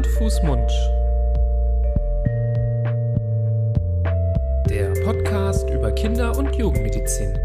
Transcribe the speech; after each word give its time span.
Hand, 0.00 0.06
Fuß, 0.06 0.42
Mund. 0.44 0.72
Der 4.70 4.94
Podcast 5.04 5.68
über 5.68 5.92
Kinder- 5.92 6.38
und 6.38 6.56
Jugendmedizin. 6.56 7.38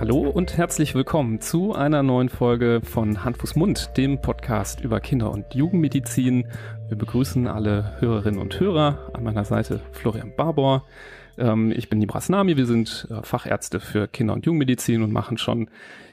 Hallo 0.00 0.28
und 0.30 0.56
herzlich 0.56 0.96
willkommen 0.96 1.40
zu 1.40 1.76
einer 1.76 2.02
neuen 2.02 2.28
Folge 2.28 2.80
von 2.82 3.22
Hand, 3.22 3.38
Fuß, 3.38 3.54
Mund, 3.54 3.96
dem 3.96 4.20
Podcast 4.20 4.80
über 4.80 4.98
Kinder- 4.98 5.30
und 5.30 5.54
Jugendmedizin. 5.54 6.48
Wir 6.88 6.98
begrüßen 6.98 7.46
alle 7.46 7.94
Hörerinnen 8.00 8.40
und 8.40 8.58
Hörer. 8.58 9.12
An 9.12 9.22
meiner 9.22 9.44
Seite 9.44 9.78
Florian 9.92 10.34
Barbour. 10.34 10.82
Ähm, 11.38 11.72
ich 11.74 11.88
bin 11.88 11.98
Nibras 11.98 12.28
Nami. 12.28 12.56
Wir 12.56 12.66
sind 12.66 13.06
äh, 13.10 13.22
Fachärzte 13.22 13.80
für 13.80 14.08
Kinder- 14.08 14.34
und 14.34 14.44
Jugendmedizin 14.44 15.02
und 15.02 15.12
machen 15.12 15.38
schon 15.38 15.70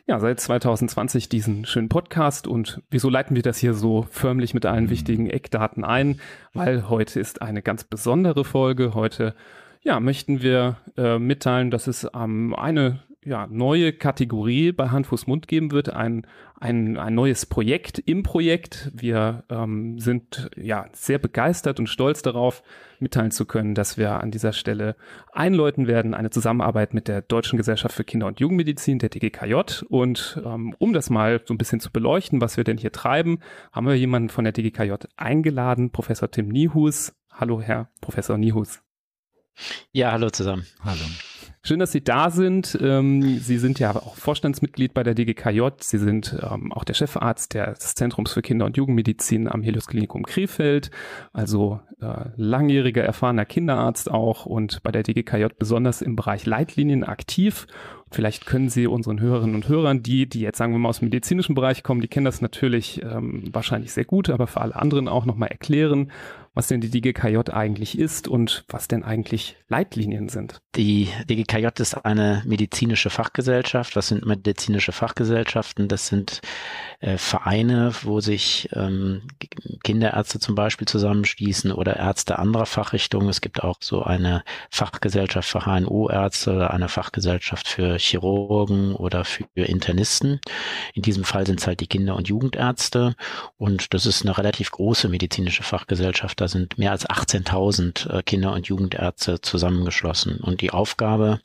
ja, 0.07 0.19
seit 0.19 0.39
2020 0.39 1.29
diesen 1.29 1.65
schönen 1.65 1.89
Podcast. 1.89 2.47
Und 2.47 2.81
wieso 2.91 3.09
leiten 3.09 3.35
wir 3.35 3.41
das 3.41 3.57
hier 3.57 3.73
so 3.73 4.05
förmlich 4.11 4.53
mit 4.53 4.65
allen 4.65 4.89
wichtigen 4.89 5.29
Eckdaten 5.29 5.83
ein? 5.83 6.19
Weil 6.53 6.89
heute 6.89 7.19
ist 7.19 7.41
eine 7.41 7.61
ganz 7.61 7.83
besondere 7.83 8.45
Folge. 8.45 8.93
Heute 8.93 9.33
ja, 9.81 9.99
möchten 9.99 10.41
wir 10.41 10.77
äh, 10.97 11.19
mitteilen, 11.19 11.71
dass 11.71 11.87
es 11.87 12.07
ähm, 12.15 12.55
eine 12.55 12.99
ja, 13.25 13.47
neue 13.49 13.91
Kategorie 13.91 14.71
bei 14.71 14.89
Hand, 14.89 15.07
Fuß, 15.07 15.25
Mund 15.25 15.47
geben 15.47 15.71
wird, 15.71 15.89
ein, 15.89 16.27
ein, 16.59 16.97
ein 16.97 17.15
neues 17.15 17.45
Projekt 17.47 17.97
im 17.99 18.21
Projekt. 18.23 18.91
Wir 18.93 19.43
ähm, 19.49 19.99
sind 19.99 20.49
ja 20.55 20.85
sehr 20.93 21.17
begeistert 21.17 21.79
und 21.79 21.87
stolz 21.87 22.21
darauf, 22.21 22.61
mitteilen 22.99 23.31
zu 23.31 23.45
können, 23.45 23.75
dass 23.75 23.97
wir 23.97 24.21
an 24.21 24.31
dieser 24.31 24.53
Stelle 24.53 24.95
einläuten 25.33 25.87
werden, 25.87 26.13
eine 26.13 26.29
Zusammenarbeit 26.29 26.93
mit 26.93 27.07
der 27.07 27.21
Deutschen 27.21 27.57
Gesellschaft 27.57 27.95
für 27.95 28.03
Kinder- 28.03 28.27
und 28.27 28.39
Jugendmedizin, 28.39 28.99
der 28.99 29.09
DGKJ. 29.09 29.83
Und 29.89 30.41
ähm, 30.45 30.75
um 30.77 30.93
das 30.93 31.09
mal 31.09 31.41
so 31.45 31.53
ein 31.53 31.57
bisschen 31.57 31.79
zu 31.79 31.91
beleuchten, 31.91 32.41
was 32.41 32.57
wir 32.57 32.63
denn 32.63 32.77
hier 32.77 32.91
treiben, 32.91 33.39
haben 33.71 33.87
wir 33.87 33.95
jemanden 33.95 34.29
von 34.29 34.45
der 34.45 34.53
DGKJ 34.53 34.93
eingeladen, 35.17 35.91
Professor 35.91 36.29
Tim 36.29 36.47
Niehus. 36.47 37.13
Hallo, 37.31 37.59
Herr 37.59 37.89
Professor 38.01 38.37
Niehus. 38.37 38.81
Ja, 39.91 40.11
hallo 40.11 40.29
zusammen. 40.29 40.65
Hallo. 40.83 41.03
Schön, 41.67 41.79
dass 41.79 41.91
Sie 41.91 42.03
da 42.03 42.29
sind. 42.29 42.77
Ähm, 42.79 43.39
Sie 43.39 43.57
sind 43.57 43.79
ja 43.79 43.95
auch 43.95 44.15
Vorstandsmitglied 44.17 44.93
bei 44.93 45.01
der 45.01 45.15
DGKJ. 45.15 45.69
Sie 45.79 45.97
sind 45.97 46.37
ähm, 46.47 46.71
auch 46.71 46.83
der 46.83 46.93
Chefarzt 46.93 47.55
des 47.55 47.95
Zentrums 47.95 48.33
für 48.33 48.43
Kinder- 48.43 48.67
und 48.67 48.77
Jugendmedizin 48.77 49.47
am 49.47 49.63
Helios 49.63 49.87
Klinikum 49.87 50.27
Krefeld. 50.27 50.91
Also 51.33 51.79
äh, 51.99 52.29
langjähriger 52.35 53.03
erfahrener 53.03 53.45
Kinderarzt 53.45 54.11
auch 54.11 54.45
und 54.45 54.83
bei 54.83 54.91
der 54.91 55.01
DGKJ 55.01 55.45
besonders 55.57 56.03
im 56.03 56.15
Bereich 56.15 56.45
Leitlinien 56.45 57.03
aktiv. 57.03 57.65
Vielleicht 58.11 58.45
können 58.45 58.69
Sie 58.69 58.85
unseren 58.85 59.19
Hörerinnen 59.19 59.55
und 59.55 59.67
Hörern, 59.67 60.03
die, 60.03 60.29
die 60.29 60.41
jetzt 60.41 60.59
sagen 60.59 60.71
wir 60.71 60.77
mal 60.77 60.89
aus 60.89 60.99
dem 60.99 61.07
medizinischen 61.07 61.55
Bereich 61.55 61.81
kommen, 61.81 61.99
die 61.99 62.07
kennen 62.07 62.25
das 62.25 62.41
natürlich 62.41 63.01
ähm, 63.01 63.43
wahrscheinlich 63.51 63.91
sehr 63.91 64.05
gut, 64.05 64.29
aber 64.29 64.45
für 64.45 64.61
alle 64.61 64.75
anderen 64.75 65.07
auch 65.07 65.25
nochmal 65.25 65.49
erklären, 65.49 66.11
was 66.55 66.67
denn 66.67 66.81
die 66.81 66.89
DGKJ 66.89 67.51
eigentlich 67.51 67.99
ist 67.99 68.27
und 68.27 68.63
was 68.69 68.87
denn 68.87 69.03
eigentlich 69.03 69.57
Leitlinien 69.67 70.29
sind. 70.29 70.61
Die 70.75 71.09
DGKJ 71.29 71.67
ist 71.79 72.05
eine 72.05 72.41
medizinische 72.45 73.09
Fachgesellschaft. 73.09 73.95
Was 73.95 74.07
sind 74.07 74.25
medizinische 74.25 74.93
Fachgesellschaften? 74.93 75.89
Das 75.89 76.07
sind 76.07 76.41
äh, 77.01 77.17
Vereine, 77.17 77.93
wo 78.03 78.21
sich 78.21 78.69
ähm, 78.73 79.23
Kinderärzte 79.83 80.39
zum 80.39 80.55
Beispiel 80.55 80.87
zusammenschließen 80.87 81.73
oder 81.73 81.97
Ärzte 81.97 82.39
anderer 82.39 82.65
Fachrichtungen. 82.65 83.27
Es 83.29 83.41
gibt 83.41 83.61
auch 83.61 83.77
so 83.81 84.03
eine 84.03 84.43
Fachgesellschaft 84.71 85.49
für 85.49 85.65
HNO-Ärzte 85.65 86.53
oder 86.53 86.71
eine 86.71 86.87
Fachgesellschaft 86.87 87.67
für 87.67 87.97
Chirurgen 87.97 88.95
oder 88.95 89.25
für 89.25 89.45
Internisten. 89.55 90.39
In 90.93 91.01
diesem 91.01 91.25
Fall 91.25 91.45
sind 91.45 91.59
es 91.59 91.67
halt 91.67 91.81
die 91.81 91.87
Kinder- 91.87 92.15
und 92.15 92.29
Jugendärzte 92.29 93.15
und 93.57 93.93
das 93.93 94.05
ist 94.05 94.23
eine 94.23 94.37
relativ 94.37 94.71
große 94.71 95.09
medizinische 95.09 95.63
Fachgesellschaft 95.63 96.44
da 96.45 96.49
sind 96.49 96.77
mehr 96.77 96.91
als 96.91 97.09
18.000 97.09 98.19
äh, 98.19 98.21
Kinder- 98.21 98.53
und 98.53 98.67
Jugendärzte 98.67 99.41
zusammengeschlossen. 99.41 100.37
Und 100.41 100.61
die 100.61 100.69
Aufgabe 100.69 101.39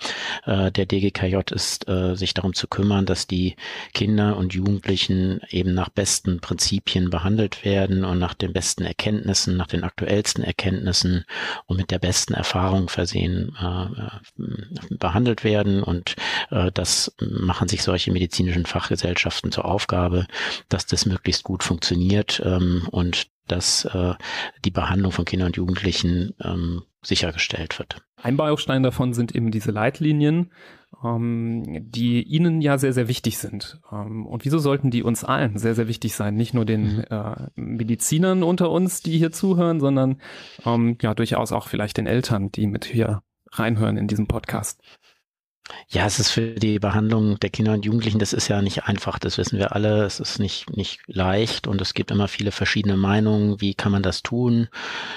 äh, 0.44 0.70
der 0.70 0.84
DGKJ 0.84 1.38
ist, 1.52 1.88
äh, 1.88 2.16
sich 2.16 2.34
darum 2.34 2.52
zu 2.52 2.68
kümmern, 2.68 3.06
dass 3.06 3.26
die 3.26 3.56
Kinder 3.94 4.36
und 4.36 4.52
Jugendlichen 4.52 5.40
eben 5.48 5.72
nach 5.72 5.88
besten 5.88 6.40
Prinzipien 6.40 7.08
behandelt 7.08 7.64
werden 7.64 8.04
und 8.04 8.18
nach 8.18 8.34
den 8.34 8.52
besten 8.52 8.84
Erkenntnissen, 8.84 9.56
nach 9.56 9.68
den 9.68 9.84
aktuellsten 9.84 10.44
Erkenntnissen 10.44 11.24
und 11.64 11.78
mit 11.78 11.90
der 11.90 11.98
besten 11.98 12.34
Erfahrung 12.34 12.90
versehen 12.90 13.56
behandelt 14.90 15.44
werden. 15.44 15.82
Und 15.82 16.16
das 16.74 17.14
machen 17.20 17.68
sich 17.68 17.82
solche 17.82 18.12
medizinischen 18.12 18.66
Fachgesellschaften 18.66 19.52
zur 19.52 19.64
Aufgabe, 19.64 20.26
dass 20.68 20.86
das 20.86 21.06
möglichst 21.06 21.44
gut 21.44 21.62
funktioniert 21.62 22.42
ähm, 22.44 22.86
und 22.90 23.30
dass 23.50 23.84
äh, 23.86 24.14
die 24.64 24.70
Behandlung 24.70 25.12
von 25.12 25.24
Kindern 25.24 25.48
und 25.48 25.56
Jugendlichen 25.56 26.34
ähm, 26.42 26.82
sichergestellt 27.02 27.78
wird. 27.78 28.02
Ein 28.16 28.36
Baustein 28.36 28.82
davon 28.82 29.14
sind 29.14 29.34
eben 29.34 29.50
diese 29.50 29.70
Leitlinien, 29.70 30.50
ähm, 31.02 31.64
die 31.90 32.22
Ihnen 32.22 32.60
ja 32.60 32.76
sehr, 32.78 32.92
sehr 32.92 33.08
wichtig 33.08 33.38
sind. 33.38 33.80
Ähm, 33.90 34.26
und 34.26 34.44
wieso 34.44 34.58
sollten 34.58 34.90
die 34.90 35.02
uns 35.02 35.24
allen 35.24 35.56
sehr, 35.56 35.74
sehr 35.74 35.88
wichtig 35.88 36.14
sein? 36.14 36.34
Nicht 36.34 36.52
nur 36.52 36.64
den 36.64 36.96
mhm. 36.96 37.04
äh, 37.10 37.34
Medizinern 37.54 38.42
unter 38.42 38.70
uns, 38.70 39.02
die 39.02 39.16
hier 39.16 39.32
zuhören, 39.32 39.80
sondern 39.80 40.20
ähm, 40.66 40.98
ja 41.00 41.14
durchaus 41.14 41.52
auch 41.52 41.68
vielleicht 41.68 41.96
den 41.96 42.06
Eltern, 42.06 42.52
die 42.52 42.66
mit 42.66 42.84
hier 42.84 43.22
reinhören 43.52 43.96
in 43.96 44.06
diesem 44.06 44.26
Podcast. 44.26 44.80
Ja, 45.88 46.06
es 46.06 46.20
ist 46.20 46.30
für 46.30 46.52
die 46.52 46.78
Behandlung 46.78 47.40
der 47.40 47.50
Kinder 47.50 47.72
und 47.72 47.84
Jugendlichen, 47.84 48.18
das 48.18 48.32
ist 48.32 48.48
ja 48.48 48.62
nicht 48.62 48.84
einfach, 48.84 49.18
das 49.18 49.38
wissen 49.38 49.58
wir 49.58 49.74
alle, 49.74 50.04
es 50.04 50.20
ist 50.20 50.38
nicht, 50.38 50.76
nicht 50.76 51.00
leicht 51.06 51.66
und 51.66 51.80
es 51.80 51.94
gibt 51.94 52.10
immer 52.10 52.28
viele 52.28 52.52
verschiedene 52.52 52.96
Meinungen, 52.96 53.60
wie 53.60 53.74
kann 53.74 53.90
man 53.90 54.02
das 54.02 54.22
tun. 54.22 54.68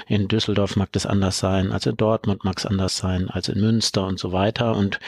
In 0.07 0.27
Düsseldorf 0.27 0.75
mag 0.75 0.91
das 0.91 1.05
anders 1.05 1.37
sein, 1.37 1.71
als 1.71 1.85
in 1.85 1.95
Dortmund 1.95 2.43
mag 2.43 2.57
es 2.57 2.65
anders 2.65 2.97
sein, 2.97 3.29
als 3.29 3.49
in 3.49 3.61
Münster 3.61 4.05
und 4.05 4.19
so 4.19 4.31
weiter. 4.31 4.75
Und 4.75 4.99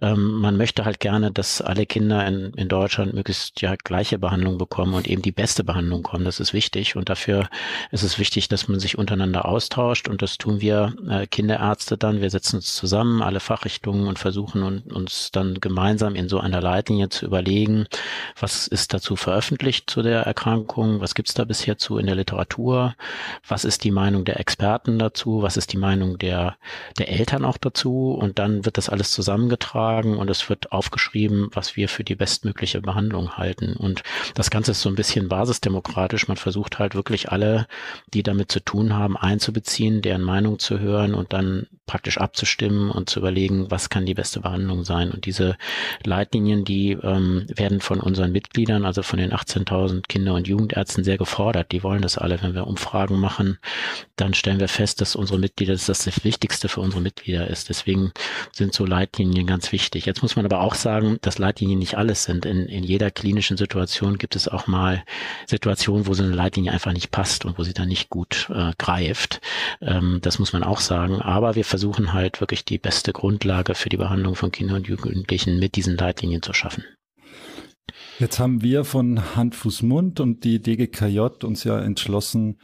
ähm, 0.00 0.40
man 0.40 0.56
möchte 0.56 0.84
halt 0.84 1.00
gerne, 1.00 1.30
dass 1.30 1.60
alle 1.60 1.86
Kinder 1.86 2.26
in, 2.26 2.52
in 2.54 2.68
Deutschland 2.68 3.12
möglichst 3.12 3.60
ja 3.60 3.74
gleiche 3.76 4.18
Behandlung 4.18 4.58
bekommen 4.58 4.94
und 4.94 5.06
eben 5.06 5.22
die 5.22 5.32
beste 5.32 5.64
Behandlung 5.64 6.02
kommen, 6.02 6.24
das 6.24 6.40
ist 6.40 6.52
wichtig. 6.52 6.96
Und 6.96 7.08
dafür 7.08 7.48
ist 7.90 8.02
es 8.02 8.18
wichtig, 8.18 8.48
dass 8.48 8.68
man 8.68 8.80
sich 8.80 8.96
untereinander 8.96 9.46
austauscht. 9.46 10.08
Und 10.08 10.22
das 10.22 10.38
tun 10.38 10.60
wir 10.60 10.94
äh, 11.08 11.26
Kinderärzte 11.26 11.98
dann, 11.98 12.20
wir 12.20 12.30
setzen 12.30 12.56
uns 12.56 12.74
zusammen, 12.74 13.22
alle 13.22 13.40
Fachrichtungen 13.40 14.06
und 14.06 14.18
versuchen 14.18 14.62
und 14.62 14.89
uns 14.92 15.30
dann 15.30 15.60
gemeinsam 15.60 16.14
in 16.14 16.28
so 16.28 16.40
einer 16.40 16.60
Leitlinie 16.60 17.08
zu 17.08 17.26
überlegen, 17.26 17.86
was 18.38 18.66
ist 18.66 18.94
dazu 18.94 19.16
veröffentlicht 19.16 19.90
zu 19.90 20.02
der 20.02 20.22
Erkrankung, 20.22 21.00
was 21.00 21.14
gibt's 21.14 21.34
da 21.34 21.44
bisher 21.44 21.78
zu 21.78 21.98
in 21.98 22.06
der 22.06 22.16
Literatur, 22.16 22.94
was 23.46 23.64
ist 23.64 23.84
die 23.84 23.90
Meinung 23.90 24.24
der 24.24 24.40
Experten 24.40 24.98
dazu, 24.98 25.42
was 25.42 25.56
ist 25.56 25.72
die 25.72 25.78
Meinung 25.78 26.18
der, 26.18 26.56
der 26.98 27.08
Eltern 27.08 27.44
auch 27.44 27.56
dazu 27.56 28.12
und 28.12 28.38
dann 28.38 28.64
wird 28.64 28.78
das 28.78 28.88
alles 28.88 29.10
zusammengetragen 29.10 30.16
und 30.16 30.30
es 30.30 30.48
wird 30.48 30.72
aufgeschrieben, 30.72 31.48
was 31.52 31.76
wir 31.76 31.88
für 31.88 32.04
die 32.04 32.14
bestmögliche 32.14 32.80
Behandlung 32.80 33.36
halten. 33.36 33.74
Und 33.76 34.02
das 34.34 34.50
Ganze 34.50 34.72
ist 34.72 34.82
so 34.82 34.88
ein 34.88 34.94
bisschen 34.94 35.28
basisdemokratisch. 35.28 36.28
Man 36.28 36.36
versucht 36.36 36.78
halt 36.78 36.94
wirklich 36.94 37.30
alle, 37.30 37.66
die 38.12 38.22
damit 38.22 38.52
zu 38.52 38.60
tun 38.60 38.94
haben, 38.94 39.16
einzubeziehen, 39.16 40.02
deren 40.02 40.22
Meinung 40.22 40.58
zu 40.58 40.78
hören 40.78 41.14
und 41.14 41.32
dann 41.32 41.66
praktisch 41.90 42.18
abzustimmen 42.18 42.88
und 42.88 43.10
zu 43.10 43.18
überlegen, 43.18 43.68
was 43.68 43.90
kann 43.90 44.06
die 44.06 44.14
beste 44.14 44.38
Behandlung 44.38 44.84
sein. 44.84 45.10
Und 45.10 45.26
diese 45.26 45.56
Leitlinien, 46.04 46.64
die 46.64 46.92
ähm, 46.92 47.46
werden 47.48 47.80
von 47.80 47.98
unseren 47.98 48.30
Mitgliedern, 48.30 48.84
also 48.84 49.02
von 49.02 49.18
den 49.18 49.32
18.000 49.32 50.06
Kinder- 50.06 50.34
und 50.34 50.46
Jugendärzten 50.46 51.02
sehr 51.02 51.18
gefordert. 51.18 51.72
Die 51.72 51.82
wollen 51.82 52.00
das 52.00 52.16
alle. 52.16 52.40
Wenn 52.42 52.54
wir 52.54 52.68
Umfragen 52.68 53.18
machen, 53.18 53.58
dann 54.14 54.34
stellen 54.34 54.60
wir 54.60 54.68
fest, 54.68 55.00
dass 55.00 55.16
unsere 55.16 55.40
Mitglieder, 55.40 55.72
dass 55.72 55.86
das 55.86 56.04
das 56.04 56.22
Wichtigste 56.22 56.68
für 56.68 56.80
unsere 56.80 57.02
Mitglieder 57.02 57.48
ist. 57.48 57.68
Deswegen 57.70 58.12
sind 58.52 58.72
so 58.72 58.86
Leitlinien 58.86 59.48
ganz 59.48 59.72
wichtig. 59.72 60.06
Jetzt 60.06 60.22
muss 60.22 60.36
man 60.36 60.44
aber 60.44 60.60
auch 60.60 60.76
sagen, 60.76 61.18
dass 61.22 61.38
Leitlinien 61.38 61.80
nicht 61.80 61.96
alles 61.96 62.22
sind. 62.22 62.46
In, 62.46 62.66
in 62.66 62.84
jeder 62.84 63.10
klinischen 63.10 63.56
Situation 63.56 64.16
gibt 64.16 64.36
es 64.36 64.46
auch 64.46 64.68
mal 64.68 65.02
Situationen, 65.46 66.06
wo 66.06 66.14
so 66.14 66.22
eine 66.22 66.36
Leitlinie 66.36 66.70
einfach 66.70 66.92
nicht 66.92 67.10
passt 67.10 67.44
und 67.44 67.58
wo 67.58 67.64
sie 67.64 67.74
dann 67.74 67.88
nicht 67.88 68.10
gut 68.10 68.48
äh, 68.54 68.70
greift. 68.78 69.40
Ähm, 69.80 70.20
das 70.22 70.38
muss 70.38 70.52
man 70.52 70.62
auch 70.62 70.78
sagen. 70.78 71.20
Aber 71.20 71.56
wir 71.56 71.64
versuchen 71.64 71.79
halt 71.82 72.40
wirklich 72.40 72.64
die 72.64 72.78
beste 72.78 73.12
Grundlage 73.12 73.74
für 73.74 73.88
die 73.88 73.96
Behandlung 73.96 74.34
von 74.34 74.52
Kindern 74.52 74.78
und 74.78 74.88
Jugendlichen 74.88 75.58
mit 75.58 75.76
diesen 75.76 75.96
Leitlinien 75.96 76.42
zu 76.42 76.52
schaffen. 76.52 76.84
Jetzt 78.18 78.38
haben 78.38 78.62
wir 78.62 78.84
von 78.84 79.34
Hand, 79.34 79.54
Fuß, 79.54 79.82
Mund 79.82 80.20
und 80.20 80.44
die 80.44 80.60
DGKJ 80.60 81.42
uns 81.42 81.64
ja 81.64 81.80
entschlossen, 81.80 82.58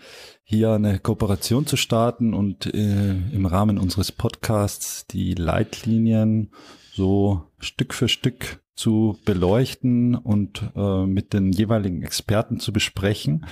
hier 0.44 0.72
eine 0.72 0.98
Kooperation 0.98 1.66
zu 1.66 1.76
starten 1.76 2.34
und 2.34 2.66
äh, 2.66 3.10
im 3.10 3.46
Rahmen 3.46 3.78
unseres 3.78 4.12
Podcasts 4.12 5.06
die 5.06 5.34
Leitlinien 5.34 6.52
so 6.92 7.44
Stück 7.58 7.94
für 7.94 8.08
Stück 8.08 8.60
zu 8.74 9.18
beleuchten 9.24 10.14
und 10.14 10.62
äh, 10.76 11.06
mit 11.06 11.32
den 11.32 11.52
jeweiligen 11.52 12.02
Experten 12.02 12.60
zu 12.60 12.72
besprechen. 12.72 13.46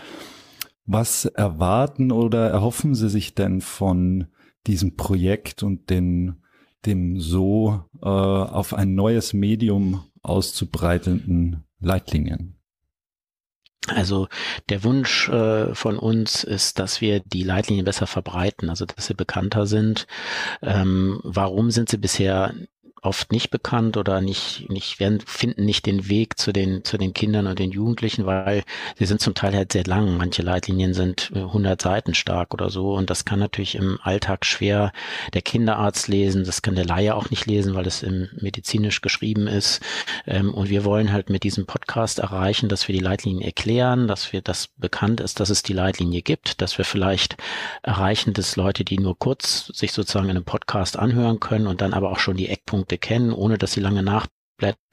Was 0.87 1.25
erwarten 1.25 2.13
oder 2.13 2.51
erhoffen 2.51 2.95
Sie 2.95 3.09
sich 3.09 3.35
denn 3.35 3.63
von 3.63 4.27
diesem 4.67 4.97
Projekt 4.97 5.63
und 5.63 5.91
den 5.91 6.41
dem 6.87 7.19
so 7.19 7.85
äh, 8.03 8.07
auf 8.07 8.75
ein 8.75 8.95
neues 8.95 9.33
Medium 9.33 10.05
auszubreitenden 10.23 11.65
Leitlinien? 11.81 12.57
Also 13.87 14.29
der 14.71 14.83
Wunsch 14.83 15.29
äh, 15.29 15.75
von 15.75 15.99
uns 15.99 16.43
ist, 16.43 16.79
dass 16.79 17.03
wir 17.03 17.21
die 17.21 17.43
Leitlinien 17.43 17.85
besser 17.85 18.07
verbreiten, 18.07 18.71
also 18.71 18.87
dass 18.87 19.07
sie 19.07 19.15
bekannter 19.15 19.67
sind. 19.67 20.07
Ähm, 20.63 21.21
warum 21.23 21.71
sind 21.71 21.91
sie 21.91 21.99
bisher 21.99 22.55
oft 23.05 23.33
nicht 23.33 23.51
bekannt 23.51 23.97
oder 23.97 24.21
nicht, 24.21 24.69
nicht 24.71 24.99
werden, 25.01 25.21
finden 25.21 25.65
nicht 25.65 25.87
den 25.87 26.09
Weg 26.09 26.39
zu 26.39 26.53
den, 26.53 26.85
zu 26.85 26.97
den 26.97 27.13
Kindern 27.13 27.47
und 27.47 27.59
den 27.59 27.71
Jugendlichen, 27.71 28.27
weil 28.27 28.65
sie 28.99 29.05
sind 29.05 29.21
zum 29.21 29.35
Teil 29.35 29.55
halt 29.55 29.73
sehr 29.73 29.85
lang. 29.85 30.17
Manche 30.17 30.43
Leitlinien 30.43 30.95
sind 30.95 31.31
100 31.35 31.81
Seiten 31.81 32.15
stark 32.15 32.55
oder 32.55 32.71
so 32.71 32.95
und 32.95 33.11
das 33.11 33.25
kann 33.25 33.39
natürlich 33.39 33.75
im 33.75 33.99
Alltag 34.03 34.47
schwer 34.47 34.93
der 35.35 35.43
Kinderarzt 35.43 36.09
lesen. 36.09 36.45
Das 36.45 36.63
kann 36.63 36.77
der 36.77 36.87
Laie 36.87 37.15
auch 37.15 37.31
nicht 37.31 37.47
lesen, 37.47 37.75
weil 37.75 37.87
es 37.87 38.03
im 38.03 38.29
medizinisch 38.41 39.03
geschrieben 39.03 39.47
ist. 39.47 39.83
Ähm, 40.27 40.55
und 40.55 40.71
wir 40.71 40.85
wollen 40.85 41.13
halt 41.13 41.31
mit 41.31 41.43
diesem 41.43 41.67
Podcast 41.67 42.19
erreichen, 42.19 42.69
dass 42.69 42.89
wir 42.89 42.95
die 42.95 43.05
Leitlinien 43.05 43.43
erklären, 43.43 44.09
dass 44.09 44.33
wir 44.33 44.41
das 44.41 44.69
bekannt 44.79 45.21
ist, 45.21 45.41
dass 45.41 45.51
es 45.51 45.63
die 45.63 45.73
Leitlinie 45.73 46.23
gibt, 46.23 46.63
dass 46.63 46.79
wir 46.79 46.85
vielleicht 46.85 47.37
erreichen, 47.83 48.33
dass 48.33 48.57
Leute, 48.57 48.85
die 48.85 48.99
nur 48.99 49.19
kurz 49.19 49.67
sich 49.69 49.93
sozusagen 49.93 50.27
in 50.27 50.37
einem 50.37 50.45
Podcast 50.45 50.99
anhören 50.99 51.41
können 51.41 51.67
und 51.67 51.81
dann 51.81 51.93
aber 51.93 52.11
auch 52.11 52.19
schon 52.19 52.37
die 52.37 52.49
Eckpunkte 52.49 52.94
kennen, 52.99 53.33
ohne 53.33 53.59
dass 53.59 53.73
sie 53.73 53.81
lange 53.81 54.03
nach 54.03 54.27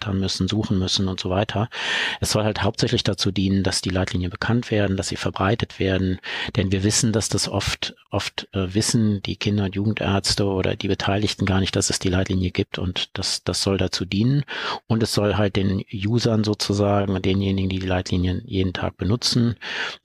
blättern 0.02 0.20
müssen, 0.20 0.48
suchen 0.48 0.78
müssen 0.78 1.08
und 1.08 1.20
so 1.20 1.30
weiter. 1.30 1.70
Es 2.20 2.32
soll 2.32 2.44
halt 2.44 2.64
hauptsächlich 2.64 3.04
dazu 3.04 3.32
dienen, 3.32 3.64
dass 3.64 3.82
die 3.82 3.90
Leitlinien 3.90 4.32
bekannt 4.32 4.72
werden, 4.72 4.98
dass 4.98 5.10
sie 5.10 5.16
verbreitet 5.16 5.80
werden, 5.80 6.20
denn 6.56 6.72
wir 6.72 6.84
wissen, 6.84 7.12
dass 7.14 7.30
das 7.30 7.48
oft, 7.48 7.96
oft 8.10 8.48
äh, 8.54 8.74
wissen 8.74 9.22
die 9.24 9.36
Kinder- 9.36 9.66
und 9.66 9.76
Jugendärzte 9.76 10.46
oder 10.46 10.76
die 10.76 10.88
Beteiligten 10.88 11.46
gar 11.46 11.60
nicht, 11.60 11.76
dass 11.76 11.90
es 11.90 12.00
die 12.00 12.10
Leitlinie 12.10 12.52
gibt 12.52 12.80
und 12.80 13.10
das, 13.14 13.44
das 13.44 13.62
soll 13.62 13.78
dazu 13.78 14.06
dienen 14.06 14.44
und 14.88 15.04
es 15.04 15.14
soll 15.14 15.36
halt 15.36 15.56
den 15.56 15.84
Usern 15.94 16.44
sozusagen, 16.44 17.22
denjenigen, 17.22 17.70
die 17.70 17.80
die 17.80 17.88
Leitlinien 17.88 18.42
jeden 18.46 18.74
Tag 18.74 18.98
benutzen, 18.98 19.56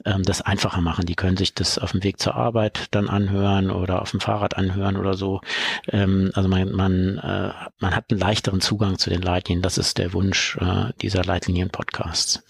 ähm, 0.04 0.22
das 0.22 0.42
einfacher 0.42 0.80
machen. 0.80 1.06
Die 1.06 1.14
können 1.14 1.36
sich 1.36 1.54
das 1.54 1.78
auf 1.78 1.92
dem 1.92 2.04
Weg 2.04 2.20
zur 2.20 2.34
Arbeit 2.34 2.88
dann 2.90 3.08
anhören 3.08 3.70
oder 3.70 4.02
auf 4.02 4.10
dem 4.10 4.20
Fahrrad 4.20 4.56
anhören 4.56 4.96
oder 4.96 5.14
so. 5.14 5.40
Ähm, 5.88 6.30
also 6.34 6.48
man, 6.48 6.72
man, 6.72 7.18
äh, 7.18 7.52
man 7.78 7.96
hat 7.96 8.10
einen 8.10 8.20
leichteren 8.20 8.60
Zugang 8.60 8.98
zu 8.98 9.10
den 9.10 9.22
Leitlinien. 9.22 9.62
Das 9.62 9.78
ist 9.78 9.85
der 9.94 10.12
Wunsch 10.12 10.56
äh, 10.60 10.92
dieser 11.00 11.24
Leitlinien-Podcasts. 11.24 12.42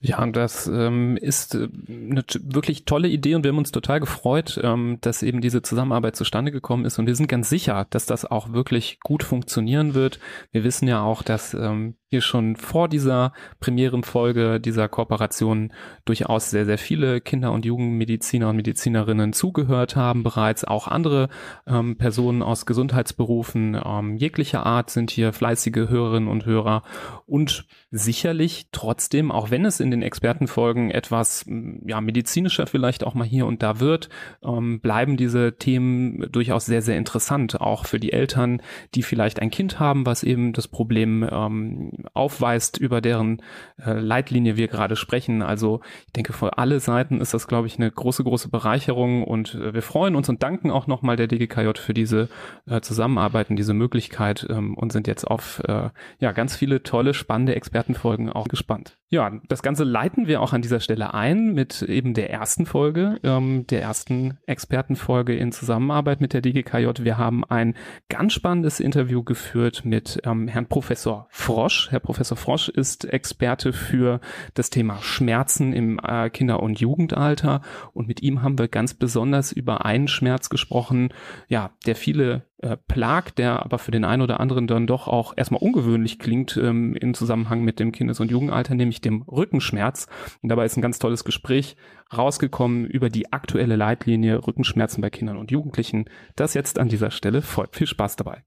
Ja, 0.00 0.24
das 0.26 0.68
ähm, 0.68 1.16
ist 1.16 1.56
äh, 1.56 1.68
eine 1.88 2.22
wirklich 2.40 2.84
tolle 2.84 3.08
Idee 3.08 3.34
und 3.34 3.42
wir 3.42 3.50
haben 3.50 3.58
uns 3.58 3.72
total 3.72 3.98
gefreut, 3.98 4.60
ähm, 4.62 4.98
dass 5.00 5.24
eben 5.24 5.40
diese 5.40 5.60
Zusammenarbeit 5.60 6.14
zustande 6.14 6.52
gekommen 6.52 6.84
ist 6.84 7.00
und 7.00 7.06
wir 7.06 7.16
sind 7.16 7.26
ganz 7.26 7.48
sicher, 7.48 7.86
dass 7.90 8.06
das 8.06 8.24
auch 8.24 8.52
wirklich 8.52 9.00
gut 9.00 9.24
funktionieren 9.24 9.94
wird. 9.94 10.20
Wir 10.52 10.62
wissen 10.62 10.86
ja 10.86 11.02
auch, 11.02 11.24
dass 11.24 11.52
ähm, 11.52 11.96
hier 12.10 12.20
schon 12.22 12.56
vor 12.56 12.88
dieser 12.88 13.32
Premierenfolge 13.60 14.60
dieser 14.60 14.88
Kooperation 14.88 15.72
durchaus 16.04 16.50
sehr, 16.50 16.64
sehr 16.64 16.78
viele 16.78 17.20
Kinder- 17.20 17.52
und 17.52 17.66
Jugendmediziner 17.66 18.48
und 18.48 18.56
Medizinerinnen 18.56 19.34
zugehört 19.34 19.94
haben. 19.94 20.22
Bereits 20.22 20.64
auch 20.64 20.88
andere 20.88 21.28
ähm, 21.66 21.98
Personen 21.98 22.42
aus 22.42 22.64
Gesundheitsberufen 22.64 23.78
ähm, 23.84 24.16
jeglicher 24.16 24.64
Art 24.64 24.90
sind 24.90 25.10
hier 25.10 25.32
fleißige 25.32 25.88
Hörerinnen 25.88 26.28
und 26.28 26.46
Hörer 26.46 26.82
und 27.26 27.66
sicherlich 27.90 28.68
trotzdem, 28.72 29.30
auch 29.30 29.50
wenn 29.50 29.66
es 29.66 29.80
in 29.80 29.87
den 29.90 30.02
Expertenfolgen 30.02 30.90
etwas 30.90 31.44
ja, 31.84 32.00
medizinischer 32.00 32.66
vielleicht 32.66 33.04
auch 33.04 33.14
mal 33.14 33.26
hier 33.26 33.46
und 33.46 33.62
da 33.62 33.80
wird, 33.80 34.08
ähm, 34.42 34.80
bleiben 34.80 35.16
diese 35.16 35.56
Themen 35.56 36.30
durchaus 36.30 36.66
sehr, 36.66 36.82
sehr 36.82 36.96
interessant, 36.96 37.60
auch 37.60 37.86
für 37.86 38.00
die 38.00 38.12
Eltern, 38.12 38.62
die 38.94 39.02
vielleicht 39.02 39.40
ein 39.40 39.50
Kind 39.50 39.80
haben, 39.80 40.06
was 40.06 40.22
eben 40.22 40.52
das 40.52 40.68
Problem 40.68 41.28
ähm, 41.30 41.92
aufweist, 42.14 42.78
über 42.78 43.00
deren 43.00 43.42
äh, 43.84 43.92
Leitlinie 43.92 44.56
wir 44.56 44.68
gerade 44.68 44.96
sprechen. 44.96 45.42
Also 45.42 45.80
ich 46.06 46.12
denke, 46.12 46.32
für 46.32 46.58
alle 46.58 46.80
Seiten 46.80 47.20
ist 47.20 47.34
das, 47.34 47.46
glaube 47.48 47.66
ich, 47.66 47.76
eine 47.78 47.90
große, 47.90 48.24
große 48.24 48.48
Bereicherung 48.48 49.24
und 49.24 49.54
äh, 49.54 49.74
wir 49.74 49.82
freuen 49.82 50.16
uns 50.16 50.28
und 50.28 50.42
danken 50.42 50.70
auch 50.70 50.86
nochmal 50.86 51.16
der 51.16 51.26
DGKJ 51.26 51.78
für 51.78 51.94
diese 51.94 52.28
äh, 52.66 52.80
Zusammenarbeit 52.80 53.50
und 53.50 53.56
diese 53.56 53.74
Möglichkeit 53.74 54.46
ähm, 54.48 54.76
und 54.76 54.92
sind 54.92 55.06
jetzt 55.06 55.24
auf 55.24 55.62
äh, 55.66 55.90
ja 56.18 56.32
ganz 56.32 56.56
viele 56.56 56.82
tolle, 56.82 57.14
spannende 57.14 57.54
Expertenfolgen 57.54 58.30
auch 58.30 58.48
gespannt. 58.48 58.96
Ja, 59.10 59.32
das 59.48 59.62
Ganze 59.62 59.77
leiten 59.84 60.26
wir 60.26 60.40
auch 60.40 60.52
an 60.52 60.62
dieser 60.62 60.80
Stelle 60.80 61.14
ein 61.14 61.52
mit 61.52 61.82
eben 61.82 62.14
der 62.14 62.30
ersten 62.30 62.66
Folge, 62.66 63.18
ähm, 63.22 63.66
der 63.66 63.82
ersten 63.82 64.38
Expertenfolge 64.46 65.36
in 65.36 65.52
Zusammenarbeit 65.52 66.20
mit 66.20 66.32
der 66.32 66.40
DGKJ. 66.40 67.02
Wir 67.02 67.18
haben 67.18 67.44
ein 67.44 67.74
ganz 68.08 68.32
spannendes 68.32 68.80
Interview 68.80 69.22
geführt 69.22 69.84
mit 69.84 70.20
ähm, 70.24 70.48
Herrn 70.48 70.66
Professor 70.66 71.26
Frosch. 71.30 71.90
Herr 71.90 72.00
Professor 72.00 72.36
Frosch 72.36 72.68
ist 72.68 73.04
Experte 73.04 73.72
für 73.72 74.20
das 74.54 74.70
Thema 74.70 74.98
Schmerzen 75.02 75.72
im 75.72 76.00
äh, 76.02 76.30
Kinder- 76.30 76.62
und 76.62 76.80
Jugendalter 76.80 77.62
und 77.92 78.08
mit 78.08 78.22
ihm 78.22 78.42
haben 78.42 78.58
wir 78.58 78.68
ganz 78.68 78.94
besonders 78.94 79.52
über 79.52 79.84
einen 79.84 80.08
Schmerz 80.08 80.50
gesprochen, 80.50 81.10
ja, 81.48 81.70
der 81.86 81.96
viele 81.96 82.42
äh, 82.60 82.76
plagt, 82.76 83.38
der 83.38 83.64
aber 83.64 83.78
für 83.78 83.92
den 83.92 84.04
einen 84.04 84.22
oder 84.22 84.40
anderen 84.40 84.66
dann 84.66 84.86
doch 84.86 85.06
auch 85.06 85.32
erstmal 85.36 85.62
ungewöhnlich 85.62 86.18
klingt 86.18 86.56
ähm, 86.56 86.96
im 86.96 87.14
Zusammenhang 87.14 87.62
mit 87.62 87.78
dem 87.78 87.92
Kindes- 87.92 88.18
und 88.18 88.30
Jugendalter, 88.30 88.74
nämlich 88.74 89.00
dem 89.00 89.22
Rückenschmerz. 89.22 90.08
Und 90.42 90.48
dabei 90.48 90.64
ist 90.64 90.76
ein 90.76 90.82
ganz 90.82 90.98
tolles 90.98 91.24
Gespräch 91.24 91.76
rausgekommen 92.16 92.84
über 92.86 93.10
die 93.10 93.32
aktuelle 93.32 93.76
Leitlinie 93.76 94.46
Rückenschmerzen 94.46 95.00
bei 95.00 95.10
Kindern 95.10 95.36
und 95.36 95.50
Jugendlichen. 95.52 96.06
Das 96.34 96.54
jetzt 96.54 96.78
an 96.78 96.88
dieser 96.88 97.12
Stelle 97.12 97.42
folgt. 97.42 97.76
Viel 97.76 97.86
Spaß 97.86 98.16
dabei. 98.16 98.42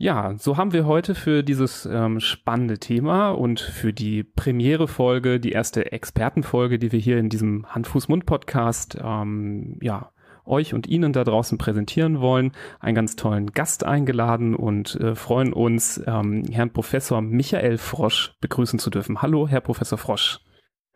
Ja, 0.00 0.36
so 0.38 0.56
haben 0.56 0.72
wir 0.72 0.86
heute 0.86 1.16
für 1.16 1.42
dieses 1.42 1.84
ähm, 1.84 2.20
spannende 2.20 2.78
Thema 2.78 3.30
und 3.30 3.58
für 3.58 3.92
die 3.92 4.22
Premiere-Folge, 4.22 5.40
die 5.40 5.50
erste 5.50 5.90
Expertenfolge, 5.90 6.78
die 6.78 6.92
wir 6.92 7.00
hier 7.00 7.18
in 7.18 7.30
diesem 7.30 7.66
Hand-Fuß-Mund-Podcast, 7.74 8.98
ähm, 9.02 9.78
ja, 9.80 10.12
euch 10.48 10.74
und 10.74 10.86
Ihnen 10.86 11.12
da 11.12 11.24
draußen 11.24 11.58
präsentieren 11.58 12.20
wollen, 12.20 12.52
einen 12.80 12.94
ganz 12.94 13.16
tollen 13.16 13.52
Gast 13.52 13.84
eingeladen 13.84 14.54
und 14.54 14.96
äh, 14.96 15.14
freuen 15.14 15.52
uns, 15.52 16.02
ähm, 16.06 16.44
Herrn 16.50 16.72
Professor 16.72 17.20
Michael 17.20 17.78
Frosch 17.78 18.34
begrüßen 18.40 18.78
zu 18.78 18.90
dürfen. 18.90 19.22
Hallo, 19.22 19.48
Herr 19.48 19.60
Professor 19.60 19.98
Frosch. 19.98 20.40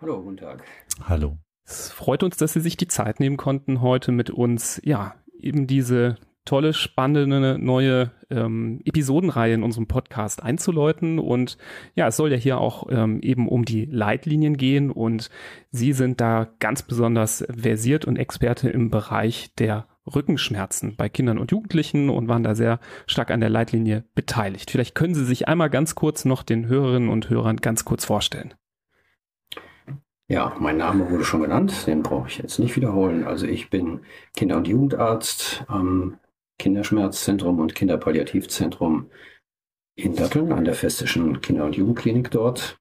Hallo, 0.01 0.23
guten 0.23 0.39
Tag. 0.39 0.65
Hallo. 1.05 1.39
Es 1.65 1.93
freut 1.93 2.23
uns, 2.23 2.37
dass 2.37 2.55
Sie 2.55 2.61
sich 2.61 2.77
die 2.77 2.89
Zeit 2.89 3.21
nehmen 3.21 3.37
konnten, 3.37 3.81
heute 3.81 4.11
mit 4.11 4.31
uns, 4.31 4.81
ja, 4.85 5.15
eben 5.39 5.67
diese 5.67 6.17
tolle, 6.45 6.73
spannende 6.73 7.59
neue 7.59 8.11
ähm, 8.31 8.81
Episodenreihe 8.85 9.55
in 9.55 9.63
unserem 9.63 9.87
Podcast 9.87 10.43
einzuläuten. 10.43 11.19
Und 11.19 11.59
ja, 11.95 12.09
es 12.09 12.17
soll 12.17 12.33
ja 12.33 12.37
hier 12.37 12.59
auch 12.59 12.89
ähm, 12.91 13.21
eben 13.23 13.49
um 13.49 13.65
die 13.65 13.85
Leitlinien 13.85 14.57
gehen 14.57 14.91
und 14.91 15.31
Sie 15.71 15.93
sind 15.93 16.21
da 16.21 16.49
ganz 16.59 16.83
besonders 16.83 17.45
versiert 17.57 18.05
und 18.05 18.17
Experte 18.17 18.69
im 18.69 18.91
Bereich 18.91 19.55
der 19.55 19.87
Rückenschmerzen 20.07 20.97
bei 20.97 21.09
Kindern 21.09 21.39
und 21.39 21.53
Jugendlichen 21.53 22.11
und 22.11 22.29
waren 22.29 22.43
da 22.43 22.55
sehr 22.55 22.81
stark 23.07 23.31
an 23.31 23.41
der 23.41 23.51
Leitlinie 23.51 24.05
beteiligt. 24.15 24.71
Vielleicht 24.71 24.95
können 24.95 25.15
Sie 25.15 25.25
sich 25.25 25.47
einmal 25.49 25.71
ganz 25.71 25.95
kurz 25.95 26.25
noch 26.25 26.43
den 26.43 26.67
Hörerinnen 26.67 27.09
und 27.09 27.31
Hörern 27.31 27.59
ganz 27.59 27.85
kurz 27.85 28.05
vorstellen. 28.05 28.55
Ja, 30.29 30.57
mein 30.59 30.79
Name 30.79 31.11
wurde 31.11 31.25
schon 31.25 31.43
genannt, 31.43 31.87
den 31.87 32.03
brauche 32.03 32.29
ich 32.29 32.39
jetzt 32.39 32.59
nicht 32.59 32.75
wiederholen. 32.75 33.25
Also 33.25 33.47
ich 33.47 33.71
bin 33.71 34.01
Kinder- 34.35 34.57
und 34.57 34.67
Jugendarzt 34.67 35.65
am 35.69 36.19
Kinderschmerzzentrum 36.63 37.59
und 37.59 37.75
Kinderpalliativzentrum 37.75 39.11
in 39.97 40.15
Datteln 40.15 40.53
an 40.53 40.65
der 40.65 40.75
Festischen 40.75 41.41
Kinder- 41.41 41.65
und 41.65 41.75
Jugendklinik 41.75 42.31
dort 42.31 42.79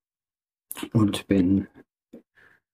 und 0.94 1.28
bin 1.28 1.66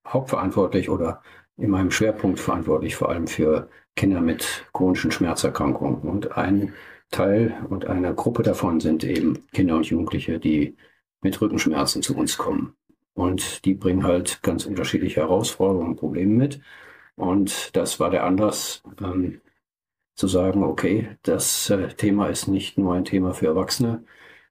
hauptverantwortlich 0.06 0.90
oder 0.90 1.22
in 1.56 1.70
meinem 1.70 1.92
Schwerpunkt 1.92 2.42
verantwortlich 2.42 2.98
vor 2.98 3.08
allem 3.08 3.28
für 3.28 3.70
Kinder 3.96 4.20
mit 4.20 4.66
chronischen 4.74 5.12
Schmerzerkrankungen. 5.12 6.02
Und 6.02 6.38
ein 6.38 6.74
Teil 7.10 7.58
und 7.70 7.86
eine 7.86 8.14
Gruppe 8.14 8.44
davon 8.44 8.82
sind 8.82 9.06
eben 9.06 9.48
Kinder 9.54 9.78
und 9.78 9.86
Jugendliche, 9.86 10.40
die 10.40 10.76
mit 11.22 11.40
Rückenschmerzen 11.40 12.02
zu 12.02 12.18
uns 12.18 12.38
kommen. 12.38 12.76
Und 13.14 13.64
die 13.64 13.76
bringen 13.76 14.04
halt 14.04 14.44
ganz 14.44 14.66
unterschiedliche 14.66 15.22
Herausforderungen 15.22 15.92
und 15.92 15.96
Probleme 15.96 16.34
mit. 16.34 16.60
Und 17.16 17.78
das 17.78 17.98
war 18.02 18.10
der 18.10 18.26
Anlass, 18.26 18.84
ähm, 19.02 19.40
zu 20.18 20.28
sagen, 20.28 20.64
okay, 20.64 21.18
das 21.24 21.70
äh, 21.70 21.90
Thema 21.90 22.28
ist 22.28 22.48
nicht 22.48 22.78
nur 22.78 22.96
ein 22.96 23.06
Thema 23.06 23.34
für 23.34 23.48
Erwachsene, 23.48 24.04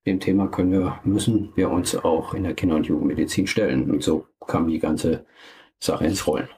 dem 0.07 0.21
Thema 0.21 0.49
können 0.49 0.73
wir, 0.73 1.01
müssen 1.05 1.53
wir 1.57 1.71
uns 1.71 1.97
auch 1.97 2.35
in 2.35 2.45
der 2.45 2.55
Kinder- 2.55 2.77
und 2.77 2.87
Jugendmedizin 2.87 3.47
stellen. 3.49 3.91
Und 3.91 4.03
so 4.05 4.29
kam 4.47 4.69
die 4.69 4.79
ganze 4.79 5.27
Sache 5.81 6.07
ins 6.07 6.27
Rollen. 6.27 6.49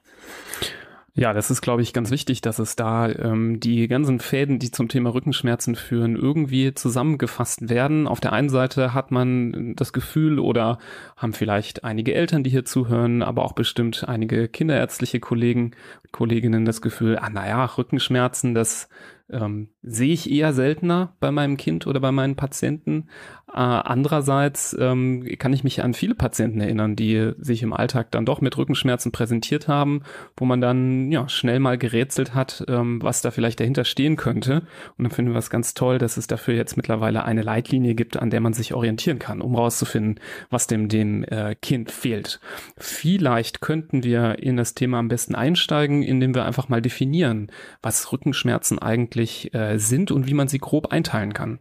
Ja, 1.19 1.33
das 1.33 1.51
ist, 1.51 1.63
glaube 1.63 1.83
ich, 1.83 1.93
ganz 1.93 2.13
wichtig, 2.13 2.43
dass 2.43 2.61
es 2.61 2.77
da 2.77 3.09
ähm, 3.09 3.59
die 3.59 3.89
ganzen 3.89 4.21
Fäden, 4.21 4.61
die 4.61 4.71
zum 4.71 4.89
Thema 4.89 5.13
Rückenschmerzen 5.13 5.75
führen, 5.75 6.15
irgendwie 6.15 6.75
zusammengefasst 6.75 7.69
werden. 7.69 8.07
Auf 8.07 8.21
der 8.21 8.33
einen 8.33 8.51
Seite 8.51 8.95
hat 8.95 9.11
man 9.11 9.75
das 9.75 9.93
Gefühl 9.93 10.39
oder 10.39 10.79
haben 11.17 11.33
vielleicht 11.33 11.83
einige 11.83 12.15
Eltern, 12.15 12.45
die 12.45 12.51
hier 12.51 12.65
zuhören, 12.65 13.23
aber 13.23 13.45
auch 13.45 13.53
bestimmt 13.53 14.09
einige 14.09 14.47
kinderärztliche 14.47 15.19
Kollegen, 15.19 15.73
Kolleginnen 16.13 16.65
das 16.65 16.83
Gefühl, 16.83 17.19
ah 17.19 17.31
naja, 17.31 17.65
Rückenschmerzen, 17.65 18.55
das 18.55 18.89
ähm, 19.31 19.69
sehe 19.83 20.13
ich 20.13 20.31
eher 20.31 20.53
seltener 20.53 21.15
bei 21.21 21.31
meinem 21.31 21.57
Kind 21.57 21.87
oder 21.87 22.01
bei 22.01 22.13
meinen 22.13 22.37
Patienten. 22.37 23.09
Äh, 23.49 23.61
andererseits 23.61 24.77
ähm, 24.79 25.27
kann 25.39 25.53
ich 25.53 25.65
mich 25.65 25.83
an 25.83 25.95
viele 25.95 26.15
Patienten 26.15 26.61
erinnern, 26.61 26.97
die 26.97 27.33
sich 27.39 27.63
im 27.63 27.73
Alltag 27.73 28.11
dann 28.11 28.27
doch 28.27 28.41
mit 28.41 28.57
Rückenschmerzen 28.59 29.11
präsentiert 29.11 29.69
haben, 29.69 30.03
wo 30.37 30.45
man 30.45 30.61
dann 30.61 31.11
ja 31.11 31.29
schnell 31.29 31.59
mal 31.59 31.79
gerätselt 31.79 32.35
hat, 32.35 32.65
ähm, 32.69 33.03
was 33.03 33.23
da 33.23 33.31
vielleicht 33.31 33.61
dahinter 33.61 33.85
stehen 33.85 34.17
könnte. 34.17 34.63
Und 34.97 35.05
dann 35.05 35.11
finden 35.11 35.33
wir 35.33 35.39
es 35.39 35.51
ganz 35.51 35.73
toll, 35.75 35.99
dass 35.99 36.19
es 36.19 36.27
dafür 36.27 36.55
jetzt 36.55 36.77
mittlerweile 36.77 37.25
eine 37.25 37.43
Leitlinie 37.43 37.95
gibt, 37.95 38.19
an 38.19 38.31
der 38.31 38.41
man 38.41 38.53
sich 38.53 38.75
orientieren 38.75 39.19
kann, 39.19 39.41
um 39.41 39.57
rauszufinden, 39.57 40.21
was 40.51 40.67
dem 40.67 40.89
dem 40.89 41.25
äh, 41.25 41.55
Kind 41.55 41.91
fehlt. 41.91 42.41
Vielleicht 42.77 43.61
könnten 43.61 44.03
wir 44.03 44.39
in 44.41 44.57
das 44.57 44.75
Thema 44.75 44.99
am 44.99 45.09
besten 45.09 45.35
einsteigen, 45.35 46.03
indem 46.03 46.35
wir 46.35 46.45
einfach 46.45 46.69
mal 46.69 46.83
definieren, 46.83 47.51
was 47.83 48.13
Rückenschmerzen 48.13 48.79
eigentlich 48.79 49.18
äh, 49.55 49.79
sind 49.79 50.11
und 50.11 50.27
wie 50.27 50.35
man 50.35 50.49
sie 50.49 50.59
grob 50.59 50.93
einteilen 50.93 51.33
kann. 51.33 51.59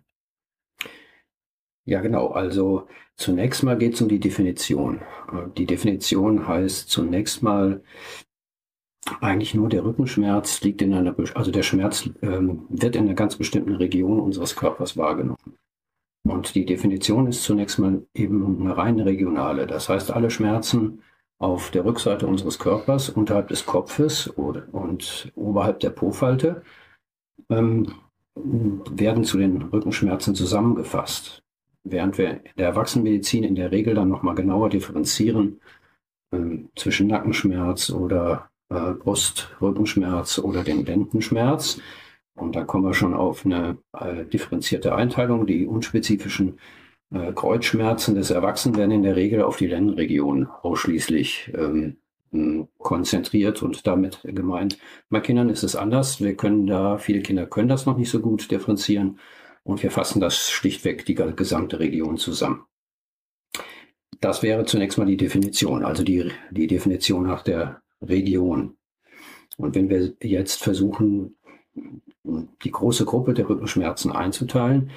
Ja, 1.85 2.01
genau. 2.01 2.27
Also 2.27 2.87
zunächst 3.15 3.63
mal 3.63 3.77
geht 3.77 3.93
es 3.93 4.01
um 4.01 4.09
die 4.09 4.19
Definition. 4.19 5.01
Äh, 5.31 5.47
die 5.57 5.65
Definition 5.65 6.47
heißt 6.47 6.89
zunächst 6.89 7.41
mal 7.41 7.81
eigentlich 9.21 9.55
nur 9.55 9.69
der 9.69 9.85
Rückenschmerz 9.85 10.61
liegt 10.61 10.81
in 10.81 10.93
einer, 10.93 11.15
also 11.33 11.51
der 11.51 11.63
Schmerz 11.63 12.09
ähm, 12.21 12.65
wird 12.69 12.95
in 12.95 13.05
einer 13.05 13.13
ganz 13.13 13.37
bestimmten 13.37 13.75
Region 13.75 14.19
unseres 14.19 14.55
Körpers 14.55 14.97
wahrgenommen. 14.97 15.57
Und 16.23 16.55
die 16.55 16.65
Definition 16.65 17.27
ist 17.27 17.43
zunächst 17.43 17.79
mal 17.79 18.05
eben 18.13 18.61
eine 18.61 18.75
rein 18.75 18.99
regionale. 18.99 19.65
Das 19.65 19.87
heißt, 19.87 20.11
alle 20.11 20.29
Schmerzen 20.29 21.01
auf 21.39 21.71
der 21.71 21.85
Rückseite 21.85 22.27
unseres 22.27 22.59
Körpers, 22.59 23.09
unterhalb 23.09 23.47
des 23.47 23.65
Kopfes 23.65 24.35
oder, 24.37 24.67
und 24.73 25.31
oberhalb 25.35 25.79
der 25.79 25.91
Po-Falte, 25.91 26.63
ähm, 27.49 27.93
werden 28.35 29.23
zu 29.23 29.37
den 29.37 29.61
Rückenschmerzen 29.61 30.35
zusammengefasst. 30.35 31.43
Während 31.83 32.17
wir 32.17 32.31
in 32.31 32.51
der 32.57 32.67
Erwachsenenmedizin 32.67 33.43
in 33.43 33.55
der 33.55 33.71
Regel 33.71 33.95
dann 33.95 34.09
nochmal 34.09 34.35
genauer 34.35 34.69
differenzieren 34.69 35.61
ähm, 36.31 36.69
zwischen 36.75 37.07
Nackenschmerz 37.07 37.89
oder 37.89 38.49
äh, 38.69 38.91
Brustrückenschmerz 38.91 40.39
oder 40.39 40.63
den 40.63 40.85
Lendenschmerz. 40.85 41.79
Und 42.35 42.55
da 42.55 42.63
kommen 42.63 42.85
wir 42.85 42.93
schon 42.93 43.13
auf 43.13 43.45
eine 43.45 43.77
äh, 43.93 44.25
differenzierte 44.25 44.93
Einteilung. 44.93 45.47
Die 45.47 45.65
unspezifischen 45.65 46.59
äh, 47.13 47.31
Kreuzschmerzen 47.31 48.15
des 48.15 48.29
Erwachsenen 48.29 48.75
werden 48.75 48.91
in 48.91 49.03
der 49.03 49.15
Regel 49.15 49.41
auf 49.41 49.57
die 49.57 49.67
Lendenregion 49.67 50.47
ausschließlich 50.47 51.53
ähm, 51.55 51.97
konzentriert 52.77 53.61
und 53.63 53.87
damit 53.87 54.19
gemeint. 54.23 54.77
Bei 55.09 55.19
Kindern 55.19 55.49
ist 55.49 55.63
es 55.63 55.75
anders. 55.75 56.21
Wir 56.21 56.35
können 56.35 56.67
da, 56.67 56.97
viele 56.97 57.21
Kinder 57.21 57.45
können 57.45 57.69
das 57.69 57.85
noch 57.85 57.97
nicht 57.97 58.09
so 58.09 58.19
gut 58.19 58.49
differenzieren 58.51 59.19
und 59.63 59.83
wir 59.83 59.91
fassen 59.91 60.21
das 60.21 60.49
schlichtweg 60.49 61.05
die 61.05 61.15
gesamte 61.15 61.79
Region 61.79 62.17
zusammen. 62.17 62.65
Das 64.19 64.41
wäre 64.41 64.65
zunächst 64.65 64.97
mal 64.97 65.05
die 65.05 65.17
Definition, 65.17 65.83
also 65.83 66.03
die, 66.03 66.31
die 66.51 66.67
Definition 66.67 67.23
nach 67.23 67.43
der 67.43 67.81
Region. 68.01 68.77
Und 69.57 69.75
wenn 69.75 69.89
wir 69.89 70.13
jetzt 70.21 70.63
versuchen, 70.63 71.35
die 72.23 72.71
große 72.71 73.05
Gruppe 73.05 73.33
der 73.33 73.49
Rückenschmerzen 73.49 74.11
einzuteilen, 74.11 74.91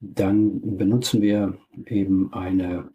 dann 0.00 0.76
benutzen 0.76 1.22
wir 1.22 1.58
eben 1.86 2.32
eine 2.32 2.90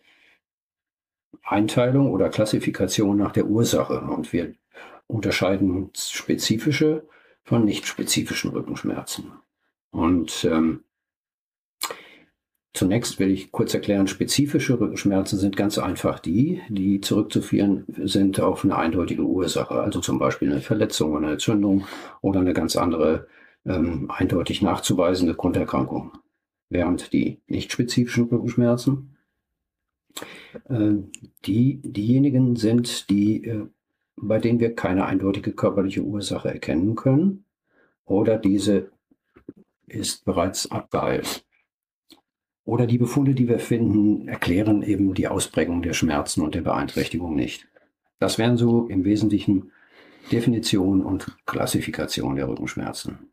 Einteilung 1.43 2.11
oder 2.11 2.29
Klassifikation 2.29 3.17
nach 3.17 3.31
der 3.31 3.47
Ursache 3.47 4.01
und 4.01 4.31
wir 4.33 4.53
unterscheiden 5.07 5.89
spezifische 5.95 7.07
von 7.43 7.65
nicht 7.65 7.87
spezifischen 7.87 8.51
Rückenschmerzen. 8.51 9.31
Und 9.91 10.45
ähm, 10.45 10.83
Zunächst 12.73 13.19
will 13.19 13.31
ich 13.31 13.51
kurz 13.51 13.73
erklären, 13.73 14.07
spezifische 14.07 14.79
Rückenschmerzen 14.79 15.37
sind 15.37 15.57
ganz 15.57 15.77
einfach 15.77 16.19
die, 16.19 16.61
die 16.69 17.01
zurückzuführen 17.01 17.83
sind 18.01 18.39
auf 18.39 18.63
eine 18.63 18.77
eindeutige 18.77 19.23
Ursache, 19.23 19.75
also 19.75 19.99
zum 19.99 20.19
Beispiel 20.19 20.49
eine 20.49 20.61
Verletzung, 20.61 21.17
eine 21.17 21.33
Entzündung 21.33 21.85
oder 22.21 22.39
eine 22.39 22.53
ganz 22.53 22.77
andere 22.77 23.27
ähm, 23.65 24.09
eindeutig 24.09 24.61
nachzuweisende 24.61 25.35
Grunderkrankung. 25.35 26.13
Während 26.69 27.11
die 27.11 27.41
nicht 27.47 27.73
spezifischen 27.73 28.29
Rückenschmerzen 28.29 29.10
die 31.45 31.81
diejenigen 31.83 32.55
sind, 32.55 33.09
die, 33.09 33.45
äh, 33.45 33.65
bei 34.17 34.39
denen 34.39 34.59
wir 34.59 34.75
keine 34.75 35.05
eindeutige 35.05 35.53
körperliche 35.53 36.01
Ursache 36.01 36.49
erkennen 36.49 36.95
können 36.95 37.45
oder 38.05 38.37
diese 38.37 38.91
ist 39.87 40.25
bereits 40.25 40.69
abgeheilt. 40.71 41.45
Oder 42.63 42.85
die 42.85 42.97
Befunde, 42.97 43.33
die 43.33 43.47
wir 43.47 43.59
finden, 43.59 44.27
erklären 44.27 44.83
eben 44.83 45.13
die 45.13 45.27
Ausprägung 45.27 45.81
der 45.81 45.93
Schmerzen 45.93 46.41
und 46.41 46.55
der 46.55 46.61
Beeinträchtigung 46.61 47.35
nicht. 47.35 47.67
Das 48.19 48.37
wären 48.37 48.55
so 48.55 48.87
im 48.87 49.03
Wesentlichen 49.03 49.71
Definition 50.31 51.01
und 51.01 51.37
Klassifikation 51.45 52.35
der 52.35 52.47
Rückenschmerzen. 52.47 53.31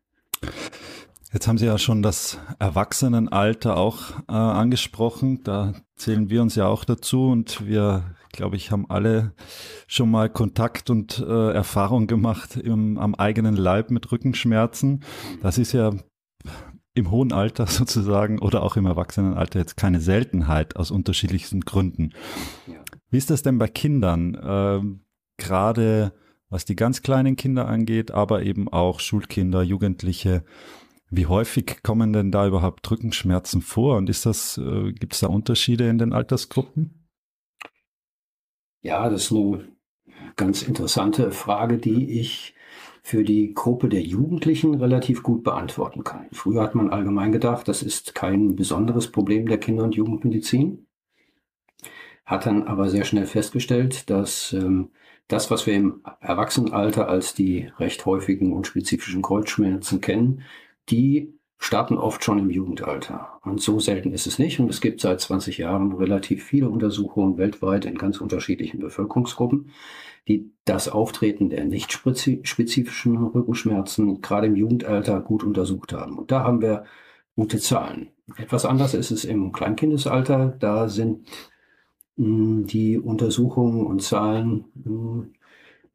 Jetzt 1.31 1.47
haben 1.47 1.59
Sie 1.59 1.67
ja 1.67 1.77
schon 1.77 2.01
das 2.01 2.39
Erwachsenenalter 2.57 3.77
auch 3.77 4.19
äh, 4.27 4.31
angesprochen. 4.31 5.43
Da 5.43 5.73
zählen 5.95 6.31
wir 6.31 6.41
uns 6.41 6.55
ja 6.55 6.65
auch 6.65 6.85
dazu 6.85 7.29
und 7.29 7.67
wir, 7.67 8.15
glaube 8.31 8.55
ich, 8.55 8.71
haben 8.71 8.89
alle 8.89 9.33
schon 9.85 10.09
mal 10.09 10.27
Kontakt 10.27 10.89
und 10.89 11.19
äh, 11.19 11.51
Erfahrung 11.51 12.07
gemacht 12.07 12.55
im, 12.55 12.97
am 12.97 13.13
eigenen 13.13 13.55
Leib 13.55 13.91
mit 13.91 14.11
Rückenschmerzen. 14.11 15.03
Das 15.43 15.59
ist 15.59 15.71
ja 15.71 15.93
im 16.95 17.11
hohen 17.11 17.31
Alter 17.31 17.67
sozusagen 17.67 18.39
oder 18.39 18.63
auch 18.63 18.75
im 18.75 18.87
Erwachsenenalter 18.87 19.59
jetzt 19.59 19.77
keine 19.77 20.01
Seltenheit 20.01 20.77
aus 20.77 20.89
unterschiedlichsten 20.89 21.61
Gründen. 21.61 22.13
Ja. 22.65 22.73
Wie 23.11 23.17
ist 23.17 23.29
das 23.29 23.43
denn 23.43 23.59
bei 23.59 23.67
Kindern? 23.67 24.35
Ähm, 24.43 25.01
Gerade 25.37 26.11
was 26.49 26.65
die 26.65 26.75
ganz 26.75 27.03
kleinen 27.03 27.35
Kinder 27.35 27.67
angeht, 27.67 28.09
aber 28.11 28.41
eben 28.43 28.67
auch 28.67 28.99
Schulkinder, 28.99 29.61
Jugendliche. 29.61 30.43
Wie 31.11 31.25
häufig 31.25 31.81
kommen 31.81 32.13
denn 32.13 32.31
da 32.31 32.47
überhaupt 32.47 32.89
Rückenschmerzen 32.89 33.61
vor? 33.61 33.97
Und 33.97 34.09
ist 34.09 34.25
das, 34.25 34.57
äh, 34.57 34.91
gibt 34.91 35.13
es 35.13 35.21
da 35.21 35.27
Unterschiede 35.27 35.89
in 35.89 35.97
den 35.97 36.13
Altersgruppen? 36.13 37.07
Ja, 38.81 39.09
das 39.09 39.25
ist 39.25 39.31
eine 39.31 39.67
ganz 40.35 40.61
interessante 40.61 41.31
Frage, 41.31 41.77
die 41.77 42.19
ich 42.19 42.53
für 43.01 43.23
die 43.23 43.53
Gruppe 43.53 43.89
der 43.89 44.01
Jugendlichen 44.01 44.75
relativ 44.75 45.23
gut 45.23 45.43
beantworten 45.43 46.03
kann. 46.03 46.27
Früher 46.31 46.61
hat 46.61 46.75
man 46.75 46.91
allgemein 46.91 47.31
gedacht, 47.31 47.67
das 47.67 47.81
ist 47.81 48.13
kein 48.13 48.55
besonderes 48.55 49.11
Problem 49.11 49.47
der 49.47 49.57
Kinder- 49.57 49.85
und 49.85 49.95
Jugendmedizin, 49.95 50.85
hat 52.25 52.45
dann 52.45 52.63
aber 52.63 52.89
sehr 52.89 53.05
schnell 53.05 53.25
festgestellt, 53.25 54.09
dass 54.09 54.53
ähm, 54.53 54.91
das, 55.27 55.49
was 55.49 55.65
wir 55.65 55.73
im 55.73 56.01
Erwachsenenalter 56.21 57.07
als 57.07 57.33
die 57.33 57.71
recht 57.79 58.05
häufigen 58.05 58.53
und 58.53 58.67
spezifischen 58.67 59.21
Kreuzschmerzen 59.21 60.01
kennen, 60.01 60.43
die 60.89 61.39
starten 61.57 61.97
oft 61.97 62.23
schon 62.23 62.39
im 62.39 62.49
Jugendalter. 62.49 63.39
Und 63.43 63.61
so 63.61 63.79
selten 63.79 64.13
ist 64.13 64.27
es 64.27 64.39
nicht. 64.39 64.59
Und 64.59 64.69
es 64.69 64.79
gibt 64.79 65.01
seit 65.01 65.19
20 65.19 65.57
Jahren 65.57 65.91
relativ 65.93 66.43
viele 66.43 66.69
Untersuchungen 66.69 67.37
weltweit 67.37 67.85
in 67.85 67.97
ganz 67.97 68.21
unterschiedlichen 68.21 68.79
Bevölkerungsgruppen, 68.79 69.71
die 70.27 70.51
das 70.63 70.87
Auftreten 70.87 71.49
der 71.49 71.65
nicht 71.65 71.91
spezifischen 71.91 73.17
Rückenschmerzen 73.17 74.21
gerade 74.21 74.47
im 74.47 74.55
Jugendalter 74.55 75.19
gut 75.19 75.43
untersucht 75.43 75.91
haben. 75.91 76.17
Und 76.17 76.31
da 76.31 76.43
haben 76.43 76.61
wir 76.61 76.85
gute 77.35 77.59
Zahlen. 77.59 78.07
Etwas 78.37 78.65
anders 78.65 78.93
ist 78.93 79.11
es 79.11 79.25
im 79.25 79.51
Kleinkindesalter. 79.51 80.55
Da 80.59 80.87
sind 80.87 81.27
mh, 82.15 82.25
hm, 82.25 82.67
die 82.67 82.97
Untersuchungen 82.97 83.85
und 83.85 84.01
Zahlen 84.01 84.65
mh, 84.75 84.85
hm, 84.85 85.33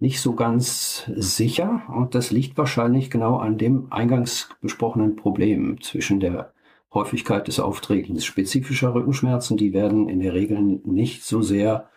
nicht 0.05 0.21
so 0.21 0.35
ganz 0.35 1.11
sicher. 1.17 1.83
Und 1.89 2.15
das 2.15 2.31
liegt 2.31 2.59
wahrscheinlich 2.59 3.11
genau 3.11 3.39
an 3.39 3.57
dem 3.57 3.91
eingangs 3.91 4.51
besprochenen 4.61 5.17
Problem 5.17 5.81
zwischen 5.81 6.21
der 6.21 6.53
Häufigkeit 6.93 7.49
des 7.49 7.59
Auftretens 7.59 8.23
spezifischer 8.27 8.95
Rückenschmerzen. 8.95 9.57
Die 9.57 9.73
werden 9.73 10.11
in 10.11 10.21
der 10.21 10.35
Regel 10.35 10.61
nicht 10.61 11.25
so 11.25 11.41
sehr 11.41 11.89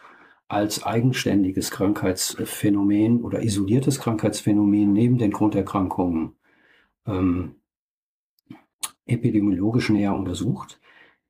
als 0.48 0.86
eigenständiges 0.86 1.70
Krankheitsphänomen 1.70 3.26
oder 3.26 3.44
isoliertes 3.44 4.00
Krankheitsphänomen 4.00 4.94
neben 4.94 5.18
den 5.18 5.32
Grunderkrankungen 5.32 6.38
ähm, 7.06 7.56
epidemiologisch 9.06 9.90
näher 9.90 10.16
untersucht. 10.16 10.80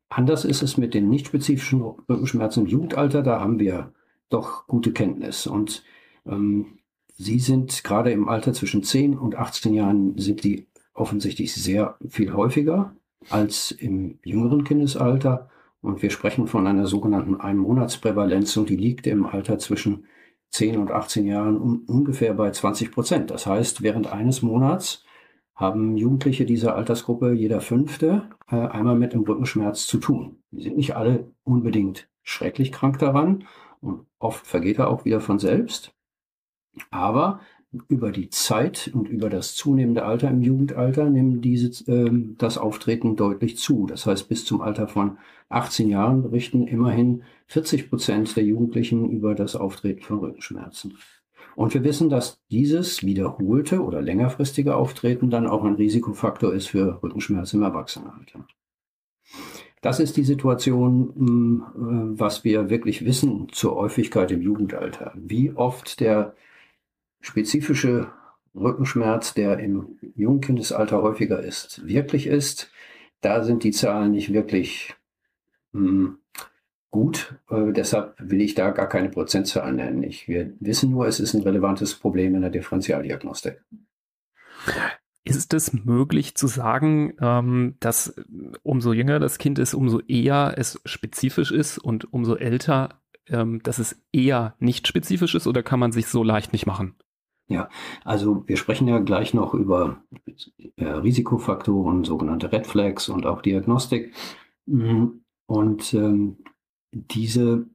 Anders 0.10 0.46
ist 0.46 0.62
es 0.62 0.78
mit 0.78 0.94
den 0.94 1.10
nicht 1.10 1.26
spezifischen 1.26 1.82
Rückenschmerzen 1.82 2.66
im 2.66 2.70
Jugendalter. 2.70 3.24
Da 3.24 3.40
haben 3.40 3.58
wir 3.58 3.94
doch 4.30 4.68
gute 4.68 4.94
Kenntnis. 4.94 5.48
Und 5.48 5.84
ähm, 6.30 6.80
sie 7.16 7.40
sind 7.40 7.84
gerade 7.84 8.12
im 8.12 8.28
Alter 8.30 8.54
zwischen 8.54 8.84
10 8.84 9.18
und 9.18 9.36
18 9.36 9.74
Jahren 9.74 10.18
sind 10.18 10.44
die 10.44 10.68
offensichtlich 10.94 11.54
sehr 11.54 11.98
viel 12.08 12.34
häufiger 12.34 12.96
als 13.30 13.72
im 13.72 14.20
jüngeren 14.24 14.64
Kindesalter. 14.64 15.50
Und 15.82 16.02
wir 16.02 16.10
sprechen 16.10 16.48
von 16.48 16.66
einer 16.68 16.88
sogenannten 16.88 17.36
Einmonatsprävalenz 17.36 18.58
und 18.58 18.70
die 18.70 18.76
liegt 18.76 19.08
im 19.08 19.26
Alter 19.26 19.60
zwischen 19.60 20.06
10 20.50 20.78
und 20.78 20.92
18 20.92 21.26
Jahren 21.26 21.58
um, 21.58 21.84
ungefähr 21.88 22.34
bei 22.34 22.52
20 22.52 22.92
Prozent. 22.92 23.32
Das 23.32 23.46
heißt, 23.46 23.84
während 23.84 24.12
eines 24.12 24.42
Monats 24.42 25.04
haben 25.56 25.98
Jugendliche 25.98 26.46
dieser 26.46 26.76
Altersgruppe, 26.76 27.32
jeder 27.32 27.62
fünfte, 27.62 28.30
äh, 28.50 28.56
einmal 28.56 28.96
mit 28.96 29.14
einem 29.14 29.24
Rückenschmerz 29.24 29.88
zu 29.88 29.98
tun. 29.98 30.38
Die 30.52 30.64
sind 30.64 30.78
nicht 30.78 30.96
alle 30.96 31.32
unbedingt 31.44 32.10
schrecklich 32.22 32.72
krank 32.72 33.00
daran 33.00 33.46
und 33.82 34.06
oft 34.20 34.46
vergeht 34.46 34.80
er 34.80 34.90
auch 34.90 35.06
wieder 35.06 35.20
von 35.20 35.40
selbst. 35.40 35.97
Aber 36.92 37.40
über 37.90 38.12
die 38.12 38.30
Zeit 38.30 38.90
und 38.94 39.10
über 39.10 39.30
das 39.30 39.56
zunehmende 39.56 40.04
Alter 40.04 40.30
im 40.30 40.42
Jugendalter 40.42 41.10
nimmt 41.10 41.44
diese, 41.44 41.92
äh, 41.92 42.10
das 42.38 42.58
Auftreten 42.58 43.16
deutlich 43.16 43.58
zu. 43.58 43.86
Das 43.88 44.06
heißt, 44.06 44.30
bis 44.30 44.46
zum 44.46 44.62
Alter 44.62 44.88
von 44.88 45.18
18 45.50 45.90
Jahren 45.90 46.24
berichten 46.24 46.68
immerhin 46.68 47.24
40 47.48 47.90
Prozent 47.90 48.36
der 48.36 48.44
Jugendlichen 48.44 49.10
über 49.10 49.36
das 49.36 49.56
Auftreten 49.56 50.02
von 50.02 50.20
Rückenschmerzen. 50.20 50.98
Und 51.56 51.74
wir 51.74 51.84
wissen, 51.84 52.10
dass 52.10 52.40
dieses 52.52 53.04
wiederholte 53.04 53.84
oder 53.84 54.02
längerfristige 54.02 54.76
Auftreten 54.76 55.30
dann 55.30 55.48
auch 55.48 55.64
ein 55.64 55.76
Risikofaktor 55.76 56.54
ist 56.54 56.68
für 56.68 57.02
Rückenschmerzen 57.02 57.60
im 57.60 57.64
Erwachsenenalter. 57.64 58.46
Das 59.82 60.00
ist 60.00 60.18
die 60.18 60.24
Situation, 60.24 61.14
hm, 61.16 61.64
äh, 62.16 62.20
was 62.20 62.44
wir 62.44 62.70
wirklich 62.70 63.06
wissen 63.06 63.48
zur 63.52 63.76
Häufigkeit 63.76 64.32
im 64.32 64.42
Jugendalter. 64.42 65.14
Wie 65.16 65.52
oft 65.52 66.00
der 66.00 66.36
spezifische 67.28 68.12
Rückenschmerz, 68.56 69.34
der 69.34 69.60
im 69.60 70.00
Jungkindesalter 70.16 71.02
häufiger 71.02 71.44
ist, 71.44 71.86
wirklich 71.86 72.26
ist, 72.26 72.72
da 73.22 73.44
sind 73.44 73.64
die 73.64 73.72
Zahlen 73.72 74.12
nicht 74.12 74.32
wirklich 74.34 74.96
hm, 75.74 76.20
gut. 76.90 77.36
Äh, 77.50 77.74
deshalb 77.74 78.16
will 78.20 78.42
ich 78.42 78.56
da 78.56 78.72
gar 78.72 78.88
keine 78.88 79.10
Prozentzahlen 79.10 79.76
nennen. 79.76 80.04
Ich, 80.04 80.28
wir 80.28 80.54
wissen 80.60 80.92
nur, 80.92 81.08
es 81.08 81.20
ist 81.20 81.34
ein 81.34 81.42
relevantes 81.42 81.96
Problem 81.96 82.34
in 82.36 82.42
der 82.42 82.50
Differentialdiagnostik. 82.50 83.62
Ist 85.26 85.54
es 85.54 85.74
möglich 85.74 86.36
zu 86.36 86.48
sagen, 86.48 87.14
ähm, 87.20 87.76
dass 87.82 88.16
umso 88.64 88.94
jünger 88.94 89.20
das 89.20 89.38
Kind 89.38 89.60
ist, 89.60 89.74
umso 89.74 90.00
eher 90.08 90.54
es 90.56 90.80
spezifisch 90.86 91.52
ist 91.52 91.78
und 91.78 92.12
umso 92.14 92.36
älter, 92.36 93.02
ähm, 93.28 93.62
dass 93.62 93.80
es 93.80 94.02
eher 94.14 94.56
nicht 94.60 94.88
spezifisch 94.88 95.36
ist 95.36 95.46
oder 95.46 95.64
kann 95.64 95.82
man 95.82 95.92
sich 95.92 96.08
so 96.08 96.24
leicht 96.24 96.54
nicht 96.54 96.66
machen? 96.66 96.96
Ja, 97.50 97.70
also 98.04 98.44
wir 98.46 98.58
sprechen 98.58 98.88
ja 98.88 99.00
gleich 99.00 99.34
noch 99.34 99.54
über 99.54 100.02
äh, 100.76 100.86
Risikofaktoren, 100.86 102.04
sogenannte 102.04 102.52
Red 102.52 102.68
Flags 102.68 103.08
und 103.08 103.26
auch 103.26 103.42
Diagnostik. 103.42 104.14
Mhm. 104.66 105.22
Und 105.46 105.94
ähm, 105.94 106.38
diese, 106.92 107.68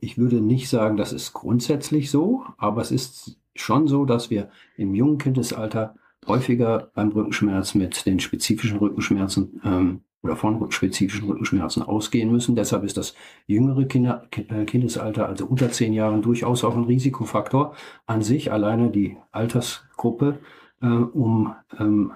ich 0.00 0.18
würde 0.18 0.40
nicht 0.40 0.68
sagen, 0.68 0.96
das 0.96 1.12
ist 1.12 1.32
grundsätzlich 1.32 2.10
so, 2.10 2.44
aber 2.58 2.82
es 2.82 2.90
ist 2.90 3.38
schon 3.54 3.86
so, 3.86 4.04
dass 4.04 4.30
wir 4.30 4.50
im 4.76 4.94
jungen 4.94 5.18
Kindesalter 5.18 5.94
häufiger 6.26 6.90
beim 6.94 7.10
Rückenschmerz 7.10 7.74
mit 7.74 8.04
den 8.04 8.18
spezifischen 8.18 8.78
Rückenschmerzen 8.78 9.60
ähm, 9.64 10.00
oder 10.26 10.36
von 10.36 10.70
spezifischen 10.70 11.28
Rückenschmerzen 11.28 11.82
ausgehen 11.82 12.30
müssen. 12.30 12.56
Deshalb 12.56 12.84
ist 12.84 12.96
das 12.96 13.14
jüngere 13.46 13.84
Kinder, 13.84 14.28
äh, 14.48 14.64
Kindesalter, 14.64 15.28
also 15.28 15.46
unter 15.46 15.70
zehn 15.70 15.92
Jahren, 15.92 16.22
durchaus 16.22 16.64
auch 16.64 16.76
ein 16.76 16.84
Risikofaktor 16.84 17.74
an 18.06 18.22
sich, 18.22 18.52
alleine 18.52 18.90
die 18.90 19.16
Altersgruppe, 19.30 20.38
äh, 20.82 20.86
um 20.86 21.54
ähm, 21.78 22.12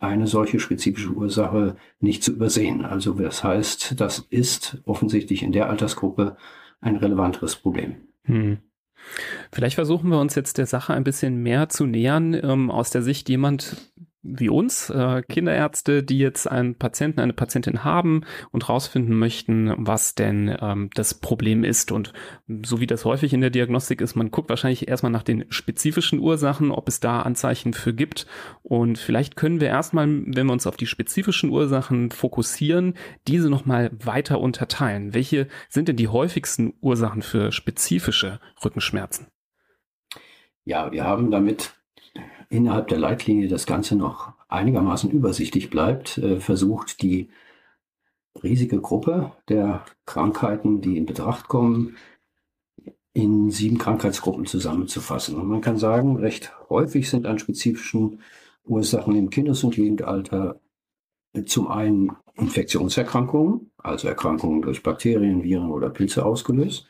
eine 0.00 0.26
solche 0.26 0.58
spezifische 0.58 1.10
Ursache 1.10 1.76
nicht 2.00 2.24
zu 2.24 2.32
übersehen. 2.32 2.84
Also 2.84 3.12
das 3.14 3.44
heißt, 3.44 4.00
das 4.00 4.18
ist 4.30 4.82
offensichtlich 4.84 5.44
in 5.44 5.52
der 5.52 5.70
Altersgruppe 5.70 6.36
ein 6.80 6.96
relevanteres 6.96 7.54
Problem. 7.54 7.96
Hm. 8.24 8.58
Vielleicht 9.52 9.74
versuchen 9.74 10.10
wir 10.10 10.20
uns 10.20 10.34
jetzt 10.34 10.58
der 10.58 10.66
Sache 10.66 10.94
ein 10.94 11.04
bisschen 11.04 11.42
mehr 11.42 11.68
zu 11.68 11.86
nähern 11.86 12.34
ähm, 12.34 12.70
aus 12.70 12.90
der 12.90 13.02
Sicht 13.02 13.28
jemand, 13.28 13.91
wie 14.22 14.48
uns, 14.48 14.88
äh, 14.88 15.22
Kinderärzte, 15.22 16.02
die 16.02 16.18
jetzt 16.18 16.46
einen 16.48 16.76
Patienten, 16.76 17.20
eine 17.20 17.32
Patientin 17.32 17.82
haben 17.84 18.24
und 18.52 18.68
rausfinden 18.68 19.18
möchten, 19.18 19.74
was 19.76 20.14
denn 20.14 20.56
ähm, 20.60 20.90
das 20.94 21.14
Problem 21.14 21.64
ist. 21.64 21.90
Und 21.90 22.12
so 22.64 22.80
wie 22.80 22.86
das 22.86 23.04
häufig 23.04 23.32
in 23.32 23.40
der 23.40 23.50
Diagnostik 23.50 24.00
ist, 24.00 24.14
man 24.14 24.30
guckt 24.30 24.48
wahrscheinlich 24.48 24.86
erstmal 24.86 25.12
nach 25.12 25.24
den 25.24 25.44
spezifischen 25.50 26.20
Ursachen, 26.20 26.70
ob 26.70 26.88
es 26.88 27.00
da 27.00 27.22
Anzeichen 27.22 27.72
für 27.72 27.92
gibt. 27.92 28.26
Und 28.62 28.98
vielleicht 28.98 29.34
können 29.34 29.60
wir 29.60 29.68
erstmal, 29.68 30.06
wenn 30.06 30.46
wir 30.46 30.52
uns 30.52 30.66
auf 30.66 30.76
die 30.76 30.86
spezifischen 30.86 31.50
Ursachen 31.50 32.10
fokussieren, 32.10 32.94
diese 33.26 33.50
nochmal 33.50 33.90
weiter 33.92 34.40
unterteilen. 34.40 35.14
Welche 35.14 35.48
sind 35.68 35.88
denn 35.88 35.96
die 35.96 36.08
häufigsten 36.08 36.74
Ursachen 36.80 37.22
für 37.22 37.50
spezifische 37.50 38.38
Rückenschmerzen? 38.64 39.26
Ja, 40.64 40.92
wir 40.92 41.02
haben 41.02 41.32
damit 41.32 41.72
innerhalb 42.52 42.88
der 42.88 42.98
Leitlinie 42.98 43.48
das 43.48 43.66
Ganze 43.66 43.96
noch 43.96 44.32
einigermaßen 44.48 45.10
übersichtlich 45.10 45.70
bleibt, 45.70 46.18
äh, 46.18 46.38
versucht 46.38 47.02
die 47.02 47.30
riesige 48.42 48.80
Gruppe 48.80 49.32
der 49.48 49.84
Krankheiten, 50.04 50.80
die 50.80 50.98
in 50.98 51.06
Betracht 51.06 51.48
kommen, 51.48 51.96
in 53.14 53.50
sieben 53.50 53.78
Krankheitsgruppen 53.78 54.46
zusammenzufassen. 54.46 55.36
Und 55.36 55.48
man 55.48 55.60
kann 55.60 55.76
sagen, 55.78 56.16
recht 56.16 56.52
häufig 56.68 57.08
sind 57.08 57.26
an 57.26 57.38
spezifischen 57.38 58.20
Ursachen 58.64 59.16
im 59.16 59.30
Kindes- 59.30 59.64
und 59.64 59.76
Jugendalter 59.76 60.60
zum 61.46 61.68
einen 61.68 62.12
Infektionserkrankungen, 62.34 63.70
also 63.78 64.08
Erkrankungen 64.08 64.62
durch 64.62 64.82
Bakterien, 64.82 65.42
Viren 65.42 65.70
oder 65.70 65.90
Pilze 65.90 66.24
ausgelöst. 66.24 66.86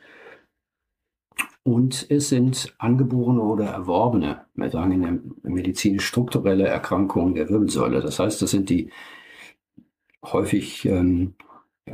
Und 1.64 2.10
es 2.10 2.28
sind 2.28 2.74
angeborene 2.78 3.40
oder 3.40 3.66
erworbene, 3.66 4.46
wir 4.54 4.70
sagen 4.70 4.92
in 4.92 5.02
der 5.02 5.50
Medizin 5.50 6.00
strukturelle 6.00 6.66
Erkrankungen 6.66 7.34
der 7.34 7.48
Wirbelsäule. 7.48 8.00
Das 8.00 8.18
heißt, 8.18 8.42
das 8.42 8.50
sind 8.50 8.68
die 8.68 8.90
häufig 10.24 10.84
ähm, 10.86 11.34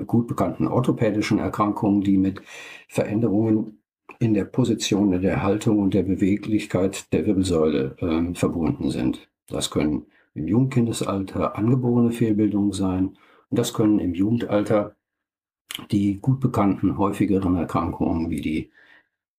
gut 0.07 0.27
bekannten 0.27 0.69
orthopädischen 0.69 1.39
Erkrankungen, 1.39 2.01
die 2.01 2.17
mit 2.17 2.41
Veränderungen 2.89 3.83
in 4.19 4.35
der 4.35 4.45
Position, 4.45 5.13
in 5.13 5.23
der 5.23 5.43
Haltung 5.43 5.79
und 5.81 5.93
der 5.95 6.03
Beweglichkeit 6.03 7.13
der 7.13 7.27
Wirbelsäule 7.27 7.97
ähm, 8.01 8.35
verbunden 8.35 8.91
sind. 8.91 9.29
Das 9.49 9.71
können 9.71 10.07
im 10.35 10.49
Jungkindesalter 10.49 11.57
angeborene 11.57 12.13
Fehlbildungen 12.13 12.73
sein 12.73 13.19
und 13.51 13.59
das 13.59 13.75
können 13.75 13.99
im 13.99 14.15
Jugendalter 14.15 14.97
die 15.91 16.19
gut 16.21 16.41
bekannten 16.41 16.99
häufigeren 16.99 17.57
Erkrankungen 17.57 18.31
wie 18.31 18.41
die 18.41 18.71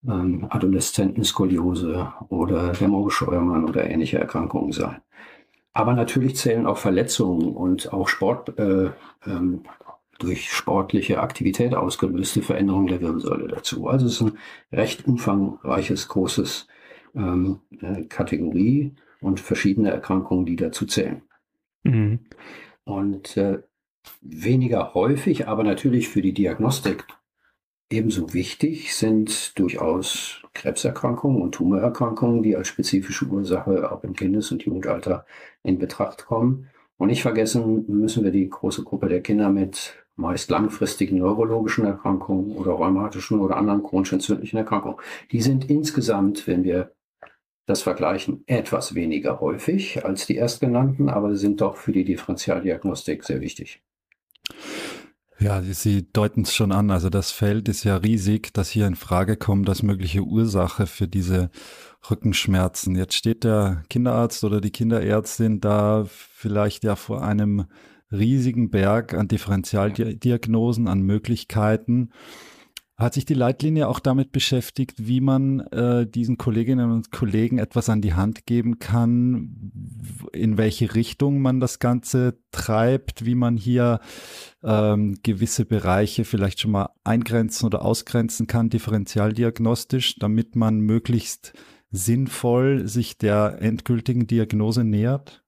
ähm, 0.08 0.48
Adoleszentenskoliose 0.50 2.14
oder 2.30 2.74
der 2.74 2.88
Morgenscheuermann 2.88 3.66
oder 3.66 3.90
ähnliche 3.90 4.20
Erkrankungen 4.20 4.72
sein. 4.72 5.02
Aber 5.74 5.94
natürlich 5.94 6.36
zählen 6.36 6.66
auch 6.66 6.78
Verletzungen 6.78 7.56
und 7.56 7.94
auch 7.94 8.08
Sport, 8.08 8.58
äh, 8.60 8.92
ähm, 9.26 9.64
durch 10.20 10.52
sportliche 10.52 11.22
Aktivität 11.22 11.74
ausgelöste 11.74 12.42
Veränderungen 12.42 12.88
der 12.88 13.02
Wirbelsäule 13.02 13.48
dazu. 13.48 13.88
Also 13.88 14.06
es 14.06 14.14
ist 14.14 14.22
ein 14.22 14.38
recht 14.72 15.08
umfangreiches, 15.08 16.10
großes 16.10 16.68
ähm, 17.16 17.62
äh, 17.80 18.04
Kategorie 18.04 18.96
und 19.22 19.40
verschiedene 19.40 19.92
Erkrankungen, 19.92 20.46
die 20.46 20.58
dazu 20.58 20.86
zählen. 20.86 21.22
Mhm. 21.84 22.20
Und 22.84 23.38
äh, 23.38 23.60
weniger 24.22 24.94
häufig, 24.94 25.48
aber 25.48 25.64
natürlich 25.64 26.10
für 26.10 26.22
die 26.22 26.34
Diagnostik 26.34 27.06
Ebenso 27.92 28.34
wichtig 28.36 28.96
sind 28.96 29.58
durchaus 29.58 30.44
Krebserkrankungen 30.54 31.42
und 31.42 31.56
Tumorerkrankungen, 31.56 32.44
die 32.44 32.56
als 32.56 32.68
spezifische 32.68 33.26
Ursache 33.26 33.92
auch 33.92 34.04
im 34.04 34.14
Kindes- 34.16 34.52
und 34.52 34.62
Jugendalter 34.62 35.26
in 35.64 35.80
Betracht 35.80 36.28
kommen. 36.28 36.70
Und 36.98 37.08
nicht 37.08 37.24
vergessen 37.24 37.86
müssen 37.88 38.24
wir 38.24 38.32
die 38.32 38.48
große 38.48 38.84
Gruppe 38.84 39.10
der 39.10 39.22
Kinder 39.22 39.50
mit 39.50 39.96
meist 40.16 40.52
langfristigen 40.52 41.18
neurologischen 41.18 41.86
Erkrankungen 41.86 42.52
oder 42.52 42.74
rheumatischen 42.74 43.40
oder 43.40 43.58
anderen 43.58 43.82
chronisch 43.82 44.14
entzündlichen 44.14 44.58
Erkrankungen. 44.58 44.98
Die 45.32 45.42
sind 45.42 45.68
insgesamt, 45.70 46.46
wenn 46.46 46.64
wir 46.64 46.92
das 47.66 47.82
vergleichen, 47.82 48.44
etwas 48.46 48.94
weniger 48.94 49.40
häufig 49.40 50.06
als 50.06 50.28
die 50.28 50.38
erstgenannten, 50.38 51.10
aber 51.10 51.36
sind 51.36 51.62
doch 51.62 51.78
für 51.78 51.92
die 51.92 52.04
Differentialdiagnostik 52.04 53.24
sehr 53.24 53.42
wichtig. 53.42 53.82
Ja, 55.42 55.62
Sie 55.62 56.12
deuten 56.12 56.42
es 56.42 56.54
schon 56.54 56.74
an. 56.74 56.92
Also 56.92 57.10
das 57.10 57.32
Feld 57.32 57.70
ist 57.70 57.86
ja 57.86 57.96
riesig, 57.96 58.54
dass 58.54 58.70
hier 58.70 58.88
in 58.88 58.96
Frage 58.96 59.38
kommt 59.38 59.70
als 59.70 59.84
mögliche 59.84 60.22
Ursache 60.22 60.86
für 60.86 61.08
diese 61.08 61.50
Rückenschmerzen. 62.12 62.96
Jetzt 62.96 63.14
steht 63.14 63.46
der 63.46 63.84
Kinderarzt 63.90 64.44
oder 64.44 64.60
die 64.60 64.72
Kinderärztin 64.72 65.62
da 65.62 66.06
vielleicht 66.10 66.84
ja 66.84 66.98
vor 66.98 67.24
einem 67.24 67.68
riesigen 68.12 68.70
Berg 68.70 69.14
an 69.14 69.30
Differentialdiagnosen, 69.30 70.90
an 70.90 71.04
Möglichkeiten. 71.04 72.10
Hat 73.00 73.14
sich 73.14 73.24
die 73.24 73.34
Leitlinie 73.34 73.88
auch 73.88 74.02
damit 74.02 74.34
beschäftigt, 74.34 75.08
wie 75.08 75.22
man 75.22 75.62
äh, 75.72 76.06
diesen 76.06 76.38
Kolleginnen 76.38 76.92
und 76.92 77.12
Kollegen 77.12 77.58
etwas 77.58 77.88
an 77.88 78.02
die 78.02 78.14
Hand 78.14 78.46
geben 78.46 78.78
kann, 78.78 79.72
in 80.34 80.58
welche 80.58 80.94
Richtung 80.96 81.42
man 81.42 81.62
das 81.62 81.80
Ganze 81.80 82.40
treibt, 82.52 83.26
wie 83.26 83.36
man 83.36 83.56
hier 83.56 84.02
ähm, 84.64 85.18
gewisse 85.24 85.64
Bereiche 85.64 86.26
vielleicht 86.26 86.60
schon 86.60 86.72
mal 86.72 86.90
eingrenzen 87.06 87.66
oder 87.68 87.86
ausgrenzen 87.86 88.48
kann, 88.48 88.70
differentialdiagnostisch, 88.70 90.20
damit 90.20 90.58
man 90.58 90.82
möglichst 90.82 91.54
sinnvoll 91.92 92.86
sich 92.86 93.18
der 93.18 93.62
endgültigen 93.62 94.28
Diagnose 94.28 94.84
nähert? 94.84 95.42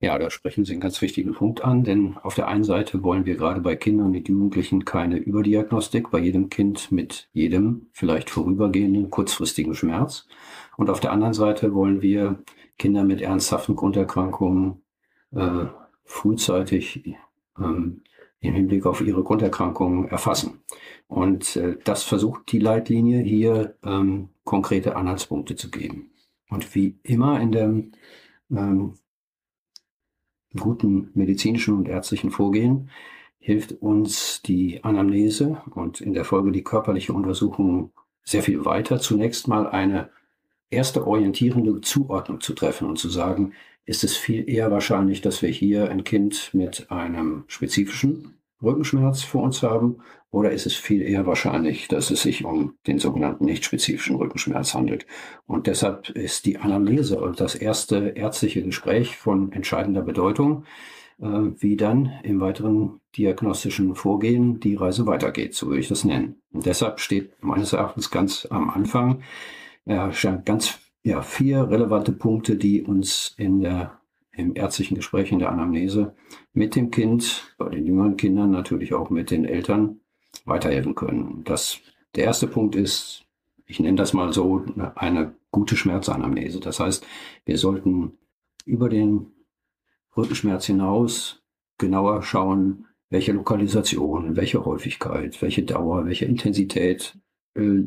Ja, 0.00 0.16
da 0.16 0.30
sprechen 0.30 0.64
Sie 0.64 0.72
einen 0.72 0.80
ganz 0.80 1.02
wichtigen 1.02 1.34
Punkt 1.34 1.64
an, 1.64 1.82
denn 1.82 2.16
auf 2.18 2.36
der 2.36 2.46
einen 2.46 2.62
Seite 2.62 3.02
wollen 3.02 3.26
wir 3.26 3.34
gerade 3.34 3.60
bei 3.60 3.74
Kindern 3.74 4.14
und 4.14 4.28
Jugendlichen 4.28 4.84
keine 4.84 5.16
Überdiagnostik 5.16 6.12
bei 6.12 6.20
jedem 6.20 6.50
Kind 6.50 6.92
mit 6.92 7.28
jedem 7.32 7.88
vielleicht 7.90 8.30
vorübergehenden 8.30 9.10
kurzfristigen 9.10 9.74
Schmerz. 9.74 10.28
Und 10.76 10.88
auf 10.88 11.00
der 11.00 11.10
anderen 11.10 11.34
Seite 11.34 11.74
wollen 11.74 12.00
wir 12.00 12.38
Kinder 12.78 13.02
mit 13.02 13.20
ernsthaften 13.20 13.74
Grunderkrankungen 13.74 14.82
äh, 15.32 15.66
frühzeitig 16.04 17.04
ähm, 17.58 18.02
im 18.38 18.54
Hinblick 18.54 18.86
auf 18.86 19.00
ihre 19.00 19.24
Grunderkrankungen 19.24 20.08
erfassen. 20.08 20.60
Und 21.08 21.56
äh, 21.56 21.76
das 21.82 22.04
versucht 22.04 22.52
die 22.52 22.60
Leitlinie 22.60 23.20
hier 23.22 23.74
ähm, 23.82 24.28
konkrete 24.44 24.94
Anhaltspunkte 24.94 25.56
zu 25.56 25.72
geben. 25.72 26.12
Und 26.50 26.72
wie 26.76 27.00
immer 27.02 27.40
in 27.40 27.50
dem 27.50 27.92
ähm, 28.52 28.94
guten 30.58 31.10
medizinischen 31.14 31.76
und 31.76 31.88
ärztlichen 31.88 32.30
Vorgehen 32.30 32.90
hilft 33.40 33.72
uns 33.80 34.42
die 34.42 34.84
Anamnese 34.84 35.62
und 35.74 36.00
in 36.00 36.12
der 36.12 36.24
Folge 36.24 36.52
die 36.52 36.64
körperliche 36.64 37.12
Untersuchung 37.12 37.92
sehr 38.22 38.42
viel 38.42 38.64
weiter. 38.64 39.00
Zunächst 39.00 39.48
mal 39.48 39.66
eine 39.66 40.10
erste 40.70 41.06
orientierende 41.06 41.80
Zuordnung 41.80 42.40
zu 42.40 42.52
treffen 42.52 42.86
und 42.86 42.98
zu 42.98 43.08
sagen, 43.08 43.54
ist 43.86 44.04
es 44.04 44.16
viel 44.18 44.48
eher 44.48 44.70
wahrscheinlich, 44.70 45.22
dass 45.22 45.40
wir 45.40 45.48
hier 45.48 45.90
ein 45.90 46.04
Kind 46.04 46.50
mit 46.52 46.90
einem 46.90 47.44
spezifischen 47.46 48.34
Rückenschmerz 48.62 49.22
vor 49.22 49.42
uns 49.42 49.62
haben 49.62 49.98
oder 50.30 50.50
ist 50.50 50.66
es 50.66 50.74
viel 50.74 51.02
eher 51.02 51.26
wahrscheinlich, 51.26 51.88
dass 51.88 52.10
es 52.10 52.22
sich 52.22 52.44
um 52.44 52.74
den 52.86 52.98
sogenannten 52.98 53.44
nicht 53.44 53.64
spezifischen 53.64 54.16
Rückenschmerz 54.16 54.74
handelt? 54.74 55.06
Und 55.46 55.66
deshalb 55.66 56.10
ist 56.10 56.44
die 56.44 56.58
Anamnese 56.58 57.20
und 57.20 57.40
das 57.40 57.54
erste 57.54 58.08
ärztliche 58.10 58.62
Gespräch 58.62 59.16
von 59.16 59.52
entscheidender 59.52 60.02
Bedeutung, 60.02 60.64
äh, 61.20 61.26
wie 61.26 61.76
dann 61.76 62.12
im 62.22 62.40
weiteren 62.40 63.00
diagnostischen 63.16 63.94
Vorgehen 63.94 64.60
die 64.60 64.74
Reise 64.74 65.06
weitergeht, 65.06 65.54
so 65.54 65.68
würde 65.68 65.80
ich 65.80 65.88
das 65.88 66.04
nennen. 66.04 66.42
Und 66.52 66.66
deshalb 66.66 67.00
steht 67.00 67.42
meines 67.42 67.72
Erachtens 67.72 68.10
ganz 68.10 68.46
am 68.50 68.70
Anfang 68.70 69.22
ja, 69.88 70.10
ganz 70.44 70.78
ja, 71.02 71.22
vier 71.22 71.70
relevante 71.70 72.12
Punkte, 72.12 72.56
die 72.56 72.82
uns 72.82 73.34
in 73.38 73.60
der 73.60 73.98
im 74.32 74.54
ärztlichen 74.54 74.94
Gespräch, 74.94 75.32
in 75.32 75.40
der 75.40 75.50
Anamnese 75.50 76.14
mit 76.52 76.76
dem 76.76 76.92
Kind, 76.92 77.54
bei 77.58 77.70
den 77.70 77.86
jüngeren 77.86 78.16
Kindern 78.16 78.50
natürlich 78.50 78.94
auch 78.94 79.10
mit 79.10 79.32
den 79.32 79.44
Eltern 79.44 80.00
weiterhelfen 80.48 80.94
können. 80.94 81.42
Das, 81.44 81.80
der 82.14 82.24
erste 82.24 82.46
Punkt 82.46 82.74
ist, 82.74 83.24
ich 83.66 83.80
nenne 83.80 83.96
das 83.96 84.12
mal 84.12 84.32
so, 84.32 84.64
eine 84.94 85.34
gute 85.50 85.76
Schmerzanamnese. 85.76 86.60
Das 86.60 86.80
heißt, 86.80 87.06
wir 87.44 87.58
sollten 87.58 88.12
über 88.64 88.88
den 88.88 89.32
Rückenschmerz 90.16 90.66
hinaus 90.66 91.42
genauer 91.78 92.22
schauen, 92.22 92.86
welche 93.10 93.32
Lokalisation, 93.32 94.36
welche 94.36 94.64
Häufigkeit, 94.64 95.40
welche 95.40 95.62
Dauer, 95.62 96.06
welche 96.06 96.26
Intensität 96.26 97.16
äh, 97.54 97.84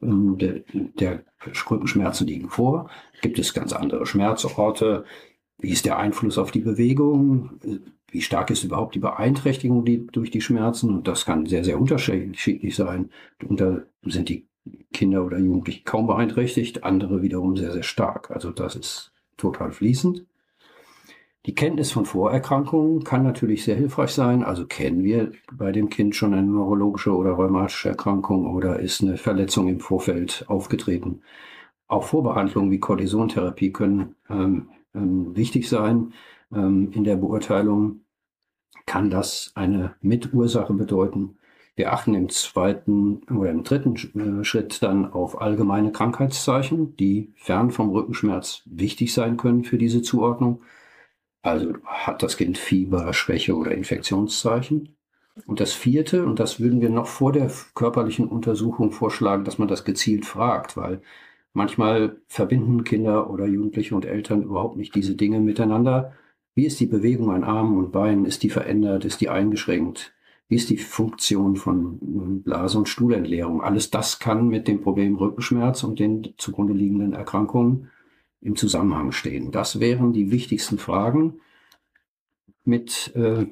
der, 0.00 0.62
der 0.70 1.24
Rückenschmerzen 1.70 2.26
liegen 2.26 2.48
vor. 2.48 2.88
Gibt 3.20 3.38
es 3.38 3.52
ganz 3.52 3.72
andere 3.72 4.06
Schmerzorte? 4.06 5.04
Wie 5.58 5.70
ist 5.70 5.86
der 5.86 5.98
Einfluss 5.98 6.38
auf 6.38 6.52
die 6.52 6.60
Bewegung? 6.60 7.58
Wie 8.10 8.22
stark 8.22 8.50
ist 8.50 8.64
überhaupt 8.64 8.94
die 8.94 9.00
Beeinträchtigung 9.00 9.84
die, 9.84 10.06
durch 10.06 10.30
die 10.30 10.40
Schmerzen? 10.40 10.90
Und 10.90 11.08
das 11.08 11.24
kann 11.24 11.46
sehr, 11.46 11.64
sehr 11.64 11.78
unterschiedlich 11.78 12.74
sein. 12.74 13.10
Und 13.46 13.60
da 13.60 13.82
sind 14.02 14.28
die 14.28 14.46
Kinder 14.92 15.24
oder 15.24 15.38
Jugendlichen 15.38 15.84
kaum 15.84 16.06
beeinträchtigt, 16.06 16.84
andere 16.84 17.22
wiederum 17.22 17.56
sehr, 17.56 17.72
sehr 17.72 17.82
stark. 17.82 18.30
Also 18.30 18.50
das 18.50 18.76
ist 18.76 19.12
total 19.36 19.72
fließend. 19.72 20.24
Die 21.46 21.54
Kenntnis 21.54 21.92
von 21.92 22.04
Vorerkrankungen 22.04 23.04
kann 23.04 23.22
natürlich 23.22 23.64
sehr 23.64 23.76
hilfreich 23.76 24.10
sein. 24.10 24.42
Also 24.42 24.66
kennen 24.66 25.02
wir 25.02 25.32
bei 25.52 25.72
dem 25.72 25.88
Kind 25.88 26.14
schon 26.14 26.34
eine 26.34 26.46
neurologische 26.46 27.14
oder 27.16 27.30
rheumatische 27.30 27.90
Erkrankung 27.90 28.46
oder 28.54 28.80
ist 28.80 29.02
eine 29.02 29.16
Verletzung 29.16 29.68
im 29.68 29.80
Vorfeld 29.80 30.44
aufgetreten. 30.48 31.22
Auch 31.86 32.04
Vorbehandlungen 32.04 32.70
wie 32.70 32.80
Kortisontherapie 32.80 33.72
können 33.72 34.14
ähm, 34.28 34.68
ähm, 34.94 35.34
wichtig 35.34 35.68
sein. 35.68 36.12
Ähm, 36.52 36.92
in 36.92 37.04
der 37.04 37.16
Beurteilung 37.16 38.00
kann 38.86 39.10
das 39.10 39.52
eine 39.54 39.94
Mitursache 40.00 40.72
bedeuten. 40.72 41.38
Wir 41.76 41.92
achten 41.92 42.14
im 42.14 42.28
zweiten 42.28 43.22
oder 43.30 43.50
im 43.50 43.62
dritten 43.62 44.40
äh, 44.40 44.44
Schritt 44.44 44.82
dann 44.82 45.12
auf 45.12 45.40
allgemeine 45.40 45.92
Krankheitszeichen, 45.92 46.96
die 46.96 47.32
fern 47.36 47.70
vom 47.70 47.90
Rückenschmerz 47.90 48.62
wichtig 48.66 49.12
sein 49.12 49.36
können 49.36 49.64
für 49.64 49.78
diese 49.78 50.02
Zuordnung. 50.02 50.62
Also 51.42 51.74
hat 51.84 52.22
das 52.22 52.36
Kind 52.36 52.58
Fieber, 52.58 53.12
Schwäche 53.12 53.56
oder 53.56 53.72
Infektionszeichen. 53.72 54.96
Und 55.46 55.60
das 55.60 55.72
vierte, 55.72 56.26
und 56.26 56.40
das 56.40 56.58
würden 56.58 56.80
wir 56.80 56.90
noch 56.90 57.06
vor 57.06 57.32
der 57.32 57.50
körperlichen 57.74 58.26
Untersuchung 58.26 58.90
vorschlagen, 58.90 59.44
dass 59.44 59.58
man 59.58 59.68
das 59.68 59.84
gezielt 59.84 60.26
fragt, 60.26 60.76
weil 60.76 61.00
Manchmal 61.58 62.20
verbinden 62.28 62.84
Kinder 62.84 63.30
oder 63.30 63.46
Jugendliche 63.46 63.94
und 63.96 64.04
Eltern 64.04 64.42
überhaupt 64.42 64.76
nicht 64.76 64.94
diese 64.94 65.16
Dinge 65.16 65.40
miteinander. 65.40 66.12
Wie 66.58 66.66
ist 66.66 66.80
die 66.80 66.86
Bewegung 66.86 67.30
an 67.30 67.44
Armen 67.44 67.78
und 67.78 67.92
Beinen? 67.92 68.24
Ist 68.24 68.42
die 68.42 68.50
verändert? 68.50 69.04
Ist 69.04 69.20
die 69.20 69.28
eingeschränkt? 69.28 70.12
Wie 70.48 70.56
ist 70.56 70.70
die 70.70 70.76
Funktion 70.76 71.54
von 71.54 72.42
Blase- 72.42 72.78
und 72.78 72.88
Stuhlentleerung? 72.88 73.62
Alles 73.62 73.92
das 73.92 74.18
kann 74.18 74.48
mit 74.48 74.66
dem 74.66 74.80
Problem 74.80 75.14
Rückenschmerz 75.14 75.84
und 75.84 76.00
den 76.00 76.34
zugrunde 76.36 76.72
liegenden 76.72 77.12
Erkrankungen 77.12 77.92
im 78.40 78.56
Zusammenhang 78.56 79.12
stehen. 79.12 79.52
Das 79.52 79.78
wären 79.78 80.12
die 80.12 80.32
wichtigsten 80.32 80.78
Fragen, 80.78 81.40
mit 82.64 83.14
äh, 83.14 83.46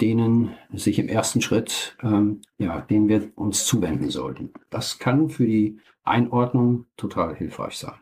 denen 0.00 0.50
sich 0.72 1.00
im 1.00 1.08
ersten 1.08 1.40
Schritt, 1.40 1.96
ähm, 2.00 2.42
ja, 2.58 2.80
denen 2.80 3.08
wir 3.08 3.32
uns 3.34 3.66
zuwenden 3.66 4.08
sollten. 4.08 4.52
Das 4.70 5.00
kann 5.00 5.30
für 5.30 5.46
die 5.46 5.80
Einordnung 6.04 6.86
total 6.96 7.34
hilfreich 7.34 7.76
sein. 7.76 8.01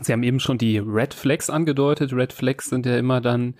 Sie 0.00 0.12
haben 0.12 0.22
eben 0.22 0.40
schon 0.40 0.58
die 0.58 0.78
Red 0.78 1.14
Flags 1.14 1.50
angedeutet. 1.50 2.12
Red 2.12 2.32
Flags 2.32 2.66
sind 2.66 2.86
ja 2.86 2.96
immer 2.96 3.20
dann 3.20 3.54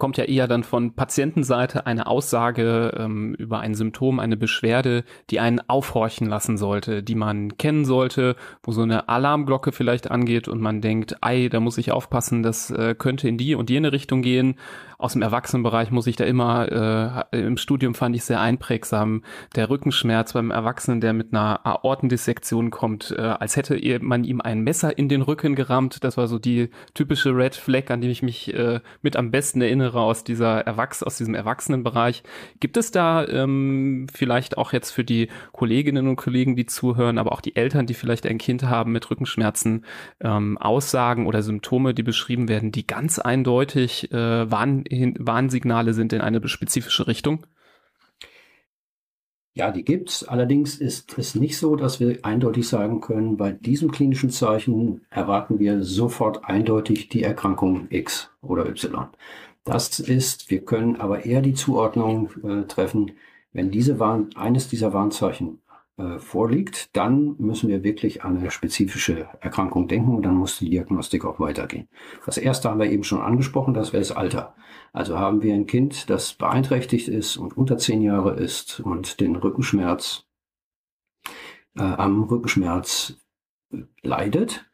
kommt 0.00 0.16
ja 0.16 0.24
eher 0.24 0.48
dann 0.48 0.64
von 0.64 0.96
Patientenseite 0.96 1.86
eine 1.86 2.08
Aussage 2.08 2.92
ähm, 2.98 3.34
über 3.34 3.60
ein 3.60 3.74
Symptom, 3.74 4.18
eine 4.18 4.36
Beschwerde, 4.36 5.04
die 5.28 5.38
einen 5.38 5.60
aufhorchen 5.68 6.26
lassen 6.26 6.56
sollte, 6.56 7.04
die 7.04 7.14
man 7.14 7.56
kennen 7.56 7.84
sollte, 7.84 8.34
wo 8.64 8.72
so 8.72 8.82
eine 8.82 9.08
Alarmglocke 9.08 9.70
vielleicht 9.70 10.10
angeht 10.10 10.48
und 10.48 10.60
man 10.60 10.80
denkt, 10.80 11.18
ei, 11.20 11.48
da 11.48 11.60
muss 11.60 11.78
ich 11.78 11.92
aufpassen, 11.92 12.42
das 12.42 12.70
äh, 12.70 12.96
könnte 12.98 13.28
in 13.28 13.36
die 13.36 13.54
und 13.54 13.70
jene 13.70 13.92
Richtung 13.92 14.22
gehen. 14.22 14.56
Aus 15.00 15.14
dem 15.14 15.22
Erwachsenenbereich 15.22 15.90
muss 15.90 16.06
ich 16.06 16.16
da 16.16 16.24
immer, 16.24 17.26
äh, 17.32 17.40
im 17.40 17.56
Studium 17.56 17.94
fand 17.94 18.14
ich 18.14 18.22
sehr 18.22 18.38
einprägsam, 18.38 19.22
der 19.56 19.70
Rückenschmerz 19.70 20.34
beim 20.34 20.50
Erwachsenen, 20.50 21.00
der 21.00 21.14
mit 21.14 21.32
einer 21.32 21.64
Aortendissektion 21.64 22.70
kommt, 22.70 23.14
äh, 23.16 23.22
als 23.22 23.56
hätte 23.56 23.80
man 24.02 24.24
ihm 24.24 24.42
ein 24.42 24.60
Messer 24.60 24.98
in 24.98 25.08
den 25.08 25.22
Rücken 25.22 25.54
gerammt. 25.54 26.04
Das 26.04 26.18
war 26.18 26.28
so 26.28 26.38
die 26.38 26.68
typische 26.92 27.34
Red 27.34 27.54
Flag, 27.54 27.90
an 27.90 28.02
die 28.02 28.10
ich 28.10 28.22
mich 28.22 28.52
äh, 28.52 28.80
mit 29.00 29.16
am 29.16 29.30
besten 29.30 29.62
erinnere 29.62 30.00
aus 30.00 30.22
dieser 30.22 30.66
Erwachs 30.66 31.02
aus 31.02 31.16
diesem 31.16 31.34
Erwachsenenbereich. 31.34 32.22
Gibt 32.60 32.76
es 32.76 32.90
da 32.90 33.26
ähm, 33.26 34.06
vielleicht 34.12 34.58
auch 34.58 34.74
jetzt 34.74 34.90
für 34.90 35.04
die 35.04 35.28
Kolleginnen 35.52 36.08
und 36.08 36.16
Kollegen, 36.16 36.56
die 36.56 36.66
zuhören, 36.66 37.16
aber 37.16 37.32
auch 37.32 37.40
die 37.40 37.56
Eltern, 37.56 37.86
die 37.86 37.94
vielleicht 37.94 38.26
ein 38.26 38.36
Kind 38.36 38.64
haben 38.64 38.92
mit 38.92 39.10
Rückenschmerzen, 39.10 39.86
ähm, 40.20 40.58
Aussagen 40.58 41.26
oder 41.26 41.42
Symptome, 41.42 41.94
die 41.94 42.02
beschrieben 42.02 42.48
werden, 42.48 42.70
die 42.70 42.86
ganz 42.86 43.18
eindeutig 43.18 44.12
äh, 44.12 44.50
Warn 44.90 45.14
Warnsignale 45.18 45.94
sind 45.94 46.12
in 46.12 46.20
eine 46.20 46.46
spezifische 46.48 47.06
Richtung? 47.06 47.46
Ja, 49.52 49.72
die 49.72 49.84
gibt's. 49.84 50.22
Allerdings 50.24 50.76
ist 50.76 51.18
es 51.18 51.34
nicht 51.34 51.58
so, 51.58 51.74
dass 51.74 51.98
wir 51.98 52.24
eindeutig 52.24 52.68
sagen 52.68 53.00
können, 53.00 53.36
bei 53.36 53.50
diesem 53.50 53.90
klinischen 53.90 54.30
Zeichen 54.30 55.02
erwarten 55.10 55.58
wir 55.58 55.82
sofort 55.82 56.44
eindeutig 56.44 57.08
die 57.08 57.22
Erkrankung 57.22 57.88
X 57.90 58.30
oder 58.42 58.66
Y. 58.68 59.08
Das 59.64 59.98
ist, 59.98 60.50
wir 60.50 60.64
können 60.64 60.96
aber 60.96 61.24
eher 61.26 61.42
die 61.42 61.54
Zuordnung 61.54 62.30
äh, 62.44 62.66
treffen, 62.66 63.12
wenn 63.52 63.70
diese 63.70 63.98
Warn, 63.98 64.30
eines 64.36 64.68
dieser 64.68 64.92
Warnzeichen 64.92 65.60
vorliegt, 66.18 66.96
dann 66.96 67.36
müssen 67.38 67.68
wir 67.68 67.82
wirklich 67.82 68.24
an 68.24 68.38
eine 68.38 68.50
spezifische 68.50 69.28
Erkrankung 69.40 69.88
denken 69.88 70.14
und 70.14 70.22
dann 70.22 70.34
muss 70.34 70.58
die 70.58 70.70
Diagnostik 70.70 71.24
auch 71.24 71.40
weitergehen. 71.40 71.88
Das 72.26 72.38
erste 72.38 72.70
haben 72.70 72.80
wir 72.80 72.90
eben 72.90 73.04
schon 73.04 73.20
angesprochen, 73.20 73.74
das 73.74 73.92
wäre 73.92 74.00
das 74.00 74.12
Alter. 74.12 74.54
Also 74.92 75.18
haben 75.18 75.42
wir 75.42 75.54
ein 75.54 75.66
Kind, 75.66 76.10
das 76.10 76.34
beeinträchtigt 76.34 77.08
ist 77.08 77.36
und 77.36 77.56
unter 77.56 77.78
zehn 77.78 78.02
Jahre 78.02 78.34
ist 78.34 78.80
und 78.80 79.20
den 79.20 79.36
Rückenschmerz 79.36 80.26
äh, 81.76 81.82
am 81.82 82.24
Rückenschmerz 82.24 83.14
äh, 83.72 83.82
leidet, 84.02 84.66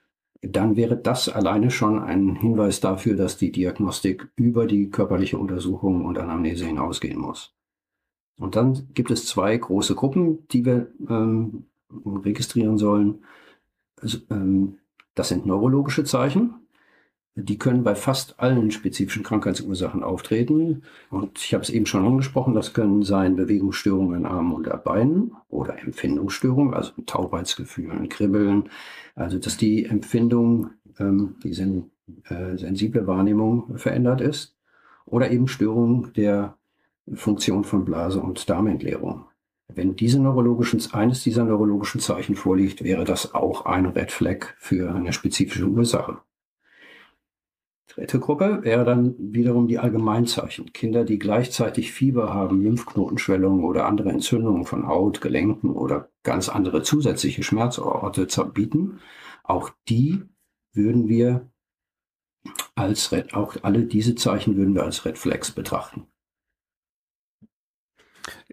dann 0.43 0.77
wäre 0.77 0.97
das 0.97 1.29
alleine 1.29 1.71
schon 1.71 1.99
ein 1.99 2.37
Hinweis 2.37 2.81
dafür, 2.81 3.17
dass 3.17 3.37
die 3.37 3.53
Diagnostik 3.53 4.31
über 4.37 4.67
die 4.67 4.91
körperliche 4.91 5.39
Untersuchung 5.39 6.05
und 6.05 6.19
Anamnese 6.19 6.67
hinausgehen 6.67 7.19
muss. 7.19 7.56
Und 8.39 8.57
dann 8.57 8.89
gibt 8.95 9.11
es 9.11 9.27
zwei 9.27 9.57
große 9.57 9.95
Gruppen, 9.95 10.47
die 10.49 10.65
wir 10.65 10.89
ähm, 11.09 11.65
registrieren 12.05 12.79
sollen. 12.79 13.25
Also, 14.01 14.19
ähm, 14.31 14.79
das 15.15 15.29
sind 15.29 15.47
neurologische 15.47 16.05
Zeichen. 16.05 16.55
die 17.39 17.59
können 17.59 17.85
bei 17.85 17.95
fast 17.95 18.41
allen 18.41 18.71
spezifischen 18.71 19.23
Krankheitsursachen 19.23 20.03
auftreten. 20.03 20.83
Und 21.11 21.39
ich 21.39 21.53
habe 21.53 21.63
es 21.63 21.69
eben 21.69 21.85
schon 21.85 22.07
angesprochen, 22.07 22.55
das 22.55 22.73
können 22.73 23.03
sein 23.03 23.37
Bewegungsstörungen 23.37 24.21
in 24.21 24.27
Armen 24.27 24.55
und 24.55 24.85
Beinen 24.85 25.33
oder 25.51 25.79
Empfindungsstörungen, 25.79 26.73
also 26.73 26.93
ein 26.97 27.05
Taubheitsgefühl, 27.05 27.91
ein 27.91 28.09
Kribbeln. 28.09 28.71
Also 29.15 29.39
dass 29.39 29.59
die 29.59 29.85
Empfindung, 29.85 30.71
ähm, 30.99 31.37
die 31.43 31.53
sen 31.53 31.91
äh, 32.25 32.57
sensible 32.57 33.07
Wahrnehmung 33.07 33.77
verändert 33.79 34.21
ist. 34.21 34.55
Oder 35.05 35.31
eben 35.31 35.49
Störungen 35.49 36.13
der 36.15 36.57
Funktion 37.15 37.65
von 37.65 37.85
Blase 37.85 38.21
und 38.21 38.49
Darmentleerung. 38.49 39.27
Wenn 39.69 39.97
diese 39.97 40.21
neurologischen, 40.21 40.81
eines 40.93 41.23
dieser 41.23 41.45
neurologischen 41.45 42.01
Zeichen 42.01 42.37
vorliegt, 42.37 42.85
wäre 42.85 43.05
das 43.05 43.35
auch 43.35 43.67
ein 43.67 43.87
Red 43.87 44.13
Flag 44.13 44.55
für 44.59 44.95
eine 44.95 45.13
spezifische 45.13 45.67
Ursache. 45.67 46.19
Dritte 47.89 48.21
Gruppe 48.21 48.61
wäre 48.63 48.85
dann 48.85 49.15
wiederum 49.19 49.69
die 49.69 49.79
Allgemeinzeichen. 49.79 50.73
Kinder, 50.73 51.05
die 51.05 51.19
gleichzeitig 51.19 51.93
Fieber 51.93 52.35
haben, 52.35 52.63
Lymphknotenschwellungen 52.63 53.65
oder 53.65 53.87
andere 53.87 54.11
Entzündungen 54.11 54.65
von 54.65 54.87
Haut, 54.87 55.21
Gelenken 55.21 55.71
oder 55.71 56.11
ganz 56.23 56.49
andere 56.49 56.83
zusätzliche 56.83 57.43
Schmerzorte 57.43 58.27
bieten. 58.53 58.99
Auch 59.45 59.71
die 59.89 60.23
würden 60.73 61.09
wir 61.09 61.49
als 62.75 63.13
Red, 63.13 63.35
auch 63.35 63.57
alle 63.63 63.85
diese 63.85 64.15
Zeichen 64.15 64.57
würden 64.57 64.75
wir 64.75 64.85
als 64.85 65.05
Red 65.05 65.17
Flags 65.17 65.51
betrachten. 65.51 66.07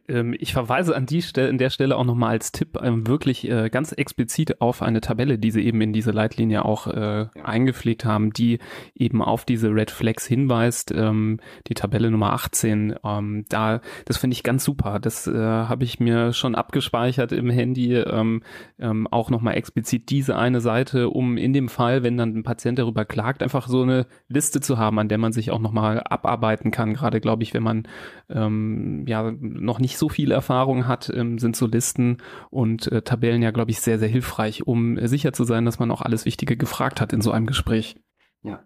Ähm, 0.08 0.36
ich 0.38 0.54
verweise 0.54 0.96
an 0.96 1.06
die 1.06 1.22
Stelle, 1.22 1.50
an 1.50 1.58
der 1.58 1.70
Stelle 1.70 1.98
auch 1.98 2.04
nochmal 2.04 2.32
als 2.32 2.52
Tipp 2.52 2.78
ähm, 2.82 3.08
wirklich 3.08 3.50
äh, 3.50 3.70
ganz 3.70 3.92
explizit 3.92 4.60
auf 4.62 4.82
eine 4.82 5.02
Tabelle, 5.02 5.38
die 5.38 5.52
sie 5.52 5.64
eben 5.64 5.80
in 5.82 5.94
diese 5.94 6.12
Leitlinie 6.12 6.66
auch 6.66 6.88
äh, 6.88 7.28
eingepflegt 7.42 8.04
haben, 8.06 8.34
die 8.34 8.60
eben 8.96 9.22
auf 9.22 9.46
diese 9.46 9.70
Red 9.70 9.92
Flags 9.92 10.26
hinweist. 10.26 10.92
Ähm, 10.92 11.40
die 11.68 11.74
Tabelle 11.74 12.12
Nummer 12.12 12.34
18. 12.34 12.96
Ähm, 13.04 13.46
da, 13.50 13.82
das 14.06 14.18
finde 14.18 14.34
ich 14.34 14.44
ganz 14.44 14.64
super. 14.64 15.00
Das 15.00 15.28
äh, 15.28 15.34
habe 15.34 15.84
ich 15.84 16.00
mir 16.00 16.34
schon 16.34 16.56
abgespeichert 16.56 17.32
im 17.32 17.50
Handy. 17.50 17.96
Ähm, 17.96 18.44
ähm, 18.80 19.08
auch 19.08 19.30
nochmal 19.30 19.56
explizit 19.56 20.10
diese 20.10 20.36
eine 20.36 20.60
Seite, 20.60 21.10
um 21.10 21.38
in 21.38 21.54
dem 21.54 21.70
Fall, 21.70 22.04
wenn 22.04 22.18
dann 22.18 22.36
ein 22.36 22.44
Patient 22.44 22.78
darüber 22.78 23.06
klagt, 23.06 23.42
einfach 23.42 23.68
so 23.68 23.82
eine 23.82 24.06
Liste 24.28 24.60
zu 24.60 24.78
haben, 24.78 25.00
an 25.00 25.08
der 25.08 25.18
man 25.18 25.32
sich 25.32 25.52
auch 25.52 25.60
nochmal 25.60 26.02
abarbeiten 26.04 26.72
kann. 26.72 26.94
Gerade 26.94 27.22
glaube 27.22 27.44
ich, 27.44 27.54
wenn 27.54 27.64
man 27.64 27.88
ähm, 28.30 29.06
ja 29.08 29.32
noch 29.40 29.80
nicht 29.80 29.93
so 29.98 30.10
viel 30.10 30.32
Erfahrung 30.32 30.88
hat, 30.88 31.12
ähm, 31.14 31.40
sind 31.40 31.56
so 31.56 31.66
Listen 31.66 32.18
und 32.50 32.92
äh, 32.92 33.02
Tabellen 33.02 33.42
ja, 33.42 33.52
glaube 33.52 33.72
ich, 33.72 33.82
sehr, 33.82 34.00
sehr 34.00 34.08
hilfreich, 34.08 34.66
um 34.68 34.98
äh, 34.98 35.08
sicher 35.08 35.34
zu 35.34 35.44
sein, 35.44 35.66
dass 35.66 35.80
man 35.80 35.92
auch 35.92 36.02
alles 36.02 36.26
Wichtige 36.26 36.58
gefragt 36.58 37.02
hat 37.02 37.14
in 37.14 37.22
so 37.22 37.32
einem 37.32 37.46
Gespräch. 37.46 37.96
Ja, 38.42 38.64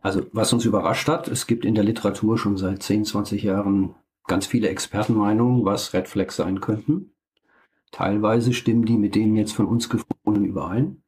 also 0.00 0.22
was 0.32 0.52
uns 0.52 0.64
überrascht 0.64 1.08
hat, 1.08 1.28
es 1.28 1.46
gibt 1.46 1.64
in 1.64 1.74
der 1.74 1.84
Literatur 1.84 2.38
schon 2.38 2.56
seit 2.56 2.82
10, 2.82 3.04
20 3.04 3.42
Jahren 3.42 3.94
ganz 4.26 4.46
viele 4.46 4.68
Expertenmeinungen, 4.68 5.64
was 5.64 5.92
Red 5.92 6.08
Flags 6.08 6.36
sein 6.36 6.60
könnten. 6.60 7.12
Teilweise 7.90 8.52
stimmen 8.52 8.84
die 8.84 8.98
mit 8.98 9.14
denen 9.14 9.36
jetzt 9.36 9.52
von 9.52 9.66
uns 9.66 9.88
gefundenen 9.88 10.44
überein. 10.44 11.02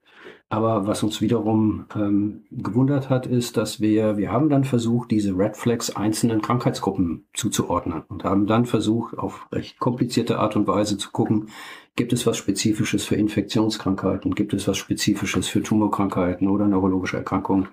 Aber 0.53 0.89
was 0.89 1.05
uns 1.05 1.21
wiederum 1.21 1.87
ähm, 1.95 2.43
gewundert 2.51 3.09
hat, 3.09 3.25
ist, 3.25 3.57
dass 3.57 3.81
wir, 3.81 4.17
wir 4.17 4.33
haben 4.33 4.49
dann 4.49 4.65
versucht, 4.65 5.13
diese 5.13 5.39
Red 5.39 5.57
Flags 5.57 5.95
einzelnen 5.95 6.43
Krankheitsgruppen 6.43 7.25
zuzuordnen 7.33 8.03
und 8.09 8.25
haben 8.25 8.49
dann 8.49 8.67
versucht, 8.67 9.17
auf 9.17 9.47
recht 9.53 9.79
komplizierte 9.79 10.41
Art 10.41 10.57
und 10.57 10.67
Weise 10.67 10.99
zu 10.99 11.13
gucken, 11.13 11.51
gibt 11.95 12.13
es 12.13 12.27
was 12.27 12.37
Spezifisches 12.37 13.05
für 13.05 13.15
Infektionskrankheiten, 13.15 14.35
gibt 14.35 14.53
es 14.53 14.67
was 14.67 14.77
Spezifisches 14.77 15.47
für 15.47 15.63
Tumorkrankheiten 15.63 16.49
oder 16.49 16.67
neurologische 16.67 17.19
Erkrankungen. 17.19 17.69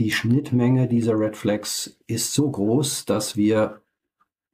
Die 0.00 0.10
Schnittmenge 0.10 0.88
dieser 0.88 1.16
Red 1.16 1.36
Flags 1.36 2.00
ist 2.08 2.34
so 2.34 2.50
groß, 2.50 3.04
dass 3.04 3.36
wir 3.36 3.81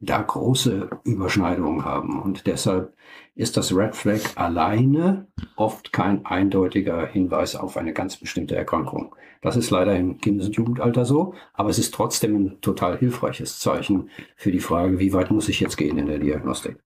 da 0.00 0.22
große 0.22 0.90
Überschneidungen 1.04 1.84
haben. 1.84 2.22
Und 2.22 2.46
deshalb 2.46 2.94
ist 3.34 3.56
das 3.56 3.74
Red 3.74 3.96
Flag 3.96 4.20
alleine 4.36 5.26
oft 5.56 5.92
kein 5.92 6.24
eindeutiger 6.24 7.06
Hinweis 7.06 7.56
auf 7.56 7.76
eine 7.76 7.92
ganz 7.92 8.16
bestimmte 8.16 8.56
Erkrankung. 8.56 9.14
Das 9.40 9.56
ist 9.56 9.70
leider 9.70 9.96
im 9.96 10.18
Kindes- 10.18 10.48
und 10.48 10.56
Jugendalter 10.56 11.04
so, 11.04 11.34
aber 11.54 11.70
es 11.70 11.78
ist 11.78 11.94
trotzdem 11.94 12.34
ein 12.36 12.60
total 12.60 12.98
hilfreiches 12.98 13.58
Zeichen 13.60 14.10
für 14.36 14.50
die 14.50 14.60
Frage, 14.60 14.98
wie 14.98 15.12
weit 15.12 15.30
muss 15.30 15.48
ich 15.48 15.60
jetzt 15.60 15.76
gehen 15.76 15.98
in 15.98 16.06
der 16.06 16.18
Diagnostik. 16.18 16.78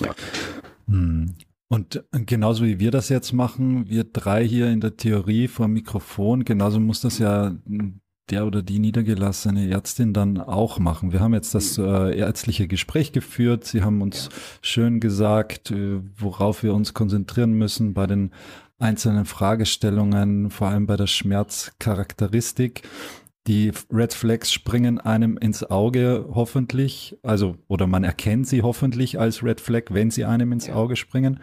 Ja. 0.00 0.14
Hm. 0.88 1.34
Und 1.68 2.04
genauso 2.12 2.64
wie 2.64 2.78
wir 2.78 2.90
das 2.90 3.08
jetzt 3.08 3.32
machen, 3.32 3.88
wir 3.88 4.04
drei 4.04 4.46
hier 4.46 4.70
in 4.70 4.80
der 4.80 4.96
Theorie 4.96 5.48
vor 5.48 5.66
dem 5.66 5.72
Mikrofon, 5.72 6.44
genauso 6.44 6.78
muss 6.78 7.00
das 7.00 7.18
ja 7.18 7.56
der 8.30 8.46
oder 8.46 8.62
die 8.62 8.78
niedergelassene 8.78 9.68
Ärztin 9.70 10.12
dann 10.12 10.40
auch 10.40 10.78
machen. 10.78 11.12
Wir 11.12 11.20
haben 11.20 11.34
jetzt 11.34 11.54
das 11.54 11.76
äh, 11.78 12.16
ärztliche 12.16 12.66
Gespräch 12.66 13.12
geführt. 13.12 13.64
Sie 13.64 13.82
haben 13.82 14.00
uns 14.00 14.26
ja. 14.30 14.38
schön 14.62 15.00
gesagt, 15.00 15.70
äh, 15.70 16.00
worauf 16.16 16.62
wir 16.62 16.74
uns 16.74 16.94
konzentrieren 16.94 17.52
müssen 17.52 17.92
bei 17.92 18.06
den 18.06 18.30
einzelnen 18.78 19.24
Fragestellungen, 19.24 20.50
vor 20.50 20.68
allem 20.68 20.86
bei 20.86 20.96
der 20.96 21.06
Schmerzcharakteristik. 21.06 22.82
Die 23.46 23.72
Red 23.92 24.14
Flags 24.14 24.52
springen 24.52 24.98
einem 24.98 25.36
ins 25.36 25.62
Auge 25.62 26.26
hoffentlich, 26.32 27.18
also 27.22 27.56
oder 27.68 27.86
man 27.86 28.02
erkennt 28.02 28.48
sie 28.48 28.62
hoffentlich 28.62 29.20
als 29.20 29.42
Red 29.42 29.60
Flag, 29.60 29.84
wenn 29.90 30.10
sie 30.10 30.24
einem 30.24 30.50
ins 30.50 30.68
ja. 30.68 30.74
Auge 30.74 30.96
springen. 30.96 31.40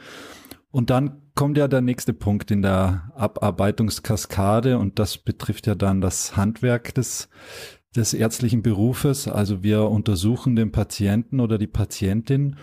Und 0.71 0.89
dann 0.89 1.20
kommt 1.41 1.57
ja 1.57 1.67
der 1.67 1.81
nächste 1.81 2.13
Punkt 2.13 2.51
in 2.51 2.61
der 2.61 3.11
Abarbeitungskaskade 3.15 4.77
und 4.77 4.99
das 4.99 5.17
betrifft 5.17 5.65
ja 5.65 5.73
dann 5.73 5.99
das 5.99 6.37
Handwerk 6.37 6.93
des, 6.93 7.29
des 7.95 8.13
ärztlichen 8.13 8.61
Berufes. 8.61 9.27
Also 9.27 9.63
wir 9.63 9.85
untersuchen 9.85 10.55
den 10.55 10.71
Patienten 10.71 11.39
oder 11.39 11.57
die 11.57 11.65
Patientin. 11.65 12.57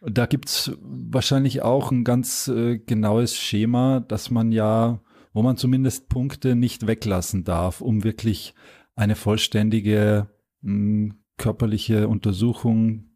Da 0.00 0.26
gibt's 0.26 0.70
wahrscheinlich 0.82 1.62
auch 1.62 1.90
ein 1.90 2.04
ganz 2.04 2.46
äh, 2.46 2.78
genaues 2.78 3.34
Schema, 3.36 3.98
dass 3.98 4.30
man 4.30 4.52
ja, 4.52 5.00
wo 5.32 5.42
man 5.42 5.56
zumindest 5.56 6.08
Punkte 6.08 6.54
nicht 6.54 6.86
weglassen 6.86 7.42
darf, 7.42 7.80
um 7.80 8.04
wirklich 8.04 8.54
eine 8.94 9.16
vollständige 9.16 10.28
mh, 10.60 10.70
hm, 10.70 11.14
körperliche 11.38 12.06
Untersuchung 12.06 13.10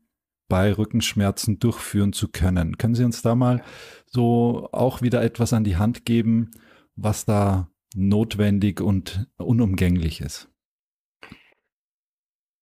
bei 0.51 0.75
Rückenschmerzen 0.75 1.59
durchführen 1.59 2.13
zu 2.13 2.29
können. 2.29 2.77
Können 2.77 2.95
Sie 2.95 3.05
uns 3.05 3.23
da 3.23 3.35
mal 3.35 3.63
so 4.05 4.69
auch 4.73 5.01
wieder 5.01 5.23
etwas 5.23 5.55
an 5.55 5.65
die 5.65 5.79
Hand 5.79 6.05
geben, 6.05 6.51
was 6.97 7.25
da 7.25 7.71
notwendig 7.95 8.83
und 8.83 9.27
unumgänglich 9.39 10.21
ist? 10.21 10.51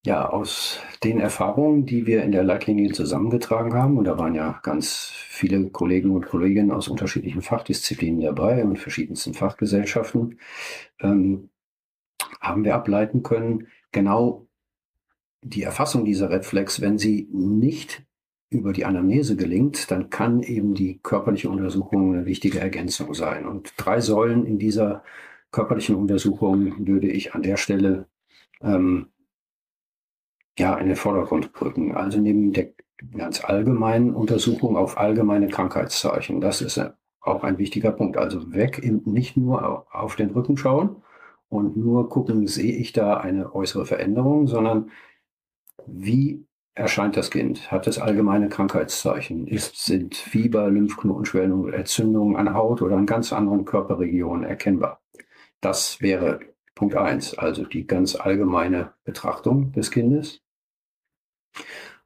Ja, 0.07 0.29
aus 0.29 0.81
den 1.03 1.19
Erfahrungen, 1.19 1.85
die 1.85 2.07
wir 2.07 2.23
in 2.23 2.33
der 2.33 2.45
Leitlinie 2.45 2.93
zusammengetragen 2.93 3.75
haben, 3.75 3.99
und 3.99 4.05
da 4.05 4.17
waren 4.17 4.35
ja 4.35 4.61
ganz 4.63 5.11
viele 5.13 5.69
Kollegen 5.71 6.13
und 6.13 6.27
Kolleginnen 6.27 6.71
aus 6.71 6.89
unterschiedlichen 6.89 7.43
Fachdisziplinen 7.43 8.21
dabei 8.21 8.65
und 8.65 8.79
verschiedensten 8.79 9.35
Fachgesellschaften, 9.35 10.39
ähm, 11.01 11.51
haben 12.41 12.65
wir 12.65 12.75
ableiten 12.75 13.23
können, 13.23 13.67
genau 13.93 14.48
die 15.43 15.63
Erfassung 15.63 16.05
dieser 16.05 16.31
Red 16.31 16.45
Flags, 16.45 16.81
wenn 16.81 16.99
sie 16.99 17.29
nicht 17.33 18.03
über 18.51 18.73
die 18.73 18.85
Anamnese 18.85 19.37
gelingt, 19.37 19.91
dann 19.91 20.11
kann 20.11 20.43
eben 20.43 20.75
die 20.75 20.99
körperliche 21.03 21.51
Untersuchung 21.51 22.15
eine 22.15 22.27
wichtige 22.27 22.61
Ergänzung 22.61 23.15
sein. 23.15 23.47
Und 23.47 23.75
drei 23.77 24.01
Säulen 24.01 24.47
in 24.47 24.59
dieser 24.59 25.03
körperlichen 25.51 25.97
Untersuchung 25.97 26.87
würde 26.87 27.09
ich 27.09 27.35
an 27.35 27.43
der 27.43 27.57
Stelle 27.57 28.07
ähm, 28.63 29.09
ja 30.59 30.77
in 30.77 30.87
den 30.87 30.97
Vordergrund 30.97 31.51
rücken. 31.61 31.95
Also 31.95 32.19
neben 32.19 32.53
der 32.53 32.73
ganz 33.17 33.45
allgemeinen 33.45 34.15
Untersuchung 34.15 34.77
auf 34.77 34.99
allgemeine 34.99 35.49
Krankheitszeichen. 35.49 36.41
Das 36.41 36.61
ist 36.63 36.81
auch 37.21 37.45
ein 37.45 37.59
wichtiger 37.59 37.93
Punkt. 37.93 38.17
Also 38.17 38.53
weg, 38.53 38.83
nicht 39.07 39.37
nur 39.37 39.87
auf 39.95 40.17
den 40.17 40.31
Rücken 40.31 40.57
schauen 40.57 40.97
und 41.49 41.77
nur 41.77 42.09
gucken, 42.09 42.47
sehe 42.47 42.77
ich 42.77 42.93
da 42.93 43.19
eine 43.19 43.55
äußere 43.55 43.87
Veränderung, 43.87 44.47
sondern 44.49 44.91
wie 45.91 46.47
erscheint 46.75 47.17
das 47.17 47.31
Kind? 47.31 47.71
Hat 47.71 47.87
es 47.87 47.99
allgemeine 47.99 48.49
Krankheitszeichen? 48.49 49.47
Ist, 49.47 49.85
sind 49.85 50.15
Fieber, 50.15 50.71
Lymphknotenschwellungen, 50.71 51.73
Entzündungen 51.73 52.37
an 52.37 52.55
Haut 52.55 52.83
oder 52.83 52.97
an 52.97 53.07
ganz 53.07 53.33
anderen 53.33 53.65
Körperregionen 53.65 54.45
erkennbar? 54.45 55.03
Das 55.61 56.01
wäre 56.01 56.41
Punkt 56.75 56.95
1, 56.95 57.37
also 57.39 57.65
die 57.65 57.87
ganz 57.87 58.15
allgemeine 58.15 58.95
Betrachtung 59.03 59.73
des 59.73 59.91
Kindes. 59.91 60.41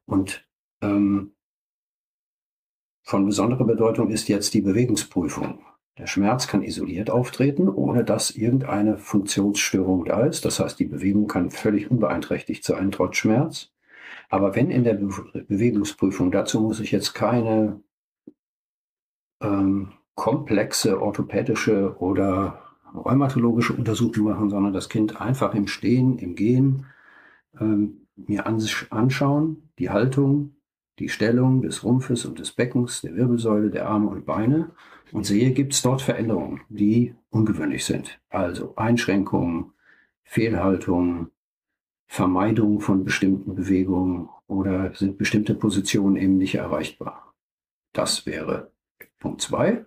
Und 0.05 0.47
ähm, 0.81 1.35
von 3.03 3.25
besonderer 3.25 3.65
Bedeutung 3.65 4.09
ist 4.09 4.29
jetzt 4.29 4.53
die 4.53 4.61
Bewegungsprüfung. 4.61 5.63
Der 5.99 6.07
Schmerz 6.07 6.47
kann 6.47 6.63
isoliert 6.63 7.11
auftreten, 7.11 7.69
ohne 7.69 8.03
dass 8.03 8.31
irgendeine 8.31 8.97
Funktionsstörung 8.97 10.05
da 10.05 10.25
ist. 10.25 10.45
Das 10.45 10.59
heißt, 10.59 10.79
die 10.79 10.85
Bewegung 10.85 11.27
kann 11.27 11.51
völlig 11.51 11.91
unbeeinträchtigt 11.91 12.63
sein, 12.63 12.89
trotz 12.89 13.17
Schmerz. 13.17 13.72
Aber 14.29 14.55
wenn 14.55 14.69
in 14.69 14.83
der 14.83 14.95
Be 14.95 15.45
Bewegungsprüfung, 15.47 16.31
dazu 16.31 16.59
muss 16.61 16.79
ich 16.79 16.91
jetzt 16.91 17.13
keine 17.13 17.81
ähm, 19.41 19.93
komplexe 20.15 21.01
orthopädische 21.01 21.95
oder 21.99 22.61
rheumatologische 22.93 23.73
Untersuchung 23.73 24.25
machen, 24.25 24.49
sondern 24.49 24.73
das 24.73 24.89
Kind 24.89 25.19
einfach 25.19 25.55
im 25.55 25.67
Stehen, 25.67 26.17
im 26.19 26.35
Gehen 26.35 26.85
ähm, 27.59 28.07
mir 28.15 28.45
anschauen, 28.45 29.69
die 29.79 29.89
Haltung, 29.89 30.55
die 30.99 31.09
Stellung 31.09 31.61
des 31.61 31.83
Rumpfes 31.83 32.25
und 32.25 32.39
des 32.39 32.51
Beckens, 32.51 33.01
der 33.01 33.15
Wirbelsäule, 33.15 33.71
der 33.71 33.87
Arme 33.87 34.09
und 34.09 34.25
Beine 34.25 34.71
und 35.11 35.25
sehe, 35.25 35.51
gibt 35.51 35.73
es 35.73 35.81
dort 35.81 36.01
Veränderungen, 36.01 36.61
die 36.69 37.15
ungewöhnlich 37.29 37.85
sind. 37.85 38.19
Also 38.29 38.75
Einschränkungen, 38.75 39.73
Fehlhaltungen, 40.23 41.31
Vermeidung 42.13 42.79
von 42.79 43.03
bestimmten 43.03 43.55
Bewegungen 43.55 44.29
oder 44.45 44.93
sind 44.93 45.17
bestimmte 45.17 45.55
Positionen 45.55 46.15
eben 46.15 46.37
nicht 46.37 46.53
erreichbar. 46.53 47.33
Das 47.91 48.27
wäre 48.27 48.71
Punkt 49.17 49.41
zwei. 49.41 49.83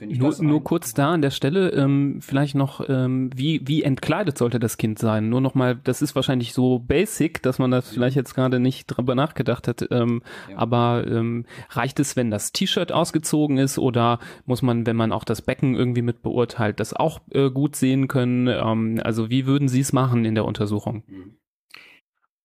Nur, 0.00 0.40
nur 0.40 0.62
kurz 0.62 0.94
da 0.94 1.14
an 1.14 1.22
der 1.22 1.32
Stelle, 1.32 1.70
ähm, 1.70 2.20
vielleicht 2.20 2.54
noch, 2.54 2.88
ähm, 2.88 3.30
wie, 3.34 3.60
wie 3.66 3.82
entkleidet 3.82 4.38
sollte 4.38 4.60
das 4.60 4.76
Kind 4.76 5.00
sein? 5.00 5.30
Nur 5.30 5.40
nochmal, 5.40 5.74
das 5.82 6.00
ist 6.00 6.14
wahrscheinlich 6.14 6.52
so 6.52 6.78
basic, 6.78 7.42
dass 7.42 7.58
man 7.58 7.72
das 7.72 7.90
vielleicht 7.90 8.14
jetzt 8.14 8.34
gerade 8.34 8.60
nicht 8.60 8.86
drüber 8.86 9.16
nachgedacht 9.16 9.66
hat, 9.66 9.84
ähm, 9.90 10.22
ja. 10.48 10.58
aber 10.58 11.06
ähm, 11.08 11.44
reicht 11.70 11.98
es, 11.98 12.14
wenn 12.14 12.30
das 12.30 12.52
T-Shirt 12.52 12.92
ausgezogen 12.92 13.58
ist 13.58 13.80
oder 13.80 14.20
muss 14.46 14.62
man, 14.62 14.86
wenn 14.86 14.96
man 14.96 15.10
auch 15.10 15.24
das 15.24 15.42
Becken 15.42 15.74
irgendwie 15.74 16.02
mit 16.02 16.22
beurteilt, 16.22 16.78
das 16.78 16.94
auch 16.94 17.20
äh, 17.30 17.50
gut 17.50 17.74
sehen 17.74 18.06
können? 18.06 18.46
Ähm, 18.46 19.00
also 19.02 19.28
wie 19.28 19.46
würden 19.46 19.66
Sie 19.66 19.80
es 19.80 19.92
machen 19.92 20.24
in 20.24 20.36
der 20.36 20.44
Untersuchung? 20.44 21.02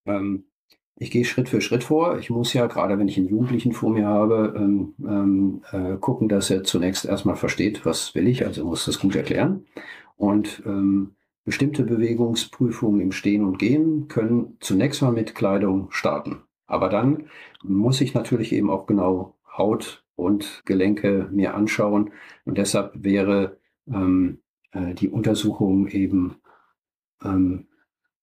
Ähm, 0.06 0.46
ich 0.96 1.12
gehe 1.12 1.26
Schritt 1.26 1.50
für 1.50 1.62
Schritt 1.62 1.84
vor. 1.84 2.20
Ich 2.20 2.30
muss 2.30 2.54
ja, 2.54 2.68
gerade 2.68 3.00
wenn 3.00 3.08
ich 3.08 3.18
einen 3.18 3.28
Jugendlichen 3.28 3.74
vor 3.74 3.92
mir 3.92 4.08
habe, 4.08 4.54
ähm, 4.56 4.94
ähm, 5.04 5.62
äh, 5.72 5.98
gucken, 5.98 6.30
dass 6.30 6.50
er 6.50 6.64
zunächst 6.64 7.06
erstmal 7.06 7.36
versteht, 7.36 7.86
was 7.86 8.14
will 8.16 8.28
ich, 8.28 8.46
also 8.46 8.64
muss 8.66 8.86
das 8.86 9.00
gut 9.00 9.16
erklären. 9.16 9.66
Und 10.16 10.62
ähm, 10.66 11.16
bestimmte 11.46 11.84
Bewegungsprüfungen 11.84 13.02
im 13.02 13.12
Stehen 13.12 13.44
und 13.44 13.58
Gehen 13.58 14.08
können 14.08 14.58
zunächst 14.60 15.02
mal 15.02 15.12
mit 15.12 15.36
Kleidung 15.36 15.92
starten. 15.92 16.44
Aber 16.68 16.90
dann 16.90 17.26
muss 17.64 18.00
ich 18.00 18.14
natürlich 18.14 18.54
eben 18.54 18.70
auch 18.70 18.86
genau 18.86 19.36
Haut 19.58 20.04
und 20.16 20.62
Gelenke 20.66 21.28
mir 21.32 21.56
anschauen. 21.56 22.12
Und 22.46 22.58
deshalb 22.58 22.92
wäre 22.96 23.58
ähm, 23.88 24.40
äh, 24.72 24.94
die 24.94 25.10
Untersuchung 25.10 25.88
eben 25.88 26.36
ähm, 27.24 27.68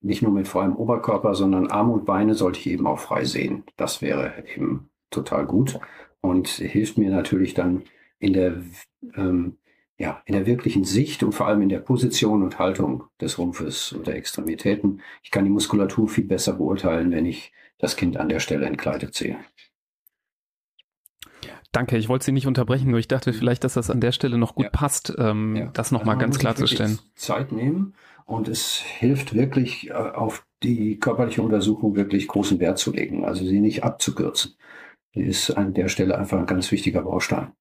nicht 0.02 0.22
nur 0.22 0.32
mit 0.32 0.48
freiem 0.48 0.76
Oberkörper, 0.76 1.34
sondern 1.34 1.70
Arme 1.70 1.92
und 1.92 2.04
Beine 2.04 2.34
sollte 2.34 2.58
ich 2.58 2.68
eben 2.68 2.86
auch 2.86 2.98
frei 2.98 3.24
sehen. 3.24 3.64
Das 3.76 4.00
wäre 4.00 4.44
eben 4.54 4.90
total 5.10 5.46
gut 5.46 5.78
und 6.20 6.48
hilft 6.48 6.98
mir 6.98 7.10
natürlich 7.10 7.54
dann 7.54 7.82
in 8.18 8.32
der, 8.32 8.62
ähm, 9.14 9.56
ja, 9.98 10.22
in 10.24 10.34
der 10.34 10.46
wirklichen 10.46 10.84
Sicht 10.84 11.22
und 11.22 11.32
vor 11.32 11.46
allem 11.46 11.62
in 11.62 11.68
der 11.68 11.80
Position 11.80 12.42
und 12.42 12.58
Haltung 12.58 13.04
des 13.20 13.38
Rumpfes 13.38 13.92
und 13.92 14.06
der 14.06 14.16
Extremitäten. 14.16 15.02
Ich 15.22 15.30
kann 15.30 15.44
die 15.44 15.50
Muskulatur 15.50 16.08
viel 16.08 16.24
besser 16.24 16.54
beurteilen, 16.54 17.10
wenn 17.10 17.26
ich 17.26 17.52
das 17.78 17.96
Kind 17.96 18.16
an 18.16 18.28
der 18.28 18.40
Stelle 18.40 18.66
entkleidet 18.66 19.14
sehe. 19.14 19.38
Danke, 21.72 21.96
ich 21.96 22.08
wollte 22.08 22.24
Sie 22.24 22.32
nicht 22.32 22.48
unterbrechen, 22.48 22.90
nur 22.90 22.98
ich 22.98 23.06
dachte 23.06 23.32
vielleicht, 23.32 23.62
dass 23.62 23.74
das 23.74 23.90
an 23.90 24.00
der 24.00 24.10
Stelle 24.10 24.38
noch 24.38 24.56
gut 24.56 24.64
ja. 24.64 24.70
passt, 24.70 25.14
ähm, 25.18 25.54
ja. 25.54 25.70
das 25.72 25.92
nochmal 25.92 26.16
also 26.16 26.22
ganz 26.22 26.38
klarzustellen. 26.38 26.98
Zeit 27.14 27.52
nehmen 27.52 27.94
und 28.30 28.48
es 28.48 28.78
hilft 28.78 29.34
wirklich, 29.34 29.90
äh, 29.90 29.92
auf 29.92 30.46
die 30.62 30.98
körperliche 30.98 31.42
Untersuchung 31.42 31.96
wirklich 31.96 32.28
großen 32.28 32.60
Wert 32.60 32.78
zu 32.78 32.92
legen, 32.92 33.24
also 33.24 33.44
sie 33.44 33.60
nicht 33.60 33.82
abzukürzen. 33.82 34.54
Die 35.14 35.22
ist 35.22 35.50
an 35.50 35.74
der 35.74 35.88
Stelle 35.88 36.16
einfach 36.16 36.38
ein 36.38 36.46
ganz 36.46 36.70
wichtiger 36.70 37.02
Baustein. 37.02 37.52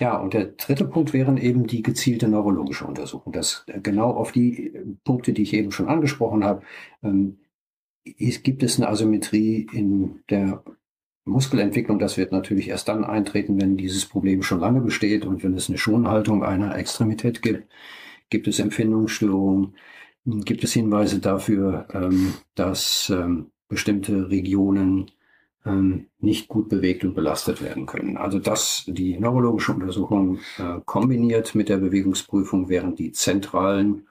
Ja, 0.00 0.16
und 0.18 0.34
der 0.34 0.46
dritte 0.46 0.84
Punkt 0.84 1.12
wären 1.12 1.36
eben 1.38 1.66
die 1.66 1.82
gezielte 1.82 2.28
neurologische 2.28 2.86
Untersuchung. 2.86 3.32
Das 3.32 3.64
äh, 3.68 3.80
genau 3.80 4.10
auf 4.10 4.32
die 4.32 4.72
Punkte, 5.04 5.32
die 5.32 5.42
ich 5.42 5.54
eben 5.54 5.72
schon 5.72 5.88
angesprochen 5.88 6.44
habe, 6.44 6.62
ähm, 7.02 7.38
gibt 8.04 8.62
es 8.62 8.78
eine 8.78 8.88
Asymmetrie 8.88 9.66
in 9.72 10.20
der 10.30 10.62
Muskelentwicklung, 11.24 11.98
das 11.98 12.16
wird 12.16 12.32
natürlich 12.32 12.68
erst 12.68 12.88
dann 12.88 13.04
eintreten, 13.04 13.60
wenn 13.60 13.76
dieses 13.76 14.06
Problem 14.06 14.42
schon 14.42 14.60
lange 14.60 14.80
besteht 14.80 15.24
und 15.24 15.44
wenn 15.44 15.54
es 15.54 15.68
eine 15.68 15.78
Schonhaltung 15.78 16.42
einer 16.42 16.76
Extremität 16.76 17.42
gibt. 17.42 17.68
Gibt 18.30 18.48
es 18.48 18.58
Empfindungsstörungen? 18.58 19.74
Gibt 20.24 20.64
es 20.64 20.72
Hinweise 20.72 21.18
dafür, 21.18 21.88
ähm, 21.92 22.34
dass 22.54 23.10
ähm, 23.10 23.50
bestimmte 23.68 24.30
Regionen 24.30 25.10
ähm, 25.64 26.06
nicht 26.18 26.48
gut 26.48 26.68
bewegt 26.68 27.04
und 27.04 27.14
belastet 27.14 27.60
werden 27.62 27.86
können? 27.86 28.16
Also 28.16 28.38
das, 28.38 28.84
die 28.86 29.18
neurologische 29.18 29.72
Untersuchung 29.72 30.38
äh, 30.58 30.80
kombiniert 30.84 31.54
mit 31.54 31.68
der 31.68 31.78
Bewegungsprüfung 31.78 32.68
wären 32.68 32.94
die 32.94 33.12
zentralen 33.12 34.06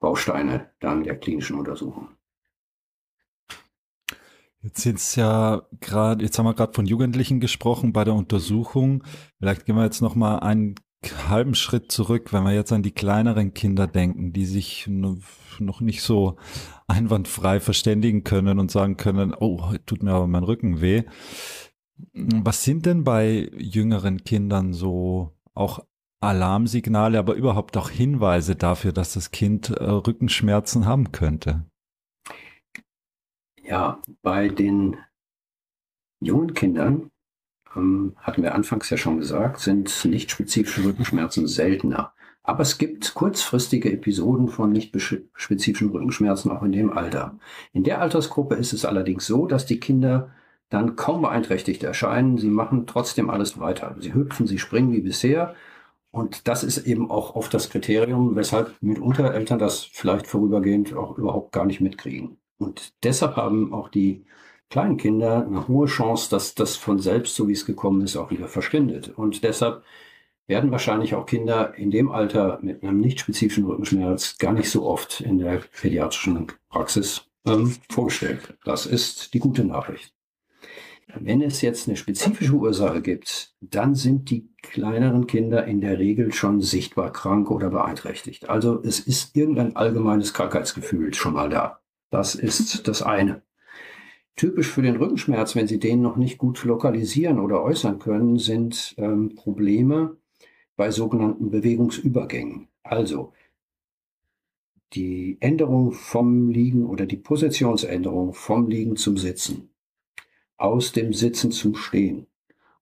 Bausteine 0.00 0.70
dann 0.80 1.04
der 1.04 1.16
klinischen 1.16 1.58
Untersuchung. 1.58 2.08
Jetzt 4.60 4.82
sind 4.82 4.98
es 4.98 5.14
ja 5.14 5.62
gerade, 5.80 6.24
jetzt 6.24 6.38
haben 6.38 6.46
wir 6.46 6.54
gerade 6.54 6.74
von 6.74 6.84
Jugendlichen 6.84 7.38
gesprochen 7.38 7.92
bei 7.92 8.04
der 8.04 8.14
Untersuchung. 8.14 9.04
Vielleicht 9.38 9.66
gehen 9.66 9.76
wir 9.76 9.84
jetzt 9.84 10.02
noch 10.02 10.16
mal 10.16 10.38
einen 10.40 10.74
halben 11.04 11.54
Schritt 11.54 11.92
zurück, 11.92 12.32
wenn 12.32 12.44
wir 12.44 12.52
jetzt 12.52 12.72
an 12.72 12.82
die 12.82 12.90
kleineren 12.90 13.54
Kinder 13.54 13.86
denken, 13.86 14.32
die 14.32 14.46
sich 14.46 14.86
noch 14.88 15.80
nicht 15.80 16.02
so 16.02 16.36
einwandfrei 16.86 17.60
verständigen 17.60 18.24
können 18.24 18.58
und 18.58 18.70
sagen 18.70 18.96
können, 18.96 19.34
oh, 19.38 19.72
tut 19.86 20.02
mir 20.02 20.12
aber 20.12 20.26
mein 20.26 20.44
Rücken 20.44 20.80
weh. 20.80 21.04
Was 22.12 22.64
sind 22.64 22.86
denn 22.86 23.04
bei 23.04 23.50
jüngeren 23.56 24.24
Kindern 24.24 24.72
so 24.72 25.36
auch 25.54 25.80
Alarmsignale, 26.20 27.18
aber 27.18 27.34
überhaupt 27.34 27.76
auch 27.76 27.90
Hinweise 27.90 28.56
dafür, 28.56 28.92
dass 28.92 29.14
das 29.14 29.30
Kind 29.30 29.70
äh, 29.70 29.84
Rückenschmerzen 29.84 30.84
haben 30.84 31.12
könnte? 31.12 31.64
Ja, 33.62 34.02
bei 34.22 34.48
den 34.48 34.96
jungen 36.20 36.54
Kindern, 36.54 37.10
ähm, 37.76 38.14
hatten 38.18 38.42
wir 38.42 38.54
anfangs 38.54 38.90
ja 38.90 38.96
schon 38.96 39.18
gesagt, 39.18 39.60
sind 39.60 40.04
nicht 40.04 40.30
spezifische 40.30 40.84
Rückenschmerzen 40.84 41.46
seltener. 41.46 42.12
Aber 42.42 42.62
es 42.62 42.78
gibt 42.78 43.12
kurzfristige 43.12 43.92
Episoden 43.92 44.48
von 44.48 44.72
nicht 44.72 44.96
spezifischen 45.34 45.90
Rückenschmerzen 45.90 46.50
auch 46.50 46.62
in 46.62 46.72
dem 46.72 46.90
Alter. 46.90 47.38
In 47.74 47.84
der 47.84 48.00
Altersgruppe 48.00 48.54
ist 48.54 48.72
es 48.72 48.86
allerdings 48.86 49.26
so, 49.26 49.46
dass 49.46 49.66
die 49.66 49.80
Kinder 49.80 50.30
dann 50.70 50.96
kaum 50.96 51.22
beeinträchtigt 51.22 51.82
erscheinen. 51.82 52.38
Sie 52.38 52.48
machen 52.48 52.86
trotzdem 52.86 53.28
alles 53.28 53.60
weiter. 53.60 53.96
Sie 53.98 54.14
hüpfen, 54.14 54.46
sie 54.46 54.58
springen 54.58 54.92
wie 54.92 55.02
bisher. 55.02 55.54
Und 56.10 56.48
das 56.48 56.64
ist 56.64 56.86
eben 56.86 57.10
auch 57.10 57.34
oft 57.34 57.52
das 57.52 57.68
Kriterium, 57.68 58.34
weshalb 58.34 58.74
mitunter 58.80 59.32
Eltern 59.34 59.58
das 59.58 59.84
vielleicht 59.84 60.26
vorübergehend 60.26 60.94
auch 60.96 61.18
überhaupt 61.18 61.52
gar 61.52 61.66
nicht 61.66 61.80
mitkriegen. 61.80 62.38
Und 62.58 62.92
deshalb 63.04 63.36
haben 63.36 63.74
auch 63.74 63.88
die 63.88 64.24
kleinen 64.70 64.96
Kinder 64.96 65.46
eine 65.46 65.68
hohe 65.68 65.86
Chance, 65.86 66.30
dass 66.30 66.54
das 66.54 66.76
von 66.76 66.98
selbst, 66.98 67.34
so 67.34 67.48
wie 67.48 67.52
es 67.52 67.66
gekommen 67.66 68.02
ist, 68.02 68.16
auch 68.16 68.30
wieder 68.30 68.48
verschwindet. 68.48 69.10
Und 69.16 69.42
deshalb 69.42 69.82
werden 70.46 70.70
wahrscheinlich 70.70 71.14
auch 71.14 71.26
Kinder 71.26 71.74
in 71.74 71.90
dem 71.90 72.10
Alter 72.10 72.58
mit 72.62 72.82
einem 72.82 73.00
nicht 73.00 73.20
spezifischen 73.20 73.64
Rückenschmerz 73.64 74.38
gar 74.38 74.52
nicht 74.52 74.70
so 74.70 74.86
oft 74.86 75.20
in 75.20 75.38
der 75.38 75.62
pädiatrischen 75.80 76.46
Praxis 76.70 77.26
ähm, 77.46 77.76
vorgestellt. 77.90 78.56
Das 78.64 78.86
ist 78.86 79.34
die 79.34 79.38
gute 79.38 79.64
Nachricht. 79.64 80.14
Wenn 81.14 81.40
es 81.40 81.62
jetzt 81.62 81.88
eine 81.88 81.96
spezifische 81.96 82.52
Ursache 82.52 83.00
gibt, 83.00 83.54
dann 83.60 83.94
sind 83.94 84.28
die 84.30 84.50
kleineren 84.62 85.26
Kinder 85.26 85.64
in 85.64 85.80
der 85.80 85.98
Regel 85.98 86.32
schon 86.32 86.60
sichtbar 86.60 87.12
krank 87.12 87.50
oder 87.50 87.70
beeinträchtigt. 87.70 88.50
Also 88.50 88.82
es 88.82 89.00
ist 89.00 89.34
irgendein 89.34 89.74
allgemeines 89.74 90.34
Krankheitsgefühl 90.34 91.14
schon 91.14 91.32
mal 91.32 91.48
da. 91.48 91.80
Das 92.10 92.34
ist 92.34 92.88
das 92.88 93.02
eine. 93.02 93.42
Typisch 94.38 94.70
für 94.70 94.82
den 94.82 94.94
Rückenschmerz, 94.94 95.56
wenn 95.56 95.66
Sie 95.66 95.80
den 95.80 96.00
noch 96.00 96.16
nicht 96.16 96.38
gut 96.38 96.62
lokalisieren 96.62 97.40
oder 97.40 97.60
äußern 97.60 97.98
können, 97.98 98.38
sind 98.38 98.94
ähm, 98.96 99.34
Probleme 99.34 100.16
bei 100.76 100.92
sogenannten 100.92 101.50
Bewegungsübergängen. 101.50 102.68
Also 102.84 103.32
die 104.92 105.38
Änderung 105.40 105.90
vom 105.90 106.50
Liegen 106.50 106.86
oder 106.86 107.04
die 107.04 107.16
Positionsänderung 107.16 108.32
vom 108.32 108.68
Liegen 108.68 108.94
zum 108.94 109.16
Sitzen, 109.16 109.70
aus 110.56 110.92
dem 110.92 111.12
Sitzen 111.12 111.50
zum 111.50 111.74
Stehen 111.74 112.28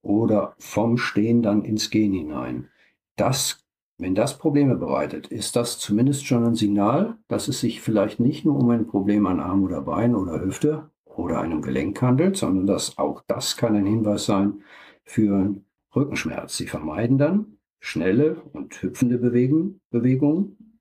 oder 0.02 0.54
vom 0.58 0.98
Stehen 0.98 1.40
dann 1.40 1.64
ins 1.64 1.88
Gehen 1.88 2.12
hinein. 2.12 2.68
Das 3.16 3.64
wenn 3.96 4.14
das 4.14 4.36
Probleme 4.36 4.76
bereitet, 4.76 5.28
ist 5.28 5.56
das 5.56 5.78
zumindest 5.78 6.26
schon 6.26 6.44
ein 6.44 6.54
Signal, 6.54 7.16
dass 7.28 7.48
es 7.48 7.60
sich 7.60 7.80
vielleicht 7.80 8.20
nicht 8.20 8.44
nur 8.44 8.56
um 8.56 8.68
ein 8.68 8.86
Problem 8.86 9.26
an 9.26 9.40
Arm 9.40 9.64
oder 9.64 9.80
Bein 9.80 10.14
oder 10.14 10.38
Hüfte 10.38 10.90
oder 11.16 11.40
einem 11.40 11.62
Gelenk 11.62 12.00
handelt, 12.02 12.36
sondern 12.36 12.66
dass 12.66 12.98
auch 12.98 13.22
das 13.26 13.56
kann 13.56 13.76
ein 13.76 13.86
Hinweis 13.86 14.26
sein 14.26 14.62
für 15.04 15.54
Rückenschmerz. 15.94 16.56
Sie 16.56 16.66
vermeiden 16.66 17.18
dann 17.18 17.56
schnelle 17.80 18.42
und 18.52 18.82
hüpfende 18.82 19.18
Bewegen, 19.18 19.80
Bewegungen. 19.90 20.78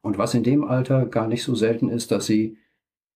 Und 0.00 0.18
was 0.18 0.34
in 0.34 0.42
dem 0.42 0.64
Alter 0.64 1.06
gar 1.06 1.26
nicht 1.26 1.42
so 1.42 1.54
selten 1.54 1.88
ist, 1.88 2.10
dass 2.10 2.26
sie, 2.26 2.58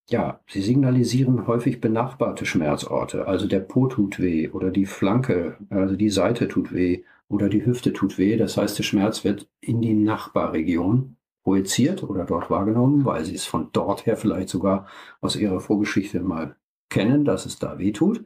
ja, 0.08 0.40
sie 0.48 0.62
signalisieren 0.62 1.46
häufig 1.46 1.80
benachbarte 1.80 2.46
Schmerzorte. 2.46 3.28
Also 3.28 3.46
der 3.46 3.60
Po 3.60 3.86
tut 3.86 4.18
weh 4.18 4.48
oder 4.48 4.70
die 4.70 4.86
Flanke, 4.86 5.58
also 5.70 5.96
die 5.96 6.10
Seite 6.10 6.48
tut 6.48 6.72
weh 6.72 7.04
oder 7.28 7.48
die 7.48 7.64
Hüfte 7.64 7.92
tut 7.92 8.18
weh. 8.18 8.36
Das 8.36 8.56
heißt, 8.56 8.78
der 8.78 8.84
Schmerz 8.84 9.22
wird 9.22 9.48
in 9.60 9.82
die 9.82 9.94
Nachbarregion 9.94 11.17
projiziert 11.48 12.02
oder 12.02 12.26
dort 12.26 12.50
wahrgenommen, 12.50 13.06
weil 13.06 13.24
sie 13.24 13.34
es 13.34 13.46
von 13.46 13.70
dort 13.72 14.04
her 14.04 14.18
vielleicht 14.18 14.50
sogar 14.50 14.86
aus 15.22 15.34
ihrer 15.34 15.60
Vorgeschichte 15.60 16.20
mal 16.20 16.56
kennen, 16.90 17.24
dass 17.24 17.46
es 17.46 17.58
da 17.58 17.78
weh 17.78 17.90
tut. 17.90 18.22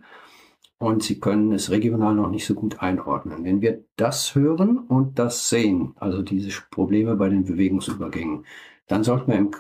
Und 0.79 1.05
sie 1.05 1.21
können 1.21 1.53
es 1.53 1.71
regional 1.71 2.17
noch 2.17 2.31
nicht 2.31 2.45
so 2.45 2.55
gut 2.55 2.83
einordnen. 2.83 3.45
Wenn 3.45 3.61
wir 3.61 3.85
das 3.95 4.35
hören 4.35 4.77
und 4.77 5.21
das 5.21 5.49
sehen, 5.49 5.95
also 6.01 6.21
diese 6.23 6.51
Probleme 6.73 7.15
bei 7.15 7.29
den 7.29 7.45
Bewegungsübergängen, 7.45 8.45
dann 8.89 9.05
sollten 9.05 9.31
wir 9.31 9.39
im 9.39 9.53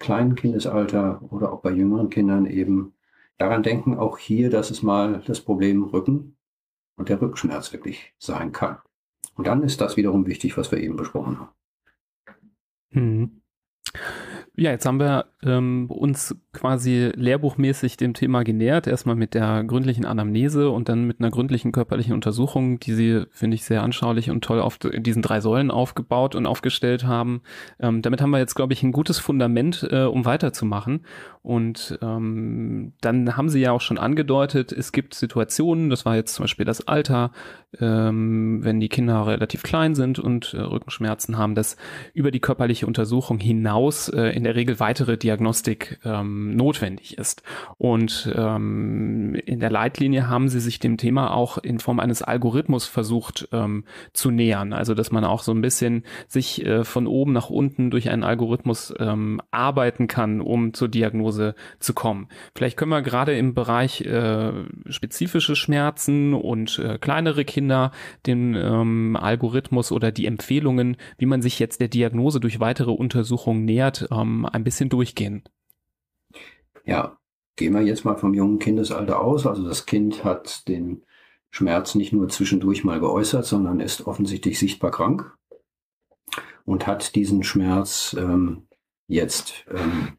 kleinen 0.00 0.34
Kindesalter 0.34 1.22
oder 1.30 1.52
auch 1.52 1.60
bei 1.60 1.70
jüngeren 1.70 2.10
Kindern 2.10 2.46
eben 2.46 2.94
daran 3.38 3.62
denken, 3.62 3.96
auch 3.96 4.18
hier, 4.18 4.50
dass 4.50 4.72
es 4.72 4.82
mal 4.82 5.22
das 5.24 5.40
Problem 5.40 5.84
Rücken 5.84 6.36
und 6.96 7.08
der 7.08 7.22
Rückenschmerz 7.22 7.72
wirklich 7.72 8.12
sein 8.18 8.50
kann. 8.50 8.78
Und 9.36 9.46
dann 9.46 9.62
ist 9.62 9.80
das 9.80 9.96
wiederum 9.96 10.26
wichtig, 10.26 10.56
was 10.56 10.72
wir 10.72 10.80
eben 10.80 10.96
besprochen 10.96 11.38
haben. 11.38 11.50
Mhm. 12.94 13.42
Ja, 14.56 14.70
jetzt 14.70 14.86
haben 14.86 15.00
wir 15.00 15.26
ähm, 15.42 15.90
uns 15.90 16.36
quasi 16.52 17.10
lehrbuchmäßig 17.16 17.96
dem 17.96 18.14
Thema 18.14 18.44
genähert. 18.44 18.86
Erstmal 18.86 19.16
mit 19.16 19.34
der 19.34 19.64
gründlichen 19.64 20.04
Anamnese 20.04 20.70
und 20.70 20.88
dann 20.88 21.04
mit 21.04 21.18
einer 21.18 21.30
gründlichen 21.30 21.72
körperlichen 21.72 22.14
Untersuchung, 22.14 22.78
die 22.78 22.92
Sie, 22.92 23.24
finde 23.30 23.56
ich, 23.56 23.64
sehr 23.64 23.82
anschaulich 23.82 24.30
und 24.30 24.44
toll 24.44 24.60
auf 24.60 24.78
diesen 24.78 25.22
drei 25.22 25.40
Säulen 25.40 25.72
aufgebaut 25.72 26.36
und 26.36 26.46
aufgestellt 26.46 27.04
haben. 27.04 27.42
Ähm, 27.80 28.00
damit 28.00 28.22
haben 28.22 28.30
wir 28.30 28.38
jetzt, 28.38 28.54
glaube 28.54 28.74
ich, 28.74 28.84
ein 28.84 28.92
gutes 28.92 29.18
Fundament, 29.18 29.88
äh, 29.90 30.04
um 30.04 30.24
weiterzumachen. 30.24 31.04
Und 31.44 31.98
ähm, 32.00 32.94
dann 33.02 33.36
haben 33.36 33.50
Sie 33.50 33.60
ja 33.60 33.72
auch 33.72 33.82
schon 33.82 33.98
angedeutet, 33.98 34.72
es 34.72 34.92
gibt 34.92 35.12
Situationen, 35.12 35.90
das 35.90 36.06
war 36.06 36.16
jetzt 36.16 36.34
zum 36.34 36.44
Beispiel 36.44 36.64
das 36.64 36.88
Alter, 36.88 37.32
ähm, 37.80 38.60
wenn 38.64 38.80
die 38.80 38.88
Kinder 38.88 39.26
relativ 39.26 39.62
klein 39.62 39.94
sind 39.94 40.18
und 40.18 40.54
äh, 40.54 40.60
Rückenschmerzen 40.60 41.36
haben, 41.36 41.54
dass 41.54 41.76
über 42.14 42.30
die 42.30 42.40
körperliche 42.40 42.86
Untersuchung 42.86 43.40
hinaus 43.40 44.08
äh, 44.08 44.28
in 44.28 44.44
der 44.44 44.54
Regel 44.54 44.80
weitere 44.80 45.18
Diagnostik 45.18 46.00
ähm, 46.02 46.56
notwendig 46.56 47.18
ist. 47.18 47.42
Und 47.76 48.32
ähm, 48.34 49.34
in 49.34 49.60
der 49.60 49.70
Leitlinie 49.70 50.30
haben 50.30 50.48
Sie 50.48 50.60
sich 50.60 50.78
dem 50.78 50.96
Thema 50.96 51.34
auch 51.34 51.58
in 51.58 51.78
Form 51.78 52.00
eines 52.00 52.22
Algorithmus 52.22 52.86
versucht 52.86 53.50
ähm, 53.52 53.84
zu 54.14 54.30
nähern. 54.30 54.72
Also 54.72 54.94
dass 54.94 55.12
man 55.12 55.26
auch 55.26 55.42
so 55.42 55.52
ein 55.52 55.60
bisschen 55.60 56.04
sich 56.26 56.64
äh, 56.64 56.84
von 56.84 57.06
oben 57.06 57.34
nach 57.34 57.50
unten 57.50 57.90
durch 57.90 58.08
einen 58.08 58.24
Algorithmus 58.24 58.94
ähm, 58.98 59.42
arbeiten 59.50 60.06
kann, 60.06 60.40
um 60.40 60.72
zur 60.72 60.88
Diagnose 60.88 61.33
Diagnose 61.34 61.54
zu 61.78 61.94
kommen. 61.94 62.28
Vielleicht 62.54 62.76
können 62.76 62.90
wir 62.90 63.02
gerade 63.02 63.36
im 63.36 63.54
Bereich 63.54 64.00
äh, 64.02 64.52
spezifische 64.88 65.56
Schmerzen 65.56 66.34
und 66.34 66.78
äh, 66.78 66.98
kleinere 66.98 67.44
Kinder 67.44 67.92
den 68.26 68.54
ähm, 68.54 69.16
Algorithmus 69.16 69.92
oder 69.92 70.12
die 70.12 70.26
Empfehlungen, 70.26 70.96
wie 71.18 71.26
man 71.26 71.42
sich 71.42 71.58
jetzt 71.58 71.80
der 71.80 71.88
Diagnose 71.88 72.40
durch 72.40 72.60
weitere 72.60 72.90
Untersuchungen 72.90 73.64
nähert, 73.64 74.08
ähm, 74.10 74.46
ein 74.46 74.64
bisschen 74.64 74.88
durchgehen. 74.88 75.42
Ja, 76.84 77.16
gehen 77.56 77.74
wir 77.74 77.82
jetzt 77.82 78.04
mal 78.04 78.16
vom 78.16 78.34
jungen 78.34 78.58
Kindesalter 78.58 79.20
aus. 79.20 79.46
Also 79.46 79.66
das 79.66 79.86
Kind 79.86 80.24
hat 80.24 80.68
den 80.68 81.02
Schmerz 81.50 81.94
nicht 81.94 82.12
nur 82.12 82.28
zwischendurch 82.28 82.84
mal 82.84 83.00
geäußert, 83.00 83.46
sondern 83.46 83.80
ist 83.80 84.06
offensichtlich 84.06 84.58
sichtbar 84.58 84.90
krank 84.90 85.36
und 86.64 86.86
hat 86.86 87.14
diesen 87.14 87.44
Schmerz 87.44 88.16
ähm, 88.18 88.66
jetzt 89.06 89.64
ähm, 89.70 90.16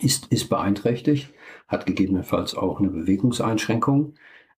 ist, 0.00 0.26
ist 0.32 0.48
beeinträchtigt, 0.48 1.32
hat 1.68 1.86
gegebenenfalls 1.86 2.54
auch 2.54 2.80
eine 2.80 2.88
Bewegungseinschränkung. 2.88 4.14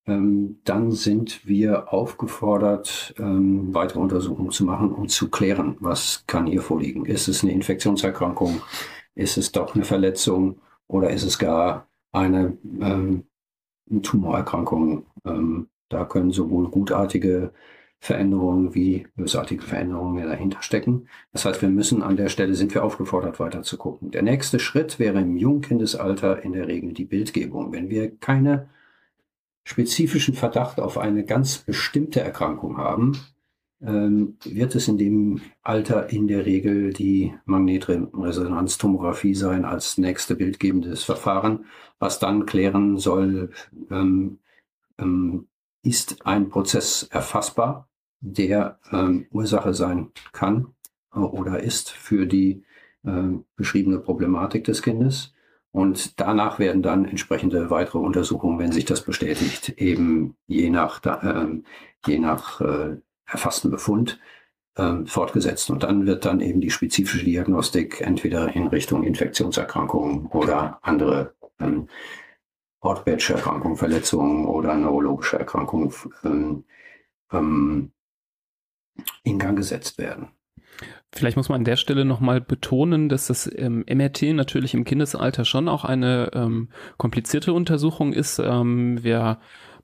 Ähm, 0.07 0.61
dann 0.65 0.91
sind 0.91 1.47
wir 1.47 1.93
aufgefordert, 1.93 3.15
ähm, 3.19 3.75
weitere 3.75 4.01
Untersuchungen 4.01 4.51
zu 4.51 4.65
machen, 4.65 4.93
um 4.93 5.09
zu 5.09 5.31
klären, 5.31 5.77
was 5.81 6.25
kann 6.27 6.47
hier 6.47 6.63
vorliegen. 6.63 7.05
Ist 7.05 7.29
es 7.29 7.43
eine 7.43 7.53
Infektionserkrankung? 7.53 8.63
Ist 9.15 9.37
es 9.37 9.53
doch 9.53 9.75
eine 9.75 9.85
Verletzung? 9.85 10.61
Oder 10.87 11.11
ist 11.11 11.25
es 11.25 11.39
gar 11.39 11.89
eine, 12.13 12.57
ähm, 12.81 13.25
Tumorerkrankung? 14.03 15.07
Ähm, 15.25 15.69
da 15.89 16.05
können 16.05 16.31
sowohl 16.31 16.71
gutartige 16.71 17.53
Veränderungen 18.01 18.75
wie 18.75 19.07
bösartige 19.17 19.63
Veränderungen 19.63 20.25
dahinter 20.25 20.63
stecken. 20.63 21.09
Das 21.33 21.45
heißt, 21.45 21.63
wir 21.63 21.69
müssen 21.69 22.03
an 22.03 22.17
der 22.17 22.29
Stelle 22.29 22.55
sind 22.55 22.73
wir 22.75 22.85
aufgefordert, 22.85 23.41
weiter 23.41 23.63
zu 23.63 23.77
gucken. 23.77 24.11
Der 24.13 24.23
nächste 24.23 24.61
Schritt 24.61 24.99
wäre 24.99 25.21
im 25.21 25.37
Jungkindesalter 25.37 26.43
in 26.45 26.53
der 26.53 26.69
Regel 26.69 26.93
die 26.93 27.05
Bildgebung. 27.05 27.73
Wenn 27.73 27.91
wir 27.91 28.17
keine 28.17 28.69
spezifischen 29.65 30.35
Verdacht 30.35 30.81
auf 30.81 30.97
eine 30.97 31.25
ganz 31.25 31.59
bestimmte 31.59 32.21
Erkrankung 32.21 32.79
haben, 32.79 33.19
ähm, 33.81 34.37
wird 34.45 34.75
es 34.75 34.89
in 34.89 34.99
dem 34.99 35.41
Alter 35.63 36.11
in 36.11 36.27
der 36.27 36.47
Regel 36.47 36.93
die 36.93 37.35
Magnetresonanztomographie 37.45 39.35
sein 39.35 39.65
als 39.65 39.99
nächste 39.99 40.37
bildgebendes 40.37 41.05
Verfahren, 41.05 41.67
was 41.99 42.19
dann 42.19 42.47
klären 42.47 42.97
soll, 42.97 43.51
ähm, 43.91 44.39
ähm, 44.99 45.47
ist 45.83 46.27
ein 46.27 46.49
Prozess 46.49 47.05
erfassbar 47.11 47.89
der 48.21 48.79
ähm, 48.91 49.27
Ursache 49.31 49.75
sein 49.75 50.11
kann 50.33 50.75
äh, 51.15 51.19
oder 51.19 51.61
ist 51.61 51.91
für 51.91 52.27
die 52.27 52.65
äh, 53.05 53.39
beschriebene 53.57 53.99
Problematik 53.99 54.65
des 54.65 54.83
Kindes. 54.83 55.35
Und 55.71 56.19
danach 56.19 56.59
werden 56.59 56.83
dann 56.83 57.05
entsprechende 57.05 57.71
weitere 57.71 57.99
Untersuchungen, 57.99 58.59
wenn 58.59 58.73
sich 58.73 58.87
das 58.87 59.03
bestätigt, 59.03 59.69
eben 59.77 60.37
je 60.47 60.71
nach, 60.71 61.05
äh, 61.05 61.61
je 62.07 62.19
nach 62.19 62.61
äh, 62.61 62.97
erfassten 63.27 63.71
Befund 63.71 64.19
äh, 64.77 65.05
fortgesetzt. 65.05 65.71
Und 65.71 65.83
dann 65.83 66.07
wird 66.07 66.25
dann 66.25 66.41
eben 66.41 66.61
die 66.61 66.71
spezifische 66.71 67.25
Diagnostik 67.25 68.01
entweder 68.01 68.55
in 68.57 68.67
Richtung 68.69 69.05
Infektionserkrankungen 69.05 70.27
oder 70.27 70.79
andere 70.83 71.35
ähm, 71.61 71.89
orthopädische 72.81 73.35
Erkrankungen, 73.35 73.77
Verletzungen 73.77 74.47
oder 74.47 74.75
neurologische 74.75 75.39
Erkrankungen 75.39 75.93
ähm, 76.25 76.65
ähm, 77.33 77.93
in 79.23 79.39
Gang 79.39 79.57
gesetzt 79.57 79.99
werden. 79.99 80.29
Vielleicht 81.13 81.37
muss 81.37 81.49
man 81.49 81.61
an 81.61 81.65
der 81.65 81.77
Stelle 81.77 82.05
nochmal 82.05 82.41
betonen, 82.41 83.09
dass 83.09 83.29
das 83.29 83.51
ähm, 83.57 83.85
MRT 83.89 84.35
natürlich 84.35 84.75
im 84.75 84.85
Kindesalter 84.85 85.45
schon 85.45 85.69
auch 85.69 85.85
eine 85.85 86.31
ähm, 86.35 86.69
komplizierte 86.99 87.53
Untersuchung 87.53 88.13
ist. 88.13 88.39
Ähm, 88.39 89.03
wir 89.03 89.39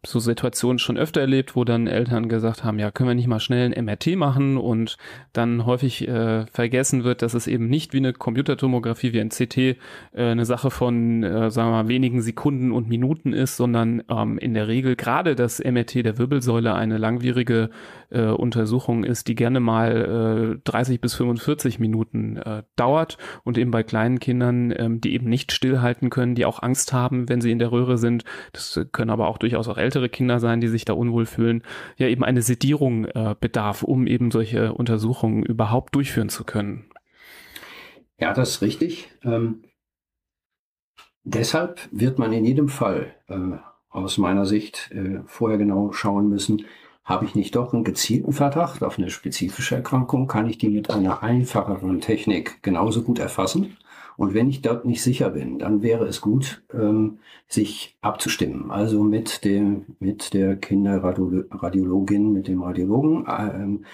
so 0.07 0.19
Situationen 0.19 0.79
schon 0.79 0.97
öfter 0.97 1.21
erlebt, 1.21 1.57
wo 1.57 1.65
dann 1.65 1.87
Eltern 1.87 2.29
gesagt 2.29 2.65
haben, 2.65 2.79
ja, 2.79 2.91
können 2.91 3.09
wir 3.09 3.15
nicht 3.15 3.27
mal 3.27 3.41
schnell 3.41 3.73
ein 3.73 3.85
MRT 3.85 4.17
machen? 4.17 4.57
Und 4.57 4.97
dann 5.33 5.67
häufig 5.67 6.07
äh, 6.07 6.47
vergessen 6.47 7.05
wird, 7.05 7.23
dass 7.23 7.35
es 7.35 7.47
eben 7.47 7.69
nicht 7.69 7.93
wie 7.93 7.99
eine 7.99 8.13
Computertomographie, 8.13 9.13
wie 9.13 9.21
ein 9.21 9.31
CT, 9.31 9.57
äh, 9.59 9.77
eine 10.13 10.45
Sache 10.45 10.71
von, 10.71 11.23
äh, 11.23 11.51
sagen 11.51 11.71
wir 11.71 11.83
mal, 11.83 11.89
wenigen 11.89 12.23
Sekunden 12.23 12.73
und 12.73 12.89
Minuten 12.89 13.33
ist, 13.33 13.57
sondern 13.57 14.03
ähm, 14.11 14.39
in 14.39 14.55
der 14.55 14.69
Regel 14.69 14.97
gerade 14.97 15.35
das 15.35 15.59
MRT 15.59 16.05
der 16.05 16.19
Wirbelsäule 16.19 16.75
eine 16.75 16.99
langwierige 16.99 17.71
äh, 18.11 18.27
Untersuchung 18.27 19.05
ist, 19.05 19.29
die 19.29 19.35
gerne 19.35 19.61
mal 19.61 20.57
äh, 20.57 20.61
30 20.65 21.01
bis 21.01 21.15
45 21.15 21.79
Minuten 21.79 22.37
äh, 22.37 22.63
dauert 22.77 23.19
und 23.43 23.59
eben 23.59 23.71
bei 23.71 23.83
kleinen 23.83 24.21
Kindern, 24.21 24.73
ähm, 24.77 25.01
die 25.01 25.15
eben 25.15 25.29
nicht 25.29 25.53
stillhalten 25.53 26.11
können, 26.11 26.35
die 26.35 26.45
auch 26.45 26.63
Angst 26.63 26.93
haben, 26.93 27.29
wenn 27.29 27.41
sie 27.41 27.51
in 27.51 27.59
der 27.59 27.73
Röhre 27.73 27.99
sind, 27.99 28.25
das 28.53 28.81
können 28.93 29.11
aber 29.11 29.29
auch 29.29 29.39
durchaus 29.39 29.69
auch 29.69 29.79
Eltern 29.79 29.94
ältere 29.95 30.09
Kinder 30.09 30.41
sein, 30.41 30.61
die 30.61 30.69
sich 30.69 30.85
da 30.85 30.93
unwohl 30.93 31.25
fühlen, 31.25 31.63
ja 31.97 32.09
eben 32.09 32.25
eine 32.25 32.43
Sedierung 32.43 33.05
äh, 33.05 33.37
bedarf, 33.39 33.85
um 33.85 34.07
eben 34.07 34.31
solche 34.31 34.73
Untersuchungen 34.73 35.45
überhaupt 35.45 35.95
durchführen 35.95 36.29
zu 36.29 36.45
können. 36.45 36.87
Ja, 38.19 38.33
das 38.33 38.51
ist 38.51 38.63
richtig. 38.63 39.09
Ähm, 39.23 39.63
deshalb 41.23 41.89
wird 41.93 42.19
man 42.19 42.33
in 42.33 42.45
jedem 42.45 42.69
Fall 42.69 43.15
äh, 43.29 43.37
aus 43.89 44.19
meiner 44.19 44.47
Sicht 44.47 44.91
äh, 44.93 45.21
vorher 45.27 45.59
genau 45.59 45.93
schauen 45.93 46.29
müssen, 46.29 46.65
habe 47.05 47.27
ich 47.27 47.35
nicht 47.35 47.55
doch 47.55 47.73
einen 47.73 47.85
gezielten 47.85 48.33
Verdacht 48.33 48.83
auf 48.83 48.99
eine 48.99 49.11
spezifische 49.11 49.77
Erkrankung? 49.77 50.27
Kann 50.27 50.49
ich 50.49 50.57
die 50.57 50.71
mit 50.71 50.91
einer 50.91 51.23
einfacheren 51.23 52.01
Technik 52.01 52.63
genauso 52.63 53.03
gut 53.03 53.19
erfassen? 53.19 53.77
Und 54.17 54.35
wenn 54.35 54.49
ich 54.49 54.63
dort 54.63 54.85
nicht 54.85 55.03
sicher 55.03 55.31
bin, 55.31 55.59
dann 55.59 55.83
wäre 55.83 56.07
es 56.07 56.21
gut, 56.21 56.63
ähm, 56.73 57.19
sich 57.49 57.97
abzustimmen. 58.01 58.71
Also 58.71 59.03
mit 59.03 59.45
dem, 59.45 59.97
mit 59.99 60.35
der 60.35 60.57
Kinderradiologin, 60.57 62.33
mit 62.33 62.49
dem 62.49 62.63
Radiologen, 62.63 63.27
ähm, 63.29 63.85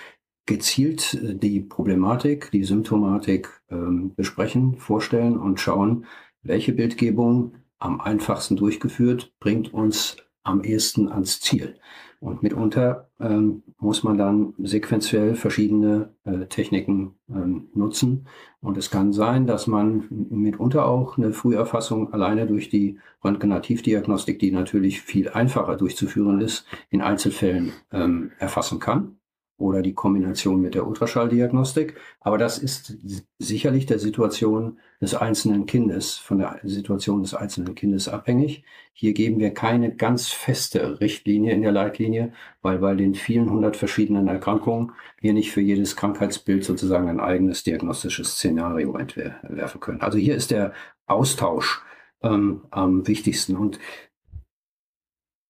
gezielt 0.46 1.14
äh, 1.14 1.34
die 1.34 1.60
Problematik, 1.60 2.50
die 2.50 2.64
Symptomatik 2.64 3.62
ähm, 3.70 4.12
besprechen, 4.14 4.76
vorstellen 4.76 5.38
und 5.38 5.60
schauen, 5.60 6.06
welche 6.42 6.72
Bildgebung 6.72 7.54
am 7.78 8.00
einfachsten 8.00 8.56
durchgeführt 8.56 9.32
bringt 9.40 9.72
uns 9.72 10.16
am 10.42 10.62
ehesten 10.62 11.08
ans 11.08 11.40
Ziel. 11.40 11.76
Und 12.20 12.42
mitunter 12.42 13.08
ähm, 13.18 13.62
muss 13.78 14.02
man 14.02 14.18
dann 14.18 14.52
sequenziell 14.58 15.34
verschiedene 15.34 16.10
äh, 16.24 16.46
Techniken 16.46 17.14
ähm, 17.30 17.68
nutzen. 17.74 18.26
Und 18.60 18.76
es 18.76 18.90
kann 18.90 19.14
sein, 19.14 19.46
dass 19.46 19.66
man 19.66 20.04
mitunter 20.10 20.86
auch 20.86 21.16
eine 21.16 21.32
Früherfassung 21.32 22.12
alleine 22.12 22.46
durch 22.46 22.68
die 22.68 22.98
Röntgenativdiagnostik, 23.24 24.38
die 24.38 24.52
natürlich 24.52 25.00
viel 25.00 25.30
einfacher 25.30 25.76
durchzuführen 25.76 26.42
ist, 26.42 26.66
in 26.90 27.00
Einzelfällen 27.00 27.72
ähm, 27.90 28.32
erfassen 28.38 28.80
kann 28.80 29.16
oder 29.60 29.82
die 29.82 29.94
Kombination 29.94 30.60
mit 30.60 30.74
der 30.74 30.86
Ultraschalldiagnostik. 30.86 31.96
Aber 32.20 32.38
das 32.38 32.58
ist 32.58 32.96
sicherlich 33.38 33.86
der 33.86 33.98
Situation 33.98 34.78
des 35.00 35.14
einzelnen 35.14 35.66
Kindes, 35.66 36.16
von 36.16 36.38
der 36.38 36.60
Situation 36.64 37.22
des 37.22 37.34
einzelnen 37.34 37.74
Kindes 37.74 38.08
abhängig. 38.08 38.64
Hier 38.92 39.12
geben 39.12 39.38
wir 39.38 39.54
keine 39.54 39.94
ganz 39.94 40.28
feste 40.28 41.00
Richtlinie 41.00 41.52
in 41.52 41.62
der 41.62 41.72
Leitlinie, 41.72 42.32
weil 42.62 42.78
bei 42.78 42.94
den 42.94 43.14
vielen 43.14 43.50
hundert 43.50 43.76
verschiedenen 43.76 44.28
Erkrankungen 44.28 44.92
wir 45.20 45.32
nicht 45.32 45.52
für 45.52 45.60
jedes 45.60 45.96
Krankheitsbild 45.96 46.64
sozusagen 46.64 47.08
ein 47.08 47.20
eigenes 47.20 47.62
diagnostisches 47.62 48.32
Szenario 48.32 48.96
entwerfen 48.96 49.80
können. 49.80 50.00
Also 50.00 50.18
hier 50.18 50.34
ist 50.34 50.50
der 50.50 50.72
Austausch 51.06 51.82
ähm, 52.22 52.62
am 52.70 53.06
wichtigsten. 53.06 53.56
Und 53.56 53.78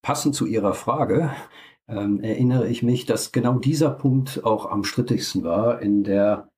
passend 0.03 0.35
zu 0.35 0.47
Ihrer 0.47 0.75
Frage, 0.75 1.31
ähm, 1.91 2.20
erinnere 2.20 2.68
ich 2.68 2.82
mich, 2.82 3.07
dass 3.07 3.32
genau 3.32 3.59
dieser 3.59 3.91
Punkt 3.91 4.45
auch 4.45 4.70
am 4.70 4.84
strittigsten 4.84 5.45
war 5.45 5.82
in 5.82 6.05
der 6.05 6.49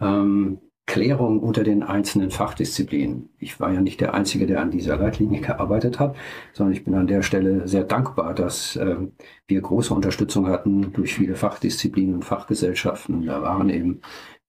ähm, 0.00 0.58
Klärung 0.86 1.40
unter 1.40 1.64
den 1.64 1.82
einzelnen 1.82 2.30
Fachdisziplinen. 2.30 3.30
Ich 3.38 3.58
war 3.58 3.72
ja 3.72 3.80
nicht 3.80 4.00
der 4.00 4.14
Einzige, 4.14 4.46
der 4.46 4.60
an 4.60 4.70
dieser 4.70 4.96
Leitlinie 4.96 5.40
gearbeitet 5.40 5.98
hat, 5.98 6.14
sondern 6.52 6.74
ich 6.74 6.84
bin 6.84 6.94
an 6.94 7.08
der 7.08 7.22
Stelle 7.22 7.66
sehr 7.66 7.82
dankbar, 7.82 8.34
dass 8.34 8.76
ähm, 8.76 9.12
wir 9.48 9.60
große 9.60 9.92
Unterstützung 9.92 10.46
hatten 10.46 10.92
durch 10.92 11.14
viele 11.14 11.34
Fachdisziplinen 11.34 12.14
und 12.14 12.24
Fachgesellschaften. 12.24 13.26
Da 13.26 13.42
waren 13.42 13.68
eben 13.68 14.00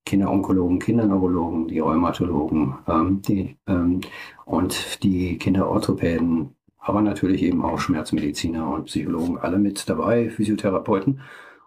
Kinderonkologen, 0.05 0.80
Kinderneurologen, 0.80 1.67
die 1.67 1.80
Rheumatologen 1.80 2.75
ähm, 2.88 3.21
die, 3.23 3.57
ähm, 3.67 4.01
und 4.45 5.03
die 5.03 5.38
Kinderorthopäden, 5.39 6.55
aber 6.88 7.02
natürlich 7.02 7.44
eben 7.44 7.66
auch 7.66 7.80
Schmerzmediziner 7.80 8.70
und 8.70 8.86
Psychologen, 8.86 9.38
alle 9.38 9.60
mit 9.60 9.90
dabei, 9.90 10.30
Physiotherapeuten. 10.30 11.20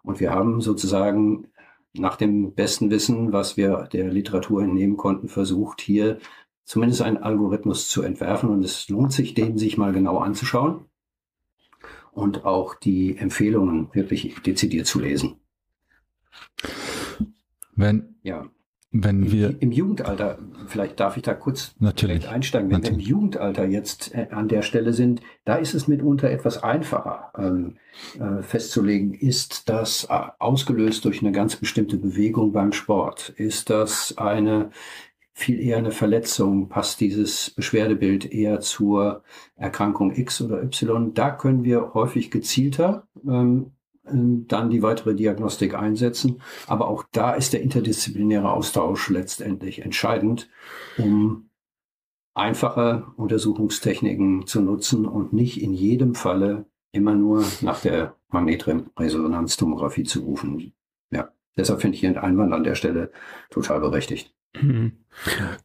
Und 0.02 0.18
wir 0.18 0.30
haben 0.30 0.62
sozusagen 0.62 1.48
nach 1.92 2.16
dem 2.16 2.54
besten 2.54 2.90
Wissen, 2.90 3.30
was 3.30 3.58
wir 3.58 3.88
der 3.92 4.10
Literatur 4.10 4.62
entnehmen 4.62 4.96
konnten, 4.96 5.28
versucht, 5.28 5.82
hier 5.82 6.18
zumindest 6.64 7.02
einen 7.02 7.18
Algorithmus 7.18 7.88
zu 7.88 8.00
entwerfen. 8.00 8.48
Und 8.48 8.64
es 8.64 8.88
lohnt 8.88 9.12
sich, 9.12 9.34
den 9.34 9.58
sich 9.58 9.76
mal 9.76 9.92
genau 9.92 10.18
anzuschauen 10.18 10.86
und 12.12 12.46
auch 12.46 12.74
die 12.74 13.18
Empfehlungen 13.18 13.90
wirklich 13.92 14.40
dezidiert 14.40 14.86
zu 14.86 15.00
lesen. 15.00 15.36
Wenn, 17.76 18.16
ja. 18.22 18.46
Wenn 18.92 19.30
wir 19.30 19.54
Im 19.62 19.70
Jugendalter, 19.70 20.38
vielleicht 20.66 20.98
darf 20.98 21.16
ich 21.16 21.22
da 21.22 21.34
kurz 21.34 21.74
natürlich, 21.78 22.28
einsteigen, 22.28 22.70
wenn 22.70 22.80
natürlich. 22.80 22.98
wir 22.98 23.04
im 23.04 23.08
Jugendalter 23.08 23.64
jetzt 23.66 24.12
äh, 24.16 24.26
an 24.32 24.48
der 24.48 24.62
Stelle 24.62 24.92
sind, 24.92 25.20
da 25.44 25.54
ist 25.56 25.74
es 25.74 25.86
mitunter 25.86 26.28
etwas 26.28 26.64
einfacher 26.64 27.30
ähm, 27.38 27.76
äh, 28.18 28.42
festzulegen, 28.42 29.14
ist 29.14 29.68
das 29.68 30.08
äh, 30.10 30.22
ausgelöst 30.40 31.04
durch 31.04 31.22
eine 31.22 31.30
ganz 31.30 31.54
bestimmte 31.54 31.98
Bewegung 31.98 32.52
beim 32.52 32.72
Sport? 32.72 33.28
Ist 33.36 33.70
das 33.70 34.18
eine 34.18 34.70
viel 35.34 35.60
eher 35.60 35.78
eine 35.78 35.92
Verletzung? 35.92 36.68
Passt 36.68 37.00
dieses 37.00 37.50
Beschwerdebild 37.50 38.32
eher 38.32 38.58
zur 38.58 39.22
Erkrankung 39.54 40.16
X 40.16 40.40
oder 40.42 40.64
Y? 40.64 41.14
Da 41.14 41.30
können 41.30 41.62
wir 41.62 41.94
häufig 41.94 42.32
gezielter 42.32 43.06
ähm, 43.24 43.30
ähm, 43.30 43.72
dann 44.12 44.70
die 44.70 44.82
weitere 44.82 45.14
Diagnostik 45.14 45.74
einsetzen. 45.74 46.40
Aber 46.66 46.88
auch 46.88 47.04
da 47.12 47.32
ist 47.34 47.52
der 47.52 47.62
interdisziplinäre 47.62 48.52
Austausch 48.52 49.08
letztendlich 49.10 49.82
entscheidend, 49.82 50.48
um 50.98 51.50
einfache 52.34 53.06
Untersuchungstechniken 53.16 54.46
zu 54.46 54.60
nutzen 54.60 55.06
und 55.06 55.32
nicht 55.32 55.60
in 55.60 55.72
jedem 55.72 56.14
Falle 56.14 56.66
immer 56.92 57.14
nur 57.14 57.44
nach 57.60 57.80
der 57.80 58.16
Magnetresonanztomographie 58.28 60.04
zu 60.04 60.20
rufen. 60.20 60.72
Ja, 61.10 61.30
deshalb 61.56 61.80
finde 61.80 61.96
ich 61.96 62.02
Ihren 62.02 62.18
Einwand 62.18 62.52
an 62.52 62.64
der 62.64 62.74
Stelle 62.74 63.10
total 63.50 63.80
berechtigt. 63.80 64.34
Mhm. 64.54 64.92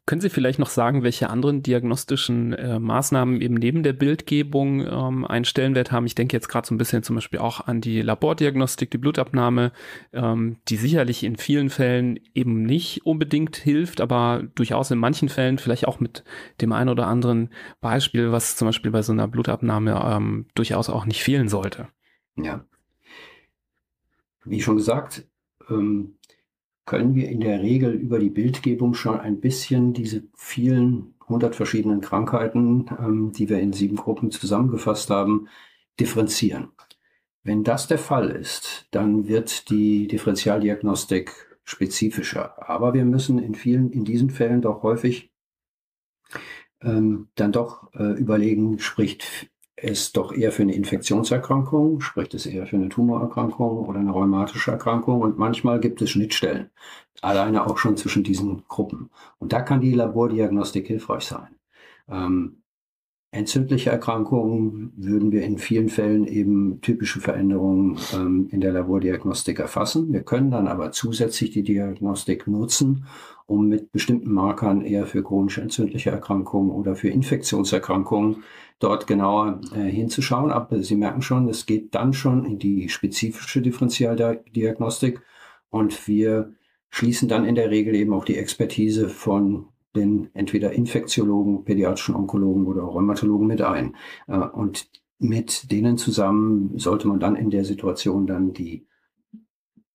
Können 0.06 0.22
Sie 0.22 0.30
vielleicht 0.30 0.60
noch 0.60 0.70
sagen, 0.70 1.04
welche 1.04 1.30
anderen 1.30 1.64
diagnostischen 1.64 2.54
äh, 2.54 2.80
Maßnahmen 2.80 3.42
eben 3.42 3.56
neben 3.56 3.84
der 3.84 3.94
Bildgebung 3.94 4.82
ähm, 4.82 5.26
einen 5.26 5.46
Stellenwert 5.46 5.92
haben? 5.92 6.06
Ich 6.06 6.16
denke 6.16 6.36
jetzt 6.36 6.50
gerade 6.50 6.68
so 6.68 6.74
ein 6.74 6.78
bisschen 6.78 7.04
zum 7.04 7.16
Beispiel 7.16 7.40
auch 7.40 7.62
an 7.62 7.80
die 7.80 8.02
Labordiagnostik, 8.02 8.92
die 8.92 8.98
Blutabnahme, 8.98 9.72
ähm, 10.14 10.58
die 10.68 10.78
sicherlich 10.78 11.24
in 11.24 11.36
vielen 11.36 11.70
Fällen 11.70 12.20
eben 12.34 12.64
nicht 12.64 13.06
unbedingt 13.06 13.56
hilft, 13.56 14.02
aber 14.02 14.44
durchaus 14.56 14.92
in 14.92 15.00
manchen 15.00 15.30
Fällen 15.30 15.58
vielleicht 15.58 15.88
auch 15.88 16.00
mit 16.00 16.24
dem 16.62 16.72
einen 16.72 16.90
oder 16.90 17.08
anderen 17.08 17.50
Beispiel, 17.82 18.32
was 18.32 18.56
zum 18.56 18.68
Beispiel 18.68 18.92
bei 18.92 19.04
so 19.04 19.14
einer 19.14 19.28
Blutabnahme 19.28 20.02
ähm, 20.06 20.48
durchaus 20.56 20.90
auch 20.90 21.06
nicht 21.06 21.24
fehlen 21.24 21.50
sollte. 21.50 21.88
Ja. 22.36 22.66
Wie 24.44 24.62
schon 24.62 24.78
gesagt, 24.78 25.28
ähm, 25.70 26.18
können 26.86 27.16
wir 27.16 27.30
in 27.30 27.40
der 27.40 27.62
Regel 27.62 27.94
über 27.94 28.20
die 28.20 28.30
Bildgebung 28.30 28.94
schon 28.94 29.20
ein 29.20 29.40
bisschen 29.40 29.94
diese 29.94 30.24
vielen 30.36 31.16
hundert 31.28 31.56
verschiedenen 31.56 32.02
Krankheiten, 32.02 32.86
ähm, 33.00 33.32
die 33.32 33.50
wir 33.50 33.60
in 33.60 33.74
sieben 33.74 33.96
Gruppen 33.96 34.32
zusammengefasst 34.32 35.10
haben, 35.10 35.48
differenzieren. 36.00 36.70
Wenn 37.44 37.64
das 37.64 37.88
der 37.88 37.98
Fall 37.98 38.30
ist, 38.30 38.88
dann 38.92 39.28
wird 39.28 39.70
die 39.70 40.08
Differentialdiagnostik 40.08 41.32
spezifischer. 41.64 42.70
Aber 42.70 42.94
wir 42.94 43.06
müssen 43.06 43.40
in 43.40 43.56
vielen, 43.56 43.92
in 43.92 44.04
diesen 44.06 44.30
Fällen 44.30 44.62
doch 44.62 44.84
häufig 44.84 45.32
ähm, 46.82 47.30
dann 47.36 47.52
doch 47.52 47.92
äh, 47.94 48.14
überlegen, 48.14 48.80
spricht 48.80 49.50
es 49.76 50.14
doch 50.14 50.32
eher 50.32 50.52
für 50.52 50.62
eine 50.62 50.74
Infektionserkrankung, 50.74 52.00
spricht 52.02 52.34
es 52.34 52.46
eher 52.46 52.66
für 52.66 52.78
eine 52.78 52.90
Tumorerkrankung 52.90 53.86
oder 53.86 54.00
eine 54.00 54.12
rheumatische 54.12 54.72
Erkrankung 54.72 55.22
und 55.22 55.38
manchmal 55.38 55.80
gibt 55.80 56.02
es 56.02 56.12
Schnittstellen, 56.12 56.70
alleine 57.22 57.68
auch 57.68 57.78
schon 57.78 57.98
zwischen 57.98 58.24
diesen 58.24 58.64
Gruppen. 58.68 59.10
Und 59.38 59.52
da 59.54 59.62
kann 59.62 59.82
die 59.82 59.94
Labordiagnostik 59.94 60.88
hilfreich 60.88 61.26
sein. 61.26 61.56
Ähm, 62.08 62.62
entzündliche 63.36 63.90
Erkrankungen 63.90 64.94
würden 64.96 65.32
wir 65.32 65.44
in 65.44 65.58
vielen 65.58 65.90
Fällen 65.90 66.26
eben 66.26 66.80
typische 66.82 67.20
Veränderungen 67.20 67.98
ähm, 68.14 68.48
in 68.52 68.62
der 68.62 68.72
Labordiagnostik 68.72 69.60
erfassen. 69.60 70.14
Wir 70.14 70.24
können 70.24 70.52
dann 70.52 70.68
aber 70.68 70.92
zusätzlich 70.92 71.52
die 71.52 71.64
Diagnostik 71.64 72.48
nutzen, 72.48 73.06
um 73.46 73.68
mit 73.68 73.92
bestimmten 73.92 74.32
Markern 74.32 74.82
eher 74.82 75.06
für 75.06 75.22
chronische 75.22 75.62
entzündliche 75.62 76.12
Erkrankungen 76.12 76.72
oder 76.72 76.96
für 76.96 77.10
Infektionserkrankungen 77.10 78.44
dort 78.80 79.06
genauer 79.06 79.60
äh, 79.76 79.82
hinzuschauen. 79.82 80.52
Aber 80.52 80.82
Sie 80.82 80.96
merken 80.96 81.22
schon, 81.22 81.50
es 81.50 81.66
geht 81.66 81.94
dann 81.94 82.14
schon 82.14 82.46
in 82.46 82.58
die 82.58 82.90
spezifische 82.90 83.62
Differentialdiagnostik 83.62 85.22
und 85.70 86.08
wir 86.08 86.54
schließen 86.90 87.28
dann 87.28 87.46
in 87.46 87.56
der 87.56 87.70
Regel 87.70 87.96
eben 87.96 88.14
auch 88.14 88.24
die 88.24 88.38
Expertise 88.38 89.10
von 89.10 89.68
den 89.96 90.30
entweder 90.34 90.72
Infektiologen, 90.72 91.64
pädiatrischen 91.64 92.16
Onkologen 92.16 92.66
oder 92.68 92.84
Rheumatologen 92.84 93.48
mit 93.48 93.62
ein. 93.62 93.96
Äh, 94.28 94.38
und 94.38 94.90
mit 95.18 95.72
denen 95.72 95.98
zusammen 95.98 96.78
sollte 96.78 97.08
man 97.08 97.20
dann 97.20 97.36
in 97.36 97.50
der 97.50 97.66
Situation 97.66 98.28
dann 98.28 98.54
die 98.54 98.86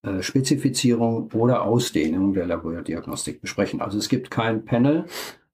äh, 0.03 0.23
Spezifizierung 0.23 1.31
oder 1.35 1.63
Ausdehnung 1.63 2.33
der 2.33 2.47
Labordiagnostik 2.47 3.43
besprechen. 3.43 3.83
Also 3.83 3.99
es 3.99 4.09
gibt 4.09 4.31
kein 4.31 4.65
Panel, 4.65 5.05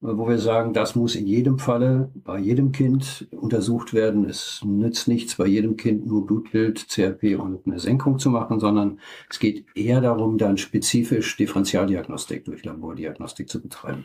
wo 0.00 0.28
wir 0.28 0.38
sagen, 0.38 0.72
das 0.72 0.94
muss 0.94 1.16
in 1.16 1.26
jedem 1.26 1.58
Falle 1.58 2.12
bei 2.14 2.38
jedem 2.38 2.70
Kind 2.70 3.26
untersucht 3.32 3.92
werden. 3.92 4.24
Es 4.24 4.62
nützt 4.64 5.08
nichts, 5.08 5.34
bei 5.36 5.46
jedem 5.46 5.76
Kind 5.76 6.06
nur 6.06 6.26
Blutbild, 6.26 6.88
CRP 6.88 7.36
und 7.40 7.66
eine 7.66 7.80
Senkung 7.80 8.20
zu 8.20 8.30
machen, 8.30 8.60
sondern 8.60 9.00
es 9.28 9.40
geht 9.40 9.64
eher 9.74 10.00
darum, 10.00 10.38
dann 10.38 10.58
spezifisch 10.58 11.36
Differentialdiagnostik 11.36 12.44
durch 12.44 12.64
Labordiagnostik 12.64 13.48
zu 13.48 13.60
betreiben. 13.60 14.04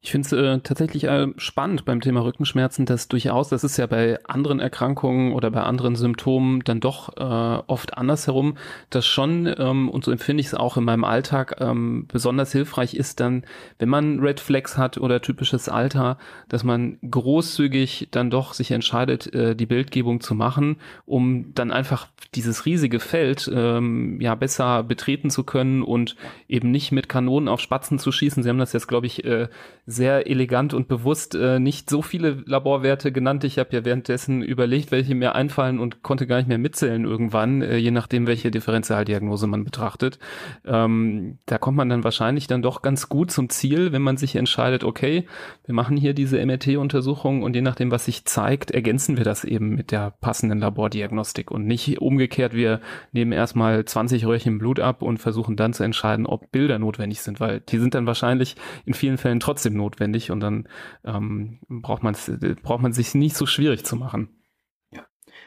Ich 0.00 0.12
finde 0.12 0.26
es 0.26 0.32
äh, 0.32 0.60
tatsächlich 0.60 1.04
äh, 1.04 1.26
spannend 1.38 1.84
beim 1.84 2.00
Thema 2.00 2.22
Rückenschmerzen, 2.22 2.86
dass 2.86 3.08
durchaus, 3.08 3.48
das 3.48 3.64
ist 3.64 3.76
ja 3.78 3.86
bei 3.86 4.22
anderen 4.26 4.60
Erkrankungen 4.60 5.32
oder 5.32 5.50
bei 5.50 5.62
anderen 5.62 5.96
Symptomen 5.96 6.60
dann 6.60 6.78
doch 6.78 7.16
äh, 7.16 7.62
oft 7.66 7.98
andersherum, 7.98 8.56
dass 8.90 9.04
schon, 9.06 9.52
ähm, 9.58 9.88
und 9.88 10.04
so 10.04 10.12
empfinde 10.12 10.40
ich 10.40 10.46
es 10.46 10.54
auch 10.54 10.76
in 10.76 10.84
meinem 10.84 11.02
Alltag, 11.02 11.56
ähm, 11.58 12.06
besonders 12.06 12.52
hilfreich 12.52 12.94
ist 12.94 13.18
dann, 13.18 13.42
wenn 13.80 13.88
man 13.88 14.20
Red 14.20 14.38
Flags 14.38 14.78
hat 14.78 14.98
oder 14.98 15.20
typisches 15.20 15.68
Alter, 15.68 16.16
dass 16.48 16.62
man 16.62 16.98
großzügig 17.10 18.06
dann 18.12 18.30
doch 18.30 18.54
sich 18.54 18.70
entscheidet, 18.70 19.34
äh, 19.34 19.56
die 19.56 19.66
Bildgebung 19.66 20.20
zu 20.20 20.36
machen, 20.36 20.76
um 21.06 21.52
dann 21.54 21.72
einfach 21.72 22.06
dieses 22.36 22.66
riesige 22.66 23.00
Feld 23.00 23.50
ähm, 23.52 24.20
ja 24.20 24.36
besser 24.36 24.84
betreten 24.84 25.30
zu 25.30 25.42
können 25.42 25.82
und 25.82 26.14
eben 26.46 26.70
nicht 26.70 26.92
mit 26.92 27.08
Kanonen 27.08 27.48
auf 27.48 27.60
Spatzen 27.60 27.98
zu 27.98 28.12
schießen. 28.12 28.44
Sie 28.44 28.48
haben 28.48 28.58
das 28.58 28.72
jetzt, 28.72 28.86
glaube 28.86 29.06
ich, 29.08 29.24
äh, 29.24 29.48
sehr 29.90 30.28
elegant 30.28 30.74
und 30.74 30.86
bewusst 30.86 31.34
äh, 31.34 31.58
nicht 31.58 31.88
so 31.88 32.02
viele 32.02 32.42
Laborwerte 32.44 33.10
genannt. 33.10 33.42
Ich 33.44 33.58
habe 33.58 33.70
ja 33.74 33.86
währenddessen 33.86 34.42
überlegt, 34.42 34.90
welche 34.90 35.14
mir 35.14 35.34
einfallen 35.34 35.78
und 35.78 36.02
konnte 36.02 36.26
gar 36.26 36.36
nicht 36.36 36.46
mehr 36.46 36.58
mitzählen 36.58 37.06
irgendwann, 37.06 37.62
äh, 37.62 37.78
je 37.78 37.90
nachdem, 37.90 38.26
welche 38.26 38.50
Differentialdiagnose 38.50 39.46
man 39.46 39.64
betrachtet. 39.64 40.18
Ähm, 40.66 41.38
da 41.46 41.56
kommt 41.56 41.78
man 41.78 41.88
dann 41.88 42.04
wahrscheinlich 42.04 42.46
dann 42.46 42.60
doch 42.60 42.82
ganz 42.82 43.08
gut 43.08 43.30
zum 43.30 43.48
Ziel, 43.48 43.90
wenn 43.90 44.02
man 44.02 44.18
sich 44.18 44.36
entscheidet, 44.36 44.84
okay, 44.84 45.26
wir 45.64 45.74
machen 45.74 45.96
hier 45.96 46.12
diese 46.12 46.44
MRT-Untersuchung 46.44 47.42
und 47.42 47.56
je 47.56 47.62
nachdem, 47.62 47.90
was 47.90 48.04
sich 48.04 48.26
zeigt, 48.26 48.70
ergänzen 48.70 49.16
wir 49.16 49.24
das 49.24 49.44
eben 49.44 49.70
mit 49.70 49.90
der 49.90 50.10
passenden 50.20 50.58
Labordiagnostik 50.58 51.50
und 51.50 51.66
nicht 51.66 51.98
umgekehrt, 52.02 52.52
wir 52.52 52.82
nehmen 53.12 53.32
erstmal 53.32 53.86
20 53.86 54.26
Röhrchen 54.26 54.58
Blut 54.58 54.80
ab 54.80 55.00
und 55.00 55.16
versuchen 55.16 55.56
dann 55.56 55.72
zu 55.72 55.82
entscheiden, 55.82 56.26
ob 56.26 56.52
Bilder 56.52 56.78
notwendig 56.78 57.22
sind, 57.22 57.40
weil 57.40 57.60
die 57.60 57.78
sind 57.78 57.94
dann 57.94 58.04
wahrscheinlich 58.04 58.54
in 58.84 58.92
vielen 58.92 59.16
Fällen 59.16 59.40
trotzdem 59.40 59.77
notwendig 59.78 60.30
und 60.30 60.40
dann 60.40 60.68
ähm, 61.04 61.60
braucht 61.68 62.02
man 62.02 62.14
braucht 62.62 62.82
man 62.82 62.92
sich 62.92 63.14
nicht 63.14 63.36
so 63.36 63.46
schwierig 63.46 63.84
zu 63.84 63.96
machen. 63.96 64.28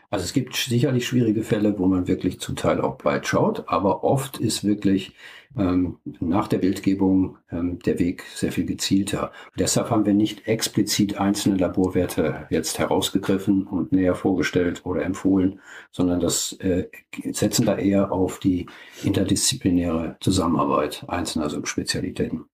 Also 0.10 0.26
es 0.26 0.34
gibt 0.34 0.56
sicherlich 0.56 1.08
schwierige 1.08 1.42
Fälle, 1.42 1.80
wo 1.80 1.88
man 1.88 2.08
wirklich 2.08 2.42
zum 2.42 2.58
Teil 2.58 2.82
auch 2.82 2.98
breit 2.98 3.28
schaut, 3.28 3.64
aber 3.68 4.04
oft 4.04 4.40
ist 4.40 4.66
wirklich 4.66 5.14
ähm, 5.58 6.00
nach 6.20 6.50
der 6.50 6.58
Bildgebung 6.58 7.38
ähm, 7.50 7.80
der 7.80 7.98
Weg 7.98 8.26
sehr 8.36 8.52
viel 8.52 8.66
gezielter. 8.66 9.32
Deshalb 9.58 9.90
haben 9.90 10.06
wir 10.06 10.14
nicht 10.14 10.48
explizit 10.50 11.18
einzelne 11.18 11.56
Laborwerte 11.56 12.46
jetzt 12.50 12.78
herausgegriffen 12.78 13.66
und 13.68 13.94
näher 13.94 14.16
vorgestellt 14.16 14.82
oder 14.86 15.04
empfohlen, 15.04 15.62
sondern 15.92 16.20
das 16.20 16.54
äh, 16.60 16.90
setzen 17.32 17.66
da 17.66 17.78
eher 17.78 18.12
auf 18.12 18.40
die 18.40 18.68
interdisziplinäre 19.04 20.18
Zusammenarbeit 20.20 21.06
einzelner 21.08 21.50
Subspezialitäten. 21.50 22.51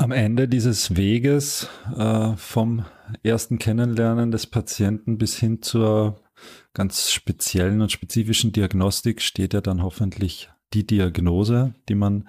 Am 0.00 0.12
Ende 0.12 0.46
dieses 0.46 0.96
Weges 0.96 1.68
äh, 1.96 2.36
vom 2.36 2.84
ersten 3.24 3.58
Kennenlernen 3.58 4.30
des 4.30 4.46
Patienten 4.46 5.18
bis 5.18 5.36
hin 5.36 5.60
zur 5.60 6.22
ganz 6.72 7.10
speziellen 7.10 7.82
und 7.82 7.90
spezifischen 7.90 8.52
Diagnostik 8.52 9.20
steht 9.20 9.54
ja 9.54 9.60
dann 9.60 9.82
hoffentlich 9.82 10.50
die 10.72 10.86
Diagnose, 10.86 11.74
die 11.88 11.96
man 11.96 12.28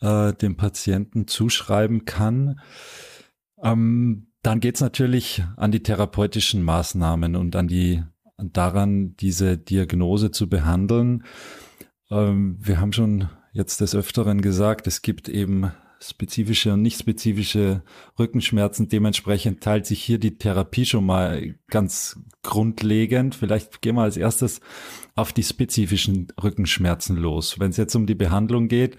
äh, 0.00 0.32
dem 0.34 0.56
Patienten 0.56 1.26
zuschreiben 1.26 2.04
kann. 2.04 2.60
Ähm, 3.60 4.28
dann 4.42 4.60
geht's 4.60 4.80
natürlich 4.80 5.42
an 5.56 5.72
die 5.72 5.82
therapeutischen 5.82 6.62
Maßnahmen 6.62 7.34
und 7.34 7.56
an 7.56 7.66
die 7.66 8.04
daran, 8.38 9.16
diese 9.16 9.58
Diagnose 9.58 10.30
zu 10.30 10.48
behandeln. 10.48 11.24
Ähm, 12.08 12.56
wir 12.60 12.80
haben 12.80 12.92
schon 12.92 13.28
jetzt 13.52 13.80
des 13.80 13.96
Öfteren 13.96 14.42
gesagt, 14.42 14.86
es 14.86 15.02
gibt 15.02 15.28
eben 15.28 15.72
spezifische 16.02 16.72
und 16.72 16.82
nicht 16.82 16.98
spezifische 16.98 17.82
Rückenschmerzen. 18.18 18.88
Dementsprechend 18.88 19.62
teilt 19.62 19.86
sich 19.86 20.02
hier 20.02 20.18
die 20.18 20.38
Therapie 20.38 20.86
schon 20.86 21.04
mal 21.04 21.54
ganz 21.68 22.18
grundlegend. 22.42 23.34
Vielleicht 23.34 23.82
gehen 23.82 23.96
wir 23.96 24.02
als 24.02 24.16
erstes 24.16 24.60
auf 25.14 25.32
die 25.32 25.42
spezifischen 25.42 26.28
Rückenschmerzen 26.42 27.16
los. 27.16 27.60
Wenn 27.60 27.70
es 27.70 27.76
jetzt 27.76 27.94
um 27.94 28.06
die 28.06 28.14
Behandlung 28.14 28.68
geht, 28.68 28.96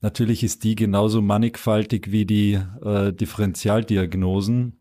natürlich 0.00 0.44
ist 0.44 0.62
die 0.64 0.76
genauso 0.76 1.20
mannigfaltig 1.20 2.12
wie 2.12 2.24
die 2.24 2.60
äh, 2.82 3.12
Differentialdiagnosen, 3.12 4.80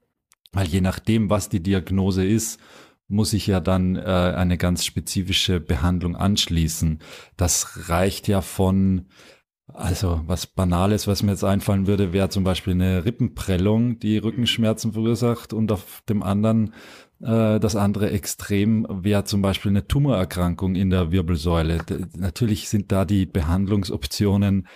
weil 0.52 0.68
je 0.68 0.82
nachdem, 0.82 1.30
was 1.30 1.50
die 1.50 1.64
Diagnose 1.64 2.26
ist, 2.26 2.60
muss 3.08 3.34
ich 3.34 3.48
ja 3.48 3.60
dann 3.60 3.96
äh, 3.96 4.02
eine 4.02 4.58
ganz 4.58 4.86
spezifische 4.86 5.60
Behandlung 5.60 6.16
anschließen. 6.16 7.00
Das 7.38 7.90
reicht 7.90 8.28
ja 8.28 8.42
von 8.42 9.08
also 9.74 10.22
was 10.26 10.48
Banales, 10.48 11.08
was 11.08 11.24
mir 11.24 11.32
jetzt 11.32 11.44
einfallen 11.44 11.88
würde, 11.88 12.14
wäre 12.14 12.30
zum 12.30 12.44
Beispiel 12.44 12.74
eine 12.74 13.06
Rippenprellung, 13.06 14.00
die 14.00 14.18
Rückenschmerzen 14.18 14.94
verursacht 14.94 15.54
und 15.54 15.72
auf 15.72 16.02
dem 16.08 16.24
anderen 16.24 16.74
äh, 17.22 17.60
das 17.60 17.76
andere 17.76 18.12
Extrem 18.12 18.88
wäre 18.90 19.26
zum 19.26 19.42
Beispiel 19.42 19.72
eine 19.72 19.88
Tumorerkrankung 19.88 20.76
in 20.76 20.90
der 20.90 21.12
Wirbelsäule. 21.12 21.80
D 21.80 22.06
natürlich 22.16 22.70
sind 22.70 22.92
da 22.92 23.06
die 23.06 23.26
Behandlungsoptionen 23.26 24.68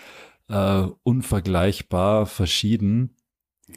äh, 0.50 0.84
unvergleichbar 1.04 2.26
verschieden 2.26 3.16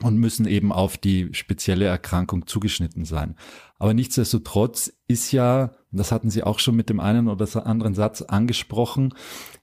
und 0.03 0.17
müssen 0.17 0.47
eben 0.47 0.73
auf 0.73 0.97
die 0.97 1.29
spezielle 1.33 1.85
Erkrankung 1.85 2.47
zugeschnitten 2.47 3.05
sein. 3.05 3.37
Aber 3.79 3.95
nichtsdestotrotz 3.95 4.93
ist 5.07 5.31
ja, 5.31 5.73
das 5.93 6.11
hatten 6.11 6.31
Sie 6.31 6.43
auch 6.43 6.59
schon 6.59 6.75
mit 6.75 6.89
dem 6.89 7.01
einen 7.01 7.29
oder 7.29 7.67
anderen 7.67 7.95
Satz 7.95 8.23
angesprochen, 8.23 9.15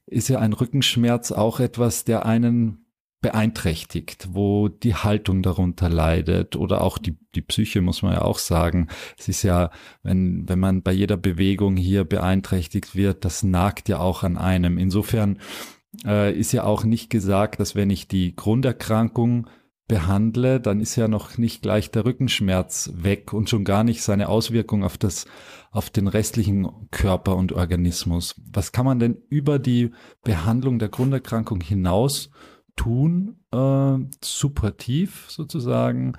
ist 0.06 0.30
ja 0.30 0.40
ein 0.40 0.54
Rückenschmerz 0.54 1.32
auch 1.32 1.60
etwas, 1.60 2.04
der 2.04 2.26
einen 2.26 2.86
beeinträchtigt, 3.22 4.30
wo 4.32 4.68
die 4.68 4.96
Haltung 4.96 5.44
darunter 5.44 5.90
leidet 5.90 6.56
oder 6.56 6.82
auch 6.82 6.98
die, 6.98 7.18
die 7.36 7.44
Psyche, 7.44 7.82
muss 7.82 8.02
man 8.02 8.14
ja 8.14 8.22
auch 8.24 8.40
sagen. 8.40 8.88
Es 9.18 9.28
ist 9.28 9.44
ja, 9.44 9.70
wenn, 10.02 10.50
wenn 10.50 10.60
man 10.60 10.82
bei 10.82 10.92
jeder 10.92 11.18
Bewegung 11.18 11.78
hier 11.78 12.04
beeinträchtigt 12.04 12.96
wird, 12.96 13.24
das 13.24 13.44
nagt 13.44 13.90
ja 13.90 14.00
auch 14.00 14.24
an 14.24 14.38
einem. 14.38 14.80
Insofern 14.80 15.38
äh, 16.04 16.36
ist 16.38 16.52
ja 16.52 16.64
auch 16.64 16.84
nicht 16.84 17.12
gesagt, 17.12 17.60
dass 17.60 17.76
wenn 17.76 17.92
ich 17.92 18.08
die 18.08 18.36
Grunderkrankung 18.36 19.48
behandle, 19.88 20.60
dann 20.60 20.80
ist 20.80 20.96
ja 20.96 21.08
noch 21.08 21.38
nicht 21.38 21.62
gleich 21.62 21.92
der 21.92 22.06
Rückenschmerz 22.06 22.92
weg 22.96 23.34
und 23.34 23.50
schon 23.50 23.66
gar 23.66 23.84
nicht 23.84 24.02
seine 24.02 24.30
Auswirkung 24.30 24.84
auf 24.84 24.98
das 24.98 25.26
auf 25.72 25.90
den 25.90 26.08
restlichen 26.08 26.68
Körper 26.92 27.36
und 27.38 27.54
Organismus. 27.54 28.36
Was 28.52 28.74
kann 28.74 28.86
man 28.86 29.00
denn 29.00 29.18
über 29.30 29.58
die 29.58 29.92
Behandlung 30.24 30.80
der 30.80 30.90
Grunderkrankung 30.90 31.62
hinaus 31.62 32.30
tun, 32.76 33.40
äh, 33.52 33.98
supportiv 34.24 35.26
sozusagen, 35.30 36.14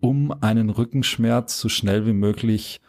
um 0.00 0.32
einen 0.42 0.70
Rückenschmerz 0.70 1.58
so 1.58 1.68
schnell 1.68 2.06
wie 2.06 2.12
möglich 2.14 2.80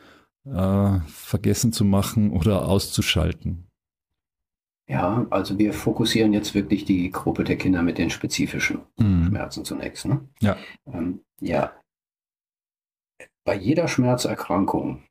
äh, 0.45 0.99
vergessen 1.07 1.74
zu 1.74 1.84
machen 1.84 2.32
oder 2.32 2.66
auszuschalten? 2.66 3.68
Ja, 4.88 5.26
also 5.32 5.57
wir 5.57 5.74
fokussieren 5.74 6.32
jetzt 6.32 6.53
wirklich 6.53 6.86
die 6.86 7.09
Gruppe 7.09 7.43
der 7.43 7.57
Kinder 7.57 7.82
mit 7.82 7.97
den 7.97 8.11
spezifischen 8.11 8.82
mhm. 8.97 9.28
Schmerzen 9.28 9.66
zunächst. 9.66 10.05
Ne? 10.05 10.30
Ja. 10.39 10.57
Ähm, 10.86 11.22
ja. 11.41 11.74
Bei 13.43 13.55
jeder 13.55 13.88
Schmerzerkrankung 13.88 15.03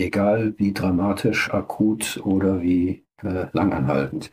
egal 0.00 0.54
wie 0.56 0.72
dramatisch, 0.72 1.52
akut 1.52 2.20
oder 2.24 2.62
wie 2.62 3.04
äh, 3.22 3.46
langanhaltend, 3.52 4.30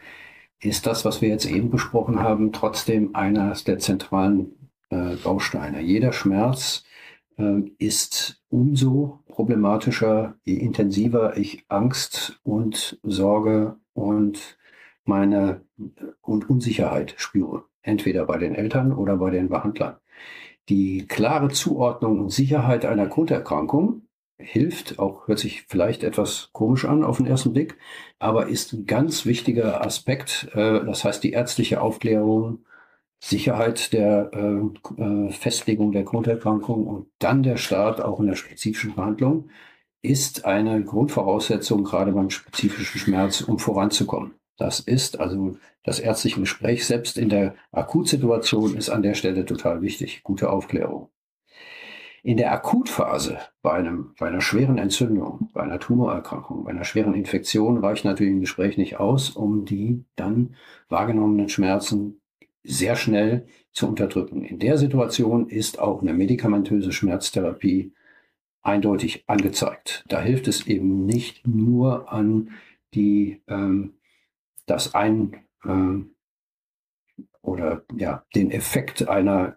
ist 0.60 0.88
das, 0.88 1.06
was 1.06 1.22
wir 1.22 1.30
jetzt 1.30 1.46
eben 1.46 1.70
besprochen 1.70 2.20
haben, 2.20 2.52
trotzdem 2.52 3.16
eines 3.16 3.64
der 3.64 3.80
zentralen 3.80 4.70
äh, 4.90 5.16
Bausteine. 5.24 5.82
Jeder 5.82 6.14
Schmerz 6.14 6.84
äh, 7.38 7.62
ist 7.78 8.42
umso 8.50 9.20
problematischer, 9.28 10.36
je 10.44 10.56
intensiver 10.56 11.38
ich 11.38 11.64
Angst 11.68 12.40
und 12.44 13.00
Sorge 13.04 13.78
und 13.94 14.58
meine 15.06 15.62
und 16.22 16.50
Unsicherheit 16.50 17.14
spüre, 17.18 17.64
entweder 17.82 18.26
bei 18.26 18.38
den 18.38 18.56
Eltern 18.56 18.92
oder 18.92 19.18
bei 19.18 19.30
den 19.30 19.50
Behandlern. 19.50 19.98
Die 20.70 21.08
klare 21.08 21.50
Zuordnung 21.50 22.20
und 22.20 22.32
Sicherheit 22.32 22.84
einer 22.84 23.08
Grunderkrankung 23.08 24.07
hilft, 24.40 25.00
auch 25.00 25.28
hört 25.28 25.40
sich 25.40 25.64
vielleicht 25.64 26.04
etwas 26.04 26.50
komisch 26.54 26.86
an 26.86 27.04
auf 27.04 27.18
den 27.18 27.26
ersten 27.26 27.54
Blick, 27.54 27.78
aber 28.20 28.48
ist 28.48 28.74
ein 28.74 28.86
ganz 28.86 29.26
wichtiger 29.26 29.86
Aspekt. 29.86 30.50
Äh, 30.54 30.86
das 30.86 31.04
heißt, 31.04 31.24
die 31.24 31.32
ärztliche 31.32 31.82
Aufklärung, 31.82 32.66
Sicherheit 33.20 33.94
der 33.94 34.32
äh, 34.34 35.02
äh, 35.02 35.32
Festlegung 35.32 35.92
der 35.92 36.04
Grunderkrankung 36.04 36.86
und 36.86 37.08
dann 37.20 37.44
der 37.44 37.58
Start 37.58 38.00
auch 38.02 38.20
in 38.20 38.28
der 38.28 38.36
spezifischen 38.36 38.96
Behandlung 38.96 39.50
ist 40.04 40.46
eine 40.46 40.84
Grundvoraussetzung 40.84 41.84
gerade 41.84 42.12
beim 42.12 42.30
spezifischen 42.30 43.00
Schmerz, 43.00 43.42
um 43.42 43.58
voranzukommen. 43.60 44.36
Das 44.58 44.80
ist 44.80 45.20
also 45.20 45.58
das 45.84 46.00
ärztliche 46.00 46.40
Gespräch 46.40 46.86
selbst 46.86 47.18
in 47.18 47.30
der 47.30 47.56
Akutsituation 47.72 48.76
ist 48.76 48.90
an 48.90 49.02
der 49.04 49.14
Stelle 49.16 49.46
total 49.46 49.82
wichtig. 49.82 50.22
Gute 50.24 50.50
Aufklärung. 50.50 51.10
In 52.28 52.36
der 52.36 52.52
Akutphase 52.52 53.40
bei, 53.62 53.72
einem, 53.72 54.14
bei 54.20 54.28
einer 54.28 54.42
schweren 54.42 54.78
Entzündung, 54.78 55.50
bei 55.54 55.62
einer 55.62 55.80
Tumorerkrankung, 55.80 56.66
bei 56.66 56.72
einer 56.72 56.84
schweren 56.84 57.14
Infektion 57.14 57.78
reicht 57.78 58.04
natürlich 58.04 58.34
ein 58.34 58.42
Gespräch 58.42 58.78
nicht 58.78 59.00
aus, 59.00 59.30
um 59.30 59.64
die 59.64 60.04
dann 60.18 60.56
wahrgenommenen 60.90 61.48
Schmerzen 61.48 62.20
sehr 62.64 62.98
schnell 62.98 63.48
zu 63.72 63.88
unterdrücken. 63.88 64.44
In 64.44 64.60
der 64.60 64.78
Situation 64.78 65.48
ist 65.48 65.80
auch 65.80 66.02
eine 66.02 66.14
medikamentöse 66.14 66.92
Schmerztherapie 66.92 67.94
eindeutig 68.62 69.24
angezeigt. 69.28 70.04
Da 70.10 70.20
hilft 70.20 70.50
es 70.50 70.68
eben 70.68 71.06
nicht 71.06 71.48
nur 71.48 72.12
an 72.12 72.50
die, 72.94 73.42
ähm, 73.48 73.94
das 74.66 74.96
ein 74.96 75.46
ähm, 75.64 76.10
oder 77.42 77.86
ja, 77.96 78.26
den 78.36 78.52
Effekt 78.52 79.08
einer 79.08 79.56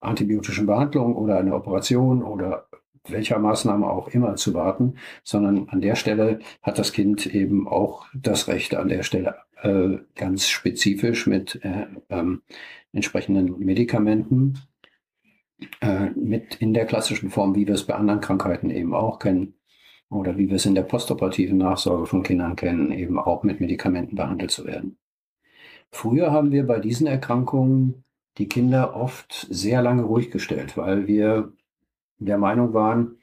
antibiotischen 0.00 0.66
Behandlung 0.66 1.16
oder 1.16 1.38
eine 1.38 1.54
Operation 1.54 2.22
oder 2.22 2.66
welcher 3.08 3.38
Maßnahme 3.38 3.88
auch 3.88 4.08
immer 4.08 4.36
zu 4.36 4.54
warten, 4.54 4.96
sondern 5.24 5.68
an 5.68 5.80
der 5.80 5.94
Stelle 5.94 6.40
hat 6.62 6.78
das 6.78 6.92
Kind 6.92 7.26
eben 7.26 7.66
auch 7.66 8.06
das 8.14 8.48
Recht, 8.48 8.74
an 8.74 8.88
der 8.88 9.02
Stelle 9.02 9.36
äh, 9.62 9.98
ganz 10.14 10.48
spezifisch 10.48 11.26
mit 11.26 11.60
äh, 11.64 11.86
ähm, 12.08 12.42
entsprechenden 12.92 13.58
Medikamenten 13.58 14.58
äh, 15.80 16.10
mit 16.10 16.56
in 16.56 16.74
der 16.74 16.86
klassischen 16.86 17.30
Form, 17.30 17.54
wie 17.54 17.66
wir 17.66 17.74
es 17.74 17.86
bei 17.86 17.94
anderen 17.94 18.20
Krankheiten 18.20 18.70
eben 18.70 18.94
auch 18.94 19.18
kennen 19.18 19.54
oder 20.08 20.36
wie 20.36 20.48
wir 20.48 20.56
es 20.56 20.66
in 20.66 20.74
der 20.74 20.82
postoperativen 20.82 21.58
Nachsorge 21.58 22.06
von 22.06 22.22
Kindern 22.22 22.56
kennen, 22.56 22.90
eben 22.90 23.18
auch 23.18 23.42
mit 23.42 23.60
Medikamenten 23.60 24.16
behandelt 24.16 24.50
zu 24.50 24.66
werden. 24.66 24.98
Früher 25.90 26.30
haben 26.30 26.52
wir 26.52 26.66
bei 26.66 26.78
diesen 26.78 27.06
Erkrankungen 27.06 28.04
die 28.38 28.48
Kinder 28.48 28.96
oft 28.96 29.46
sehr 29.50 29.82
lange 29.82 30.02
ruhig 30.02 30.30
gestellt, 30.30 30.76
weil 30.76 31.06
wir 31.06 31.52
der 32.18 32.38
Meinung 32.38 32.74
waren, 32.74 33.18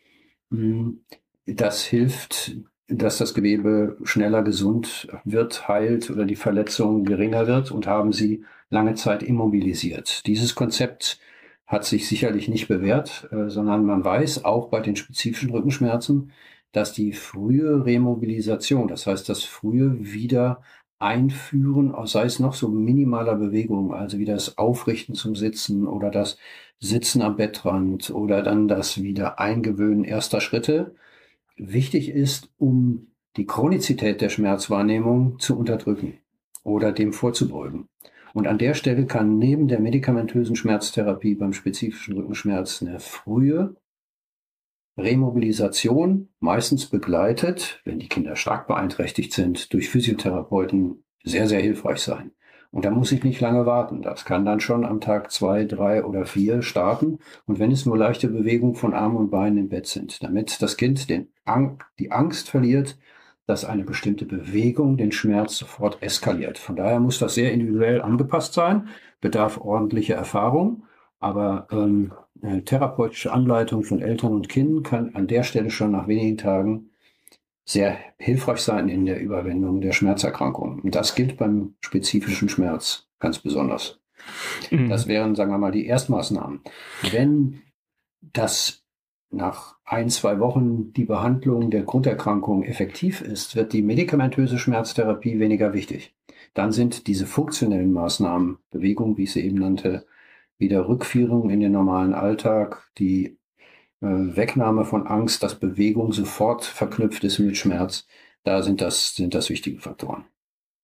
hm, 0.52 1.02
das 1.46 1.84
hilft, 1.86 2.58
dass 2.88 3.18
das 3.18 3.34
Gewebe 3.34 3.98
schneller 4.04 4.44
gesund 4.44 5.08
wird, 5.26 5.68
heilt 5.68 6.10
oder 6.10 6.26
die 6.26 6.36
Verletzung 6.36 7.04
geringer 7.04 7.48
wird 7.48 7.72
und 7.72 7.88
haben 7.88 8.14
sie 8.14 8.44
lange 8.70 8.96
Zeit 8.96 9.24
immobilisiert. 9.24 10.26
Dieses 10.26 10.56
Konzept 10.56 11.20
hat 11.66 11.84
sich 11.84 12.08
sicherlich 12.08 12.48
nicht 12.48 12.68
bewährt, 12.68 13.28
äh, 13.32 13.50
sondern 13.50 13.86
man 13.86 14.04
weiß 14.04 14.46
auch 14.46 14.70
bei 14.70 14.80
den 14.80 14.96
spezifischen 14.96 15.50
Rückenschmerzen, 15.52 16.32
dass 16.72 16.94
die 16.94 17.14
frühe 17.14 17.86
Remobilisation, 17.86 18.88
das 18.88 19.08
heißt 19.08 19.28
das 19.30 19.44
frühe 19.44 19.98
wieder 20.00 20.62
Einführen, 21.00 21.94
sei 22.06 22.26
es 22.26 22.40
noch 22.40 22.54
so 22.54 22.70
minimaler 22.70 23.36
Bewegung, 23.36 23.94
also 23.94 24.18
wie 24.18 24.26
das 24.26 24.58
Aufrichten 24.58 25.14
zum 25.16 25.36
Sitzen 25.36 25.88
oder 25.88 26.10
das 26.10 26.38
Sitzen 26.80 27.22
am 27.22 27.36
Bettrand 27.36 28.10
oder 28.10 28.42
dann 28.42 28.68
das 28.68 29.02
wieder 29.02 29.40
Eingewöhnen 29.40 30.04
erster 30.04 30.42
Schritte, 30.42 30.96
wichtig 31.56 32.10
ist, 32.10 32.50
um 32.58 33.08
die 33.36 33.46
Chronizität 33.46 34.22
der 34.22 34.30
Schmerzwahrnehmung 34.30 35.40
zu 35.40 35.58
unterdrücken 35.58 36.18
oder 36.64 36.92
dem 36.92 37.14
vorzubeugen. 37.14 37.88
Und 38.34 38.48
an 38.48 38.58
der 38.58 38.74
Stelle 38.74 39.06
kann 39.06 39.38
neben 39.38 39.68
der 39.68 39.80
medikamentösen 39.80 40.56
Schmerztherapie 40.56 41.36
beim 41.36 41.54
spezifischen 41.54 42.16
Rückenschmerz 42.16 42.82
eine 42.82 43.00
frühe 43.00 43.76
Remobilisation, 44.98 46.30
meistens 46.40 46.88
begleitet, 46.88 47.82
wenn 47.86 48.00
die 48.00 48.10
Kinder 48.10 48.36
stark 48.36 48.68
beeinträchtigt 48.68 49.34
sind, 49.34 49.74
durch 49.74 49.90
Physiotherapeuten 49.90 51.04
sehr, 51.24 51.48
sehr 51.48 51.62
hilfreich 51.62 52.00
sein. 52.00 52.32
Und 52.72 52.86
da 52.86 52.92
muss 52.92 53.12
ich 53.12 53.24
nicht 53.24 53.40
lange 53.40 53.66
warten. 53.66 54.02
Das 54.02 54.26
kann 54.26 54.46
dann 54.46 54.60
schon 54.60 54.86
am 54.86 55.00
Tag 55.00 55.32
zwei, 55.32 55.66
drei 55.66 56.04
oder 56.04 56.26
vier 56.26 56.62
starten. 56.62 57.20
Und 57.46 57.60
wenn 57.60 57.72
es 57.72 57.86
nur 57.86 57.98
leichte 57.98 58.28
Bewegungen 58.28 58.76
von 58.76 58.94
Armen 58.94 59.18
und 59.18 59.32
Beinen 59.32 59.58
im 59.58 59.70
Bett 59.70 59.88
sind, 59.88 60.22
damit 60.22 60.62
das 60.62 60.78
Kind 60.78 61.10
den 61.10 61.30
Ang 61.46 61.84
die 61.98 62.12
Angst 62.12 62.50
verliert, 62.50 62.98
dass 63.46 63.64
eine 63.64 63.86
bestimmte 63.86 64.26
Bewegung 64.26 64.98
den 64.98 65.14
Schmerz 65.14 65.58
sofort 65.58 66.04
eskaliert. 66.04 66.58
Von 66.58 66.76
daher 66.76 67.00
muss 67.00 67.18
das 67.18 67.36
sehr 67.36 67.54
individuell 67.54 68.02
angepasst 68.02 68.54
sein, 68.54 68.90
bedarf 69.22 69.58
ordentlicher 69.60 70.16
Erfahrung. 70.16 70.84
Aber 71.20 71.68
ähm, 71.72 72.14
eine 72.42 72.64
therapeutische 72.64 73.32
Anleitung 73.32 73.84
von 73.84 74.02
Eltern 74.02 74.34
und 74.34 74.50
Kindern 74.50 74.84
kann 74.84 75.16
an 75.16 75.28
der 75.28 75.44
Stelle 75.44 75.72
schon 75.72 75.92
nach 75.92 76.08
wenigen 76.08 76.38
Tagen 76.38 76.92
sehr 77.66 77.98
hilfreich 78.18 78.60
sein 78.60 78.88
in 78.88 79.06
der 79.06 79.20
Überwindung 79.20 79.82
der 79.82 79.92
Schmerzerkrankung. 79.92 80.80
Und 80.80 80.96
das 80.96 81.16
gilt 81.16 81.38
beim 81.38 81.76
spezifischen 81.82 82.50
Schmerz 82.50 83.08
ganz 83.20 83.40
besonders. 83.40 84.00
Mhm. 84.72 84.90
Das 84.90 85.08
wären, 85.08 85.36
sagen 85.36 85.52
wir 85.52 85.58
mal, 85.58 85.72
die 85.72 85.86
Erstmaßnahmen. 85.86 86.62
Wenn 87.12 87.62
das 88.22 88.84
nach 89.30 89.76
ein, 89.84 90.10
zwei 90.10 90.40
Wochen 90.40 90.94
die 90.94 91.04
Behandlung 91.04 91.70
der 91.70 91.84
Grunderkrankung 91.84 92.64
effektiv 92.64 93.22
ist, 93.22 93.56
wird 93.56 93.74
die 93.74 93.82
medikamentöse 93.82 94.58
Schmerztherapie 94.58 95.40
weniger 95.40 95.74
wichtig. 95.74 96.16
Dann 96.54 96.72
sind 96.72 97.08
diese 97.08 97.26
funktionellen 97.26 97.92
Maßnahmen, 97.92 98.60
Bewegung, 98.72 99.18
wie 99.18 99.24
ich 99.24 99.34
sie 99.34 99.46
eben 99.46 99.60
nannte, 99.60 100.06
wieder 100.58 100.88
Rückführung 100.88 101.50
in 101.50 101.60
den 101.60 101.72
normalen 101.72 102.14
Alltag, 102.14 102.90
die 102.98 103.38
äh, 104.02 104.06
Wegnahme 104.08 104.86
von 104.86 105.08
Angst, 105.08 105.44
dass 105.44 105.60
Bewegung 105.60 106.12
sofort 106.12 106.66
verknüpft 106.66 107.24
ist 107.24 107.40
mit 107.40 107.58
Schmerz, 107.58 108.08
da 108.44 108.64
sind 108.64 108.82
das, 108.82 109.16
sind 109.16 109.34
das 109.34 109.50
wichtige 109.50 109.80
Faktoren. 109.80 110.26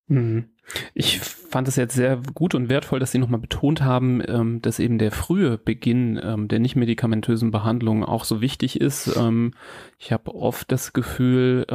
Mhm. 0.07 0.49
Ich 0.93 1.19
fand 1.19 1.67
es 1.67 1.75
jetzt 1.75 1.95
sehr 1.95 2.21
gut 2.33 2.55
und 2.55 2.69
wertvoll, 2.69 2.99
dass 2.99 3.11
Sie 3.11 3.19
nochmal 3.19 3.39
betont 3.39 3.81
haben, 3.81 4.21
ähm, 4.25 4.61
dass 4.61 4.79
eben 4.79 4.97
der 4.97 5.11
frühe 5.11 5.57
Beginn 5.57 6.19
ähm, 6.21 6.47
der 6.47 6.59
nicht 6.59 6.75
medikamentösen 6.75 7.51
Behandlung 7.51 8.03
auch 8.03 8.23
so 8.23 8.41
wichtig 8.41 8.79
ist. 8.79 9.15
Ähm, 9.17 9.53
ich 9.99 10.11
habe 10.11 10.33
oft 10.33 10.71
das 10.71 10.93
Gefühl, 10.93 11.65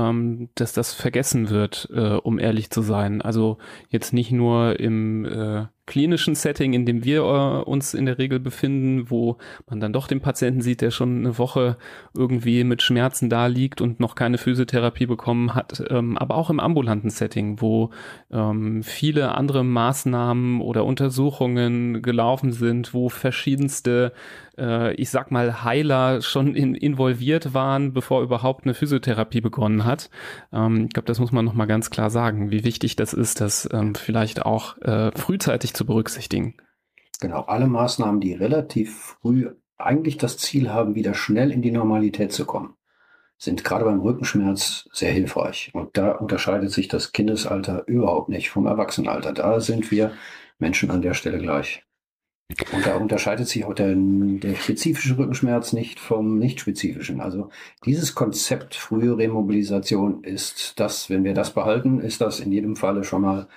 dass 0.55 0.73
das 0.73 0.95
vergessen 0.95 1.51
wird, 1.51 1.89
äh, 1.93 2.15
um 2.15 2.39
ehrlich 2.39 2.71
zu 2.71 2.83
sein. 2.83 3.23
Also 3.23 3.59
jetzt 3.89 4.13
nicht 4.13 4.33
nur 4.33 4.79
im 4.81 5.25
äh, 5.25 5.67
klinischen 5.89 6.37
Setting, 6.37 6.75
in 6.75 6.87
dem 6.87 7.03
wir 7.03 7.23
äh, 7.23 7.63
uns 7.69 7.95
in 7.95 8.07
der 8.07 8.19
Regel 8.19 8.39
befinden, 8.39 9.11
wo 9.11 9.39
man 9.69 9.81
dann 9.81 9.93
doch 9.93 10.07
den 10.07 10.21
Patienten 10.21 10.61
sieht, 10.61 10.83
der 10.83 10.93
schon 10.93 11.19
eine 11.19 11.39
Woche 11.39 11.77
irgendwie 12.15 12.63
mit 12.63 12.83
Schmerzen 12.83 13.29
da 13.29 13.47
liegt 13.47 13.81
und 13.81 13.99
noch 13.99 14.15
keine 14.15 14.39
Physiotherapie 14.39 15.07
bekommen 15.07 15.55
hat, 15.55 15.83
ähm, 15.91 16.17
aber 16.17 16.37
auch 16.37 16.51
im 16.51 16.61
ambulanten 16.61 17.11
Setting, 17.11 17.61
wo 17.61 17.91
ähm, 18.31 18.83
viele 18.83 19.35
andere 19.35 19.65
Maßnahmen 19.65 20.61
oder 20.61 20.85
Untersuchungen 20.85 22.03
gelaufen 22.03 22.53
sind, 22.53 22.93
wo 22.95 23.09
verschiedenste 23.09 24.13
äh, 24.59 24.93
ich 24.95 25.11
sag 25.11 25.31
mal, 25.31 25.65
Heiler 25.65 26.21
schon 26.23 26.55
in, 26.55 26.75
involviert 26.75 27.55
waren, 27.55 27.93
bevor 27.93 28.23
überhaupt 28.23 28.65
eine 28.65 28.75
Physiotherapie 28.75 29.41
begonnen 29.41 29.85
hat. 29.85 30.11
Ähm, 30.53 30.87
ich 30.87 30.93
glaube, 30.93 31.07
das 31.07 31.21
muss 31.21 31.33
man 31.33 31.45
nochmal 31.45 31.67
ganz 31.67 31.91
klar 31.91 32.11
sagen, 32.11 32.51
wie 32.51 32.65
wichtig 32.65 32.97
das 32.97 33.13
ist, 33.13 33.41
das 33.41 33.69
ähm, 33.73 33.95
vielleicht 33.95 34.45
auch 34.45 34.79
äh, 34.79 35.11
frühzeitig 35.17 35.75
zu 35.75 35.87
berücksichtigen. 35.87 36.57
Genau, 37.21 37.43
alle 37.43 37.67
Maßnahmen, 37.67 38.21
die 38.21 38.35
relativ 38.35 39.17
früh 39.21 39.51
eigentlich 39.77 40.19
das 40.19 40.39
Ziel 40.39 40.71
haben, 40.71 40.95
wieder 40.95 41.15
schnell 41.15 41.51
in 41.51 41.63
die 41.63 41.71
Normalität 41.71 42.33
zu 42.33 42.45
kommen, 42.45 42.75
sind 43.39 43.65
gerade 43.65 43.85
beim 43.85 44.01
Rückenschmerz 44.01 44.89
sehr 44.93 45.13
hilfreich. 45.13 45.71
Und 45.73 45.97
da 45.97 46.13
unterscheidet 46.13 46.73
sich 46.73 46.89
das 46.89 47.13
Kindesalter 47.13 47.87
überhaupt 47.87 48.29
nicht 48.29 48.51
vom 48.51 48.67
Erwachsenenalter. 48.67 49.33
Da 49.33 49.61
sind 49.61 49.91
wir 49.91 50.13
Menschen 50.59 50.91
an 50.91 51.03
der 51.03 51.15
Stelle 51.15 51.39
gleich. 51.39 51.85
Und 52.73 52.87
da 52.87 52.97
unterscheidet 52.97 53.47
sich 53.47 53.67
auch 53.67 53.75
der, 53.75 53.95
der 53.95 54.55
spezifische 54.55 55.19
Rückenschmerz 55.19 55.75
nicht 55.75 56.01
vom 56.01 56.39
nicht 56.39 56.61
spezifischen. 56.61 57.21
Also 57.21 57.51
dieses 57.85 58.15
Konzept 58.15 58.75
frühe 58.75 59.19
Remobilisation 59.19 60.25
ist 60.25 60.81
das, 60.81 61.11
wenn 61.11 61.25
wir 61.25 61.35
das 61.35 61.53
behalten, 61.53 62.01
ist 62.01 62.23
das 62.23 62.41
in 62.41 62.51
jedem 62.51 62.75
Falle 62.75 63.05
schon 63.05 63.23
mal 63.23 63.49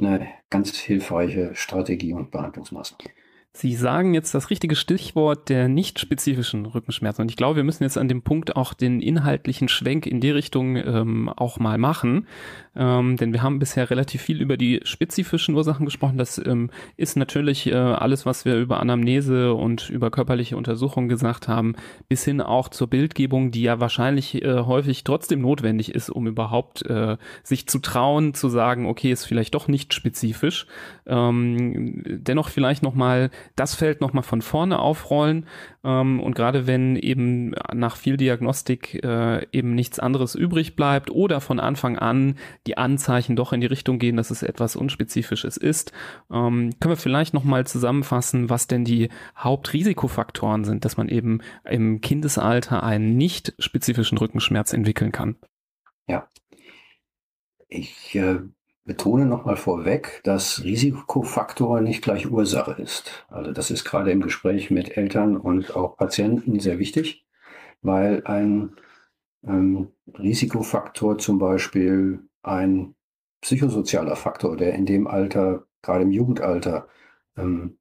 eine 0.00 0.26
ganz 0.50 0.76
hilfreiche 0.76 1.54
Strategie 1.54 2.14
und 2.14 2.32
Behandlungsmaßnahme. 2.32 3.10
Sie 3.54 3.74
sagen 3.74 4.14
jetzt 4.14 4.34
das 4.34 4.48
richtige 4.48 4.74
Stichwort 4.74 5.50
der 5.50 5.68
nicht 5.68 5.98
spezifischen 5.98 6.64
Rückenschmerzen. 6.64 7.20
Und 7.20 7.30
ich 7.30 7.36
glaube, 7.36 7.56
wir 7.56 7.64
müssen 7.64 7.82
jetzt 7.82 7.98
an 7.98 8.08
dem 8.08 8.22
Punkt 8.22 8.56
auch 8.56 8.72
den 8.72 9.02
inhaltlichen 9.02 9.68
Schwenk 9.68 10.06
in 10.06 10.20
die 10.20 10.30
Richtung 10.30 10.76
ähm, 10.76 11.28
auch 11.28 11.58
mal 11.58 11.76
machen. 11.76 12.26
Ähm, 12.74 13.18
denn 13.18 13.34
wir 13.34 13.42
haben 13.42 13.58
bisher 13.58 13.90
relativ 13.90 14.22
viel 14.22 14.40
über 14.40 14.56
die 14.56 14.80
spezifischen 14.84 15.54
Ursachen 15.54 15.84
gesprochen. 15.84 16.16
Das 16.16 16.40
ähm, 16.42 16.70
ist 16.96 17.18
natürlich 17.18 17.66
äh, 17.66 17.74
alles, 17.74 18.24
was 18.24 18.46
wir 18.46 18.56
über 18.56 18.80
Anamnese 18.80 19.52
und 19.52 19.90
über 19.90 20.10
körperliche 20.10 20.56
Untersuchungen 20.56 21.10
gesagt 21.10 21.46
haben, 21.46 21.74
bis 22.08 22.24
hin 22.24 22.40
auch 22.40 22.70
zur 22.70 22.86
Bildgebung, 22.86 23.50
die 23.50 23.62
ja 23.62 23.78
wahrscheinlich 23.80 24.42
äh, 24.42 24.60
häufig 24.60 25.04
trotzdem 25.04 25.42
notwendig 25.42 25.94
ist, 25.94 26.08
um 26.08 26.26
überhaupt 26.26 26.86
äh, 26.86 27.18
sich 27.42 27.66
zu 27.66 27.80
trauen, 27.80 28.32
zu 28.32 28.48
sagen, 28.48 28.86
okay, 28.86 29.12
ist 29.12 29.26
vielleicht 29.26 29.54
doch 29.54 29.68
nicht 29.68 29.92
spezifisch. 29.92 30.66
Ähm, 31.04 32.02
dennoch 32.06 32.48
vielleicht 32.48 32.82
nochmal 32.82 33.30
das 33.56 33.74
Feld 33.74 34.00
nochmal 34.00 34.22
von 34.22 34.42
vorne 34.42 34.78
aufrollen. 34.78 35.46
Ähm, 35.84 36.20
und 36.20 36.34
gerade 36.34 36.66
wenn 36.66 36.96
eben 36.96 37.54
nach 37.72 37.96
viel 37.96 38.16
Diagnostik 38.16 39.02
äh, 39.04 39.46
eben 39.52 39.74
nichts 39.74 39.98
anderes 39.98 40.34
übrig 40.34 40.76
bleibt 40.76 41.10
oder 41.10 41.40
von 41.40 41.60
Anfang 41.60 41.98
an 41.98 42.36
die 42.66 42.78
Anzeichen 42.78 43.36
doch 43.36 43.52
in 43.52 43.60
die 43.60 43.66
Richtung 43.66 43.98
gehen, 43.98 44.16
dass 44.16 44.30
es 44.30 44.42
etwas 44.42 44.76
Unspezifisches 44.76 45.56
ist, 45.56 45.92
ähm, 46.30 46.70
können 46.80 46.92
wir 46.92 46.96
vielleicht 46.96 47.34
nochmal 47.34 47.66
zusammenfassen, 47.66 48.50
was 48.50 48.66
denn 48.66 48.84
die 48.84 49.08
Hauptrisikofaktoren 49.36 50.64
sind, 50.64 50.84
dass 50.84 50.96
man 50.96 51.08
eben 51.08 51.40
im 51.64 52.00
Kindesalter 52.00 52.82
einen 52.82 53.16
nicht 53.16 53.54
spezifischen 53.58 54.18
Rückenschmerz 54.18 54.72
entwickeln 54.72 55.12
kann. 55.12 55.36
Ja. 56.06 56.28
Ich 57.68 58.14
äh, 58.14 58.40
betone 58.84 59.26
nochmal 59.26 59.56
vorweg, 59.56 60.20
dass 60.24 60.64
Risikofaktor 60.64 61.80
nicht 61.80 62.02
gleich 62.02 62.30
Ursache 62.30 62.80
ist. 62.82 63.26
Also 63.28 63.52
das 63.52 63.70
ist 63.70 63.84
gerade 63.84 64.10
im 64.10 64.20
Gespräch 64.20 64.70
mit 64.70 64.96
Eltern 64.96 65.36
und 65.36 65.76
auch 65.76 65.96
Patienten 65.96 66.58
sehr 66.58 66.78
wichtig, 66.78 67.24
weil 67.80 68.22
ein 68.24 68.76
ähm, 69.46 69.88
Risikofaktor 70.18 71.18
zum 71.18 71.38
Beispiel 71.38 72.20
ein 72.42 72.94
psychosozialer 73.40 74.16
Faktor, 74.16 74.56
der 74.56 74.74
in 74.74 74.86
dem 74.86 75.06
Alter, 75.06 75.66
gerade 75.82 76.02
im 76.02 76.10
Jugendalter, 76.10 76.88
ähm, 77.36 77.78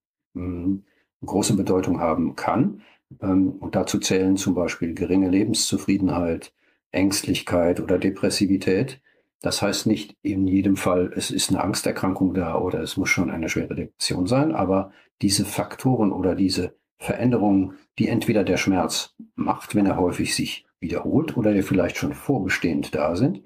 große 1.26 1.56
Bedeutung 1.56 2.00
haben 2.00 2.36
kann. 2.36 2.82
Ähm, 3.22 3.52
und 3.60 3.76
dazu 3.76 4.00
zählen 4.00 4.38
zum 4.38 4.56
Beispiel 4.56 4.94
geringe 4.94 5.30
Lebenszufriedenheit, 5.30 6.54
Ängstlichkeit 6.92 7.80
oder 7.80 7.98
Depressivität. 7.98 9.02
Das 9.42 9.62
heißt 9.62 9.88
nicht 9.88 10.16
in 10.22 10.48
jedem 10.48 10.76
Fall, 10.76 11.12
es 11.16 11.32
ist 11.32 11.50
eine 11.50 11.64
Angsterkrankung 11.64 12.34
da 12.34 12.58
oder 12.58 12.80
es 12.82 12.98
muss 12.98 13.10
schon 13.10 13.32
eine 13.32 13.50
schwere 13.50 13.76
Depression 13.76 14.28
sein, 14.28 14.52
aber 14.52 14.92
diese 15.22 15.46
Faktoren 15.46 16.12
oder 16.12 16.36
diese 16.36 16.76
Veränderungen, 17.00 17.74
die 17.98 18.08
entweder 18.08 18.44
der 18.44 18.58
Schmerz 18.58 19.16
macht, 19.36 19.74
wenn 19.74 19.88
er 19.88 19.98
häufig 19.98 20.36
sich 20.36 20.66
wiederholt 20.80 21.38
oder 21.38 21.54
der 21.54 21.64
vielleicht 21.64 21.98
schon 21.98 22.14
vorbestehend 22.14 22.94
da 22.94 23.16
sind, 23.16 23.42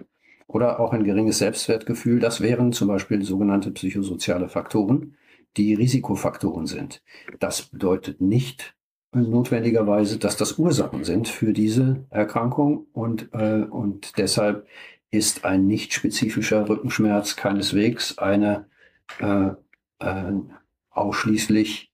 oder 0.48 0.80
auch 0.80 0.94
ein 0.94 1.04
geringes 1.04 1.40
Selbstwertgefühl. 1.40 2.20
Das 2.20 2.42
wären 2.42 2.72
zum 2.72 2.88
Beispiel 2.88 3.24
sogenannte 3.24 3.72
psychosoziale 3.72 4.48
Faktoren, 4.48 5.16
die 5.58 5.74
Risikofaktoren 5.74 6.68
sind. 6.68 7.02
Das 7.40 7.64
bedeutet 7.64 8.22
nicht 8.22 8.76
notwendigerweise, 9.14 10.20
dass 10.20 10.36
das 10.36 10.60
Ursachen 10.60 11.06
sind 11.06 11.30
für 11.30 11.54
diese 11.54 12.06
Erkrankung 12.10 12.88
und, 12.92 13.30
äh, 13.34 13.64
und 13.64 14.18
deshalb 14.18 14.68
ist 15.16 15.46
ein 15.46 15.66
nicht 15.66 15.94
spezifischer 15.94 16.68
Rückenschmerz 16.68 17.36
keineswegs 17.36 18.18
eine 18.18 18.68
äh, 19.20 19.52
äh, 20.00 20.34
ausschließlich 20.92 21.92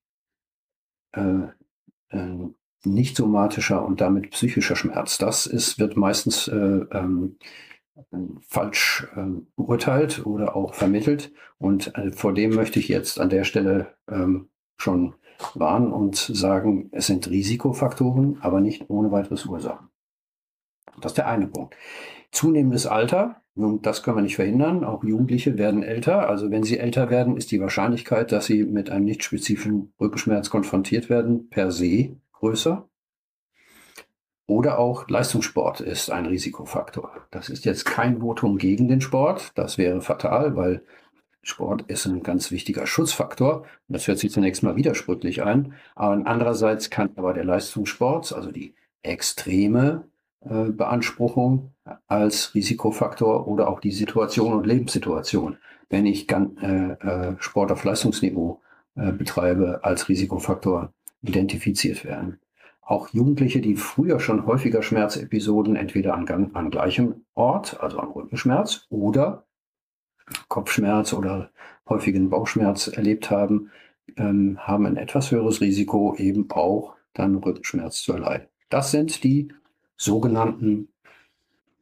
nicht 2.84 3.16
somatischer 3.16 3.84
und 3.84 4.00
damit 4.00 4.30
psychischer 4.30 4.76
Schmerz. 4.76 5.18
Das 5.18 5.46
ist, 5.46 5.78
wird 5.78 5.96
meistens 5.96 6.48
äh, 6.48 6.56
ähm, 6.56 7.36
falsch 8.40 9.06
äh, 9.16 9.40
beurteilt 9.56 10.26
oder 10.26 10.56
auch 10.56 10.74
vermittelt. 10.74 11.32
Und 11.58 11.96
äh, 11.96 12.12
vor 12.12 12.34
dem 12.34 12.54
möchte 12.54 12.78
ich 12.78 12.88
jetzt 12.88 13.20
an 13.20 13.30
der 13.30 13.44
Stelle 13.44 13.94
ähm, 14.10 14.48
schon 14.76 15.14
warnen 15.54 15.92
und 15.92 16.16
sagen, 16.16 16.88
es 16.92 17.06
sind 17.06 17.28
Risikofaktoren, 17.28 18.38
aber 18.40 18.60
nicht 18.60 18.88
ohne 18.88 19.12
weiteres 19.12 19.46
Ursachen. 19.46 19.88
Das 21.00 21.12
ist 21.12 21.18
der 21.18 21.28
eine 21.28 21.46
Punkt. 21.46 21.74
Zunehmendes 22.30 22.86
Alter, 22.86 23.42
nun, 23.54 23.82
das 23.82 24.02
können 24.02 24.16
wir 24.16 24.22
nicht 24.22 24.36
verhindern. 24.36 24.82
Auch 24.82 25.04
Jugendliche 25.04 25.58
werden 25.58 25.82
älter. 25.82 26.28
Also 26.28 26.50
wenn 26.50 26.62
sie 26.62 26.78
älter 26.78 27.10
werden, 27.10 27.36
ist 27.36 27.50
die 27.50 27.60
Wahrscheinlichkeit, 27.60 28.32
dass 28.32 28.46
sie 28.46 28.64
mit 28.64 28.88
einem 28.88 29.04
nicht 29.04 29.22
spezifischen 29.24 29.92
Rückenschmerz 30.00 30.48
konfrontiert 30.48 31.10
werden, 31.10 31.50
per 31.50 31.70
se 31.70 32.16
größer. 32.32 32.88
Oder 34.46 34.78
auch 34.78 35.08
Leistungssport 35.08 35.80
ist 35.80 36.10
ein 36.10 36.26
Risikofaktor. 36.26 37.26
Das 37.30 37.48
ist 37.48 37.64
jetzt 37.64 37.84
kein 37.84 38.20
Votum 38.20 38.58
gegen 38.58 38.88
den 38.88 39.00
Sport. 39.00 39.52
Das 39.54 39.78
wäre 39.78 40.00
fatal, 40.00 40.56
weil 40.56 40.82
Sport 41.42 41.82
ist 41.88 42.06
ein 42.06 42.22
ganz 42.22 42.50
wichtiger 42.50 42.86
Schutzfaktor. 42.86 43.66
Das 43.88 44.06
hört 44.08 44.18
sich 44.18 44.32
zunächst 44.32 44.62
mal 44.62 44.76
widersprüchlich 44.76 45.42
an. 45.42 45.74
Aber 45.94 46.22
andererseits 46.26 46.88
kann 46.88 47.10
aber 47.16 47.34
der 47.34 47.44
Leistungssport, 47.44 48.32
also 48.32 48.50
die 48.50 48.74
extreme 49.02 50.08
äh, 50.48 50.70
Beanspruchung 50.70 51.72
als 52.06 52.54
Risikofaktor 52.54 53.46
oder 53.48 53.68
auch 53.68 53.80
die 53.80 53.92
Situation 53.92 54.52
und 54.52 54.66
Lebenssituation, 54.66 55.56
wenn 55.90 56.06
ich 56.06 56.30
äh, 56.30 56.36
äh, 56.36 57.34
Sport 57.38 57.72
auf 57.72 57.84
Leistungsniveau 57.84 58.60
betreibe, 58.94 59.80
als 59.84 60.10
Risikofaktor 60.10 60.92
identifiziert 61.22 62.04
werden. 62.04 62.40
Auch 62.82 63.08
Jugendliche, 63.08 63.62
die 63.62 63.76
früher 63.76 64.20
schon 64.20 64.44
häufiger 64.44 64.82
Schmerzepisoden 64.82 65.76
entweder 65.76 66.12
an, 66.12 66.50
an 66.52 66.70
gleichem 66.70 67.24
Ort, 67.32 67.80
also 67.80 68.00
am 68.00 68.10
Rückenschmerz 68.10 68.86
oder 68.90 69.46
Kopfschmerz 70.48 71.14
oder 71.14 71.48
häufigen 71.88 72.28
Bauchschmerz 72.28 72.88
erlebt 72.88 73.30
haben, 73.30 73.70
ähm, 74.16 74.58
haben 74.60 74.84
ein 74.84 74.98
etwas 74.98 75.30
höheres 75.30 75.62
Risiko, 75.62 76.14
eben 76.16 76.50
auch 76.50 76.94
dann 77.14 77.36
Rückenschmerz 77.36 78.02
zu 78.02 78.12
erleiden. 78.12 78.48
Das 78.68 78.90
sind 78.90 79.24
die 79.24 79.54
sogenannten 80.02 80.88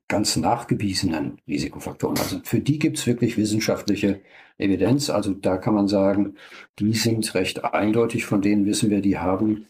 ganz 0.08 0.36
nachgewiesenen 0.36 1.40
Risikofaktoren. 1.46 2.18
Also 2.18 2.40
für 2.42 2.58
die 2.60 2.78
gibt 2.78 2.98
es 2.98 3.06
wirklich 3.06 3.36
wissenschaftliche 3.36 4.20
Evidenz. 4.58 5.08
Also 5.08 5.32
da 5.32 5.56
kann 5.56 5.74
man 5.74 5.88
sagen, 5.88 6.34
die 6.78 6.94
sind 6.94 7.32
recht 7.34 7.64
eindeutig, 7.64 8.26
von 8.26 8.42
denen 8.42 8.66
wissen 8.66 8.90
wir, 8.90 9.00
die 9.00 9.18
haben 9.18 9.68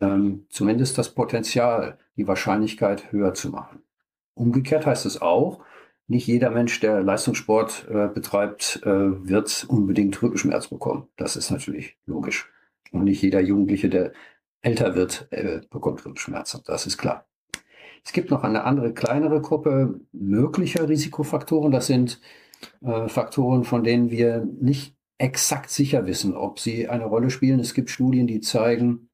ähm, 0.00 0.46
zumindest 0.48 0.98
das 0.98 1.14
Potenzial, 1.14 1.98
die 2.16 2.26
Wahrscheinlichkeit 2.26 3.12
höher 3.12 3.34
zu 3.34 3.50
machen. 3.50 3.82
Umgekehrt 4.34 4.86
heißt 4.86 5.06
es 5.06 5.20
auch, 5.20 5.60
nicht 6.08 6.26
jeder 6.26 6.50
Mensch, 6.50 6.80
der 6.80 7.02
Leistungssport 7.02 7.86
äh, 7.88 8.08
betreibt, 8.08 8.80
äh, 8.84 8.88
wird 9.28 9.64
unbedingt 9.68 10.20
Rückenschmerz 10.20 10.68
bekommen. 10.68 11.06
Das 11.16 11.36
ist 11.36 11.50
natürlich 11.50 11.96
logisch. 12.06 12.50
Und 12.90 13.04
nicht 13.04 13.22
jeder 13.22 13.40
Jugendliche, 13.40 13.88
der 13.88 14.12
älter 14.62 14.94
wird, 14.94 15.28
äh, 15.30 15.60
bekommt 15.70 16.04
Rückenschmerzen. 16.04 16.62
Das 16.64 16.86
ist 16.86 16.98
klar. 16.98 17.26
Es 18.04 18.12
gibt 18.12 18.30
noch 18.30 18.42
eine 18.42 18.64
andere 18.64 18.92
kleinere 18.92 19.40
Gruppe 19.40 20.00
möglicher 20.12 20.88
Risikofaktoren. 20.88 21.70
Das 21.72 21.86
sind 21.86 22.20
äh, 22.82 23.08
Faktoren, 23.08 23.64
von 23.64 23.84
denen 23.84 24.10
wir 24.10 24.46
nicht 24.60 24.96
exakt 25.18 25.70
sicher 25.70 26.06
wissen, 26.06 26.34
ob 26.34 26.58
sie 26.58 26.88
eine 26.88 27.04
Rolle 27.04 27.30
spielen. 27.30 27.60
Es 27.60 27.74
gibt 27.74 27.90
Studien, 27.90 28.26
die 28.26 28.40
zeigen, 28.40 29.08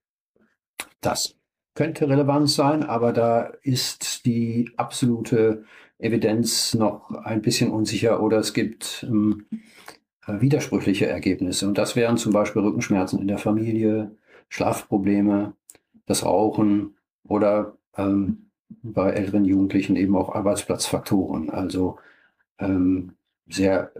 das 1.00 1.36
könnte 1.74 2.08
relevant 2.08 2.50
sein, 2.50 2.82
aber 2.82 3.12
da 3.12 3.52
ist 3.62 4.24
die 4.26 4.70
absolute 4.76 5.64
Evidenz 5.98 6.74
noch 6.74 7.10
ein 7.10 7.42
bisschen 7.42 7.70
unsicher 7.70 8.22
oder 8.22 8.38
es 8.38 8.54
gibt 8.54 9.06
ähm, 9.08 9.46
äh, 10.26 10.40
widersprüchliche 10.40 11.06
Ergebnisse. 11.06 11.68
Und 11.68 11.76
das 11.78 11.94
wären 11.94 12.16
zum 12.16 12.32
Beispiel 12.32 12.62
Rückenschmerzen 12.62 13.20
in 13.20 13.28
der 13.28 13.38
Familie, 13.38 14.16
Schlafprobleme, 14.48 15.54
das 16.06 16.24
Rauchen 16.24 16.96
oder 17.24 17.76
ähm, 17.96 18.47
bei 18.82 19.10
älteren 19.10 19.44
Jugendlichen 19.44 19.96
eben 19.96 20.16
auch 20.16 20.34
Arbeitsplatzfaktoren, 20.34 21.50
also 21.50 21.98
ähm, 22.58 23.12
sehr 23.48 23.92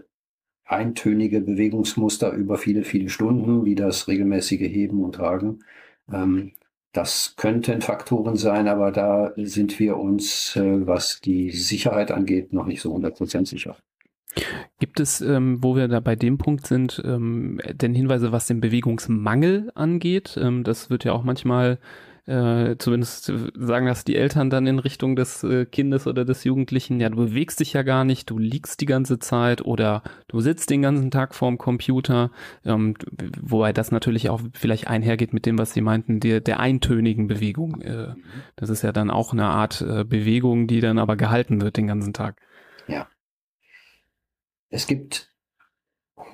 eintönige 0.64 1.40
Bewegungsmuster 1.40 2.32
über 2.32 2.58
viele, 2.58 2.84
viele 2.84 3.08
Stunden, 3.08 3.64
wie 3.64 3.74
das 3.74 4.08
regelmäßige 4.08 4.60
Heben 4.60 5.02
und 5.02 5.14
Tragen. 5.14 5.60
Ähm, 6.12 6.52
das 6.92 7.34
könnten 7.36 7.80
Faktoren 7.80 8.36
sein, 8.36 8.68
aber 8.68 8.92
da 8.92 9.32
sind 9.36 9.78
wir 9.78 9.96
uns, 9.96 10.56
äh, 10.56 10.86
was 10.86 11.20
die 11.20 11.50
Sicherheit 11.50 12.10
angeht, 12.10 12.52
noch 12.52 12.66
nicht 12.66 12.80
so 12.80 12.94
100% 12.94 13.46
sicher. 13.46 13.76
Gibt 14.78 15.00
es, 15.00 15.20
ähm, 15.20 15.62
wo 15.62 15.74
wir 15.74 15.88
da 15.88 16.00
bei 16.00 16.16
dem 16.16 16.38
Punkt 16.38 16.66
sind, 16.66 17.02
ähm, 17.04 17.60
denn 17.72 17.94
Hinweise, 17.94 18.30
was 18.30 18.46
den 18.46 18.60
Bewegungsmangel 18.60 19.70
angeht? 19.74 20.38
Ähm, 20.40 20.64
das 20.64 20.90
wird 20.90 21.04
ja 21.04 21.12
auch 21.12 21.24
manchmal 21.24 21.78
äh, 22.28 22.76
zumindest 22.78 23.32
sagen 23.54 23.86
das 23.86 24.04
die 24.04 24.16
Eltern 24.16 24.50
dann 24.50 24.66
in 24.66 24.78
Richtung 24.78 25.16
des 25.16 25.42
äh, 25.44 25.64
Kindes 25.64 26.06
oder 26.06 26.26
des 26.26 26.44
Jugendlichen, 26.44 27.00
ja, 27.00 27.08
du 27.08 27.16
bewegst 27.16 27.60
dich 27.60 27.72
ja 27.72 27.82
gar 27.82 28.04
nicht, 28.04 28.28
du 28.28 28.36
liegst 28.36 28.82
die 28.82 28.86
ganze 28.86 29.18
Zeit 29.18 29.64
oder 29.64 30.02
du 30.28 30.40
sitzt 30.40 30.68
den 30.68 30.82
ganzen 30.82 31.10
Tag 31.10 31.34
vorm 31.34 31.56
Computer, 31.56 32.30
ähm, 32.66 32.94
wobei 33.40 33.72
das 33.72 33.92
natürlich 33.92 34.28
auch 34.28 34.42
vielleicht 34.52 34.88
einhergeht 34.88 35.32
mit 35.32 35.46
dem, 35.46 35.58
was 35.58 35.72
Sie 35.72 35.80
meinten, 35.80 36.20
der, 36.20 36.40
der 36.40 36.60
eintönigen 36.60 37.28
Bewegung. 37.28 37.80
Äh, 37.80 38.14
das 38.56 38.68
ist 38.68 38.82
ja 38.82 38.92
dann 38.92 39.10
auch 39.10 39.32
eine 39.32 39.46
Art 39.46 39.80
äh, 39.80 40.04
Bewegung, 40.04 40.66
die 40.66 40.80
dann 40.80 40.98
aber 40.98 41.16
gehalten 41.16 41.62
wird 41.62 41.78
den 41.78 41.86
ganzen 41.86 42.12
Tag. 42.12 42.42
Ja. 42.88 43.08
Es 44.68 44.86
gibt 44.86 45.34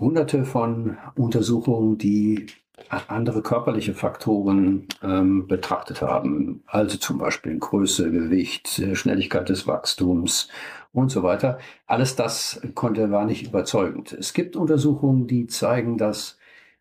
hunderte 0.01 0.45
von 0.45 0.99
Untersuchungen, 1.14 1.99
die 1.99 2.47
andere 2.89 3.43
körperliche 3.43 3.95
Faktoren 3.95 4.87
ähm, 5.03 5.47
betrachtet 5.47 6.03
haben, 6.03 6.62
also 6.66 6.99
zum 6.99 7.18
Beispiel 7.18 7.59
Größe, 7.59 8.11
Gewicht, 8.11 8.79
äh, 8.79 8.95
Schnelligkeit 8.97 9.49
des 9.49 9.66
Wachstums 9.66 10.49
und 10.93 11.11
so 11.11 11.22
weiter. 11.22 11.59
Alles 11.87 12.16
das 12.16 12.61
konnte, 12.75 13.11
war 13.11 13.27
nicht 13.27 13.47
überzeugend. 13.47 14.12
Es 14.12 14.33
gibt 14.33 14.57
Untersuchungen, 14.57 15.27
die 15.27 15.47
zeigen, 15.47 15.99
dass 15.99 16.39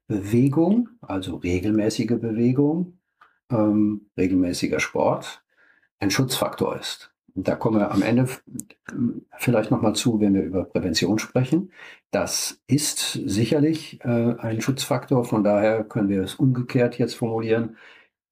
Bewegung, 0.08 0.90
also 1.02 1.38
regelmäßige 1.38 2.20
Bewegung, 2.20 2.98
ähm, 3.50 4.10
regelmäßiger 4.18 4.80
Sport, 4.80 5.44
ein 6.00 6.12
Schutzfaktor 6.12 6.78
ist. 6.78 7.13
Da 7.36 7.56
kommen 7.56 7.80
wir 7.80 7.92
am 7.92 8.04
Ende 8.04 8.28
vielleicht 9.38 9.72
nochmal 9.72 9.96
zu, 9.96 10.20
wenn 10.20 10.36
wir 10.36 10.44
über 10.44 10.66
Prävention 10.66 11.18
sprechen. 11.18 11.72
Das 12.12 12.62
ist 12.68 13.14
sicherlich 13.26 14.00
äh, 14.04 14.36
ein 14.38 14.62
Schutzfaktor. 14.62 15.26
Von 15.26 15.44
daher 15.44 15.84
können 15.84 16.10
wir 16.10 16.22
es 16.22 16.36
umgekehrt 16.36 17.00
jetzt 17.00 17.16
formulieren. 17.16 17.78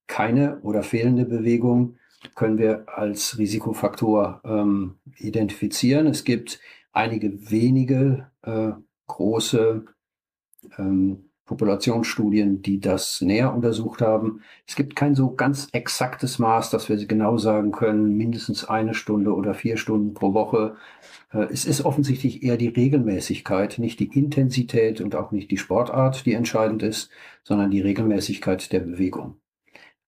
Keine 0.05 0.59
oder 0.61 0.83
fehlende 0.83 1.25
Bewegung 1.25 1.97
können 2.35 2.59
wir 2.59 2.85
als 2.87 3.39
Risikofaktor 3.39 4.41
ähm, 4.45 4.99
identifizieren. 5.17 6.05
Es 6.05 6.23
gibt 6.23 6.59
einige 6.91 7.49
wenige 7.49 8.29
äh, 8.43 8.71
große 9.07 9.85
ähm, 10.77 11.30
Populationsstudien, 11.45 12.61
die 12.61 12.79
das 12.79 13.21
näher 13.21 13.53
untersucht 13.53 14.01
haben. 14.01 14.41
Es 14.67 14.75
gibt 14.75 14.95
kein 14.95 15.15
so 15.15 15.35
ganz 15.35 15.67
exaktes 15.73 16.39
Maß, 16.39 16.69
dass 16.69 16.87
wir 16.87 17.05
genau 17.05 17.37
sagen 17.37 17.71
können, 17.71 18.15
mindestens 18.15 18.65
eine 18.65 18.93
Stunde 18.93 19.33
oder 19.33 19.53
vier 19.53 19.77
Stunden 19.77 20.13
pro 20.13 20.33
Woche. 20.33 20.75
Äh, 21.33 21.47
es 21.51 21.65
ist 21.65 21.83
offensichtlich 21.83 22.43
eher 22.43 22.57
die 22.57 22.69
Regelmäßigkeit, 22.69 23.79
nicht 23.79 23.99
die 23.99 24.17
Intensität 24.17 25.01
und 25.01 25.15
auch 25.15 25.31
nicht 25.31 25.51
die 25.51 25.57
Sportart, 25.57 26.25
die 26.25 26.33
entscheidend 26.33 26.83
ist, 26.83 27.09
sondern 27.43 27.71
die 27.71 27.81
Regelmäßigkeit 27.81 28.71
der 28.71 28.79
Bewegung. 28.79 29.35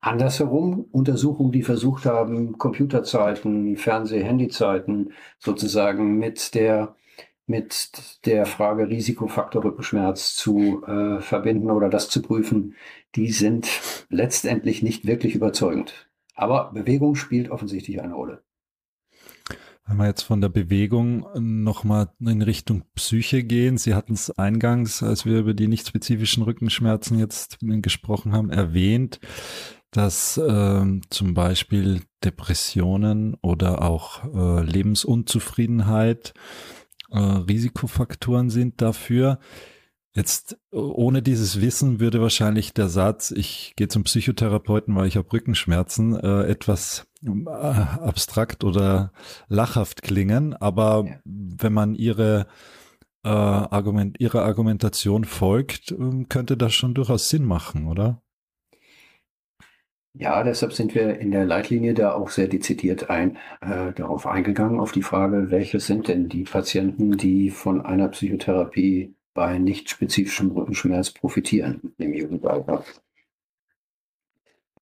Andersherum 0.03 0.86
Untersuchungen, 0.91 1.53
die 1.53 1.63
versucht 1.63 2.05
haben, 2.05 2.57
Computerzeiten, 2.57 3.77
Fernseh-Handyzeiten 3.77 5.13
sozusagen 5.39 6.17
mit 6.17 6.55
der 6.55 6.95
mit 7.46 8.26
der 8.26 8.46
Frage 8.46 8.88
Risikofaktor 8.88 9.64
Rückenschmerz 9.64 10.36
zu 10.36 10.84
äh, 10.86 11.20
verbinden 11.20 11.72
oder 11.72 11.89
das 11.89 12.10
zu 12.10 12.22
prüfen, 12.22 12.76
die 13.16 13.32
sind 13.32 13.68
letztendlich 14.10 14.82
nicht 14.82 15.06
wirklich 15.06 15.36
überzeugend. 15.36 16.10
Aber 16.36 16.72
Bewegung 16.74 17.16
spielt 17.16 17.50
offensichtlich 17.50 18.02
eine 18.02 18.14
Rolle. 18.14 18.44
Wenn 19.86 19.98
wir 19.98 20.08
jetzt 20.08 20.22
von 20.22 20.39
der 20.39 20.48
Bewegung 20.48 21.28
nochmal 21.36 22.10
in 22.22 22.41
Richtung 22.41 22.84
Psyche 22.96 23.44
gehen, 23.44 23.78
Sie 23.78 23.94
hatten 23.94 24.14
es 24.14 24.32
eingangs, 24.32 25.04
als 25.04 25.26
wir 25.26 25.39
über 25.39 25.54
die 25.54 25.68
nicht 25.68 25.88
spezifischen 25.88 26.44
Rückenschmerzen 26.44 27.20
jetzt 27.20 27.58
gesprochen 27.60 28.32
haben, 28.32 28.50
erwähnt, 28.50 29.20
dass 29.91 30.38
äh, 30.38 30.86
zum 31.10 31.34
Beispiel 31.34 32.02
Depressionen 32.24 33.36
oder 33.41 33.82
auch 33.82 34.24
äh, 34.34 34.64
Lebensunzufriedenheit 34.64 36.34
äh, 37.14 37.20
Risikofaktoren 37.20 38.49
sind 38.49 38.82
dafür. 38.82 39.39
Jetzt 40.16 40.57
ohne 40.72 41.24
dieses 41.24 41.59
Wissen 41.59 41.99
würde 41.99 42.22
wahrscheinlich 42.22 42.74
der 42.74 42.88
Satz, 42.88 43.32
ich 43.32 43.74
gehe 43.76 43.88
zum 43.88 44.03
Psychotherapeuten, 44.03 44.95
weil 44.95 45.07
ich 45.07 45.18
habe 45.18 45.32
Rückenschmerzen, 45.32 46.16
äh, 46.16 46.43
etwas 46.43 47.07
äh, 47.24 47.49
abstrakt 47.49 48.64
oder 48.64 49.11
lachhaft 49.47 50.03
klingen. 50.03 50.53
Aber 50.53 51.05
ja. 51.07 51.16
wenn 51.24 51.74
man 51.74 51.95
ihre 51.95 52.45
äh, 53.24 53.30
Argument, 53.30 54.20
ihrer 54.20 54.43
Argumentation 54.43 55.26
folgt, 55.26 55.91
äh, 55.91 56.26
könnte 56.30 56.57
das 56.57 56.74
schon 56.74 56.93
durchaus 56.93 57.30
Sinn 57.30 57.45
machen, 57.45 57.88
oder? 57.88 58.22
Ja, 60.16 60.43
deshalb 60.43 60.74
sind 60.74 60.93
wir 60.93 61.20
in 61.20 61.32
der 61.32 61.43
Leitlinie 61.43 61.95
da 61.95 62.14
auch 62.14 62.30
sehr 62.30 62.47
dezidiert 62.47 63.09
ein, 63.09 63.38
äh, 63.61 63.91
darauf 63.93 64.28
eingegangen, 64.28 64.80
auf 64.80 64.91
die 64.91 65.01
Frage, 65.01 65.49
welche 65.49 65.80
sind 65.80 66.07
denn 66.07 66.30
die 66.30 66.43
Patienten, 66.43 67.18
die 67.18 67.49
von 67.49 67.82
einer 67.82 68.09
Psychotherapie 68.09 69.16
bei 69.34 69.57
nicht 69.57 69.89
spezifischem 69.89 70.51
Rückenschmerz 70.51 71.11
profitieren 71.11 71.93
im 71.97 72.14
Jugendalter. 72.14 72.84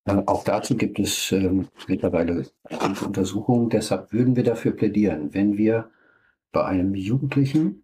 Äh, 0.06 0.22
auch 0.26 0.44
dazu 0.44 0.76
gibt 0.76 1.00
es 1.00 1.32
äh, 1.32 1.50
mittlerweile 1.88 2.48
Untersuchungen. 3.06 3.70
Deshalb 3.70 4.12
würden 4.12 4.36
wir 4.36 4.44
dafür 4.44 4.72
plädieren, 4.74 5.34
wenn 5.34 5.58
wir 5.58 5.90
bei 6.52 6.66
einem 6.66 6.94
Jugendlichen 6.94 7.84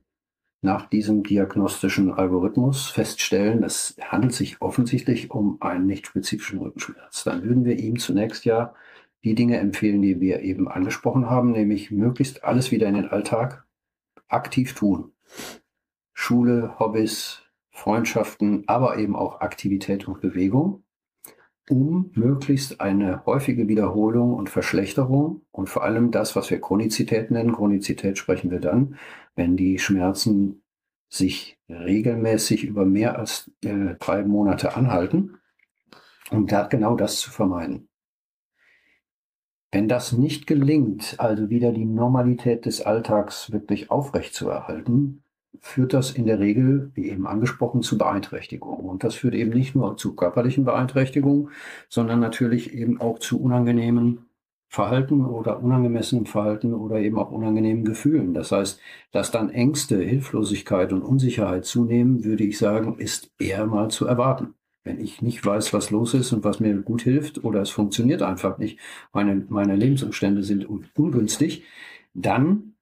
nach 0.61 0.89
diesem 0.89 1.23
diagnostischen 1.23 2.11
Algorithmus 2.11 2.89
feststellen, 2.89 3.63
es 3.63 3.95
handelt 4.01 4.33
sich 4.33 4.61
offensichtlich 4.61 5.31
um 5.31 5.61
einen 5.61 5.85
nicht 5.85 6.07
spezifischen 6.07 6.59
Rückenschmerz, 6.59 7.23
dann 7.23 7.43
würden 7.43 7.65
wir 7.65 7.77
ihm 7.77 7.99
zunächst 7.99 8.45
ja 8.45 8.73
die 9.23 9.35
Dinge 9.35 9.57
empfehlen, 9.57 10.01
die 10.01 10.19
wir 10.19 10.41
eben 10.41 10.67
angesprochen 10.67 11.29
haben, 11.29 11.51
nämlich 11.51 11.91
möglichst 11.91 12.43
alles 12.43 12.71
wieder 12.71 12.87
in 12.87 12.95
den 12.95 13.07
Alltag 13.07 13.65
aktiv 14.27 14.73
tun. 14.73 15.11
Schule, 16.13 16.79
Hobbys, 16.79 17.43
Freundschaften, 17.69 18.63
aber 18.67 18.97
eben 18.97 19.15
auch 19.15 19.41
Aktivität 19.41 20.07
und 20.07 20.21
Bewegung 20.21 20.83
um 21.69 22.11
möglichst 22.13 22.79
eine 22.79 23.25
häufige 23.25 23.67
Wiederholung 23.67 24.33
und 24.33 24.49
Verschlechterung 24.49 25.41
und 25.51 25.69
vor 25.69 25.83
allem 25.83 26.11
das, 26.11 26.35
was 26.35 26.49
wir 26.49 26.61
Chronizität 26.61 27.31
nennen. 27.31 27.53
Chronizität 27.53 28.17
sprechen 28.17 28.51
wir 28.51 28.59
dann, 28.59 28.95
wenn 29.35 29.57
die 29.57 29.77
Schmerzen 29.79 30.63
sich 31.09 31.57
regelmäßig 31.69 32.63
über 32.63 32.85
mehr 32.85 33.17
als 33.17 33.51
äh, 33.63 33.95
drei 33.99 34.23
Monate 34.23 34.75
anhalten, 34.75 35.37
um 36.31 36.47
da 36.47 36.67
genau 36.67 36.95
das 36.95 37.19
zu 37.19 37.31
vermeiden. 37.31 37.89
Wenn 39.71 39.89
das 39.89 40.13
nicht 40.13 40.47
gelingt, 40.47 41.15
also 41.17 41.49
wieder 41.49 41.73
die 41.73 41.85
Normalität 41.85 42.65
des 42.65 42.81
Alltags 42.81 43.51
wirklich 43.51 43.91
aufrechtzuerhalten, 43.91 45.23
führt 45.61 45.93
das 45.93 46.11
in 46.11 46.25
der 46.25 46.39
Regel, 46.39 46.91
wie 46.93 47.09
eben 47.09 47.27
angesprochen, 47.27 47.81
zu 47.81 47.97
Beeinträchtigungen. 47.97 48.85
Und 48.85 49.03
das 49.03 49.15
führt 49.15 49.35
eben 49.35 49.51
nicht 49.51 49.75
nur 49.75 49.97
zu 49.97 50.15
körperlichen 50.15 50.65
Beeinträchtigungen, 50.65 51.49
sondern 51.89 52.19
natürlich 52.19 52.73
eben 52.73 52.99
auch 53.01 53.19
zu 53.19 53.41
unangenehmen 53.41 54.27
Verhalten 54.69 55.25
oder 55.25 55.63
unangemessenem 55.63 56.25
Verhalten 56.25 56.73
oder 56.73 56.99
eben 56.99 57.17
auch 57.17 57.31
unangenehmen 57.31 57.85
Gefühlen. 57.85 58.33
Das 58.33 58.51
heißt, 58.51 58.79
dass 59.11 59.31
dann 59.31 59.49
Ängste, 59.49 59.97
Hilflosigkeit 59.97 60.91
und 60.91 61.03
Unsicherheit 61.03 61.65
zunehmen, 61.65 62.25
würde 62.25 62.43
ich 62.43 62.57
sagen, 62.57 62.97
ist 62.99 63.31
eher 63.39 63.65
mal 63.65 63.89
zu 63.89 64.05
erwarten. 64.05 64.55
Wenn 64.83 64.99
ich 64.99 65.21
nicht 65.21 65.45
weiß, 65.45 65.73
was 65.73 65.89
los 65.89 66.13
ist 66.13 66.33
und 66.33 66.43
was 66.43 66.59
mir 66.59 66.75
gut 66.81 67.01
hilft 67.01 67.43
oder 67.43 67.61
es 67.61 67.69
funktioniert 67.69 68.21
einfach 68.21 68.57
nicht, 68.57 68.79
meine, 69.13 69.45
meine 69.49 69.75
Lebensumstände 69.75 70.43
sind 70.43 70.65
ungünstig, 70.65 71.63
dann 72.13 72.73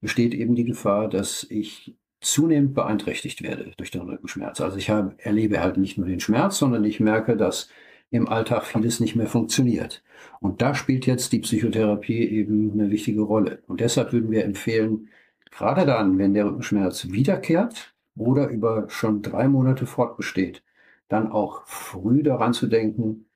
besteht 0.00 0.34
eben 0.34 0.54
die 0.54 0.64
Gefahr, 0.64 1.08
dass 1.08 1.46
ich 1.48 1.94
zunehmend 2.20 2.74
beeinträchtigt 2.74 3.42
werde 3.42 3.72
durch 3.76 3.90
den 3.90 4.02
Rückenschmerz. 4.02 4.60
Also 4.60 4.76
ich 4.78 4.90
habe, 4.90 5.14
erlebe 5.18 5.60
halt 5.60 5.76
nicht 5.76 5.98
nur 5.98 6.06
den 6.06 6.20
Schmerz, 6.20 6.58
sondern 6.58 6.84
ich 6.84 7.00
merke, 7.00 7.36
dass 7.36 7.68
im 8.10 8.28
Alltag 8.28 8.64
vieles 8.64 9.00
nicht 9.00 9.16
mehr 9.16 9.26
funktioniert. 9.26 10.02
Und 10.40 10.62
da 10.62 10.74
spielt 10.74 11.06
jetzt 11.06 11.32
die 11.32 11.40
Psychotherapie 11.40 12.24
eben 12.28 12.72
eine 12.72 12.90
wichtige 12.90 13.22
Rolle. 13.22 13.62
Und 13.66 13.80
deshalb 13.80 14.12
würden 14.12 14.30
wir 14.30 14.44
empfehlen, 14.44 15.08
gerade 15.50 15.86
dann, 15.86 16.18
wenn 16.18 16.34
der 16.34 16.46
Rückenschmerz 16.46 17.08
wiederkehrt 17.10 17.94
oder 18.16 18.48
über 18.48 18.88
schon 18.88 19.22
drei 19.22 19.48
Monate 19.48 19.86
fortbesteht, 19.86 20.62
dann 21.08 21.30
auch 21.30 21.66
früh 21.66 22.22
daran 22.22 22.52
zu 22.52 22.66
denken, 22.66 23.26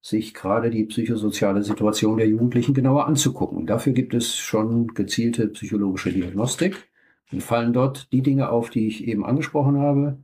sich 0.00 0.32
gerade 0.32 0.70
die 0.70 0.84
psychosoziale 0.84 1.62
Situation 1.62 2.16
der 2.16 2.28
Jugendlichen 2.28 2.74
genauer 2.74 3.06
anzugucken. 3.06 3.66
Dafür 3.66 3.92
gibt 3.92 4.14
es 4.14 4.36
schon 4.36 4.88
gezielte 4.88 5.48
psychologische 5.48 6.12
Diagnostik. 6.12 6.88
Und 7.32 7.42
fallen 7.42 7.72
dort 7.72 8.12
die 8.12 8.22
Dinge 8.22 8.50
auf, 8.50 8.70
die 8.70 8.88
ich 8.88 9.06
eben 9.06 9.24
angesprochen 9.24 9.78
habe. 9.78 10.18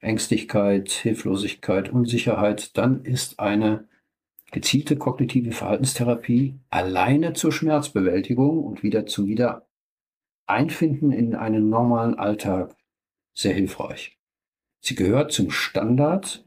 Ängstlichkeit, 0.00 0.90
Hilflosigkeit, 0.90 1.92
Unsicherheit. 1.92 2.76
Dann 2.76 3.04
ist 3.04 3.38
eine 3.38 3.88
gezielte 4.50 4.96
kognitive 4.96 5.52
Verhaltenstherapie 5.52 6.58
alleine 6.70 7.32
zur 7.34 7.52
Schmerzbewältigung 7.52 8.64
und 8.64 8.82
wieder 8.82 9.06
zum 9.06 9.26
Wiedereinfinden 9.26 11.12
in 11.12 11.34
einen 11.34 11.68
normalen 11.68 12.14
Alltag 12.14 12.76
sehr 13.32 13.54
hilfreich. 13.54 14.18
Sie 14.80 14.94
gehört 14.94 15.32
zum 15.32 15.50
Standard 15.50 16.44